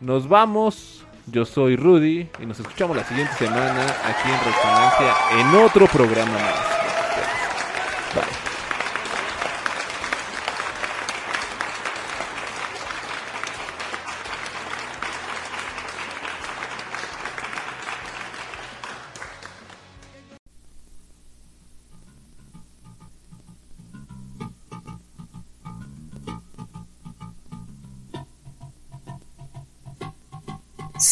[0.00, 1.04] nos vamos.
[1.26, 6.32] Yo soy Rudy y nos escuchamos la siguiente semana aquí en Resonancia en otro programa
[6.32, 6.79] más.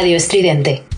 [0.00, 0.89] Radio Estridente.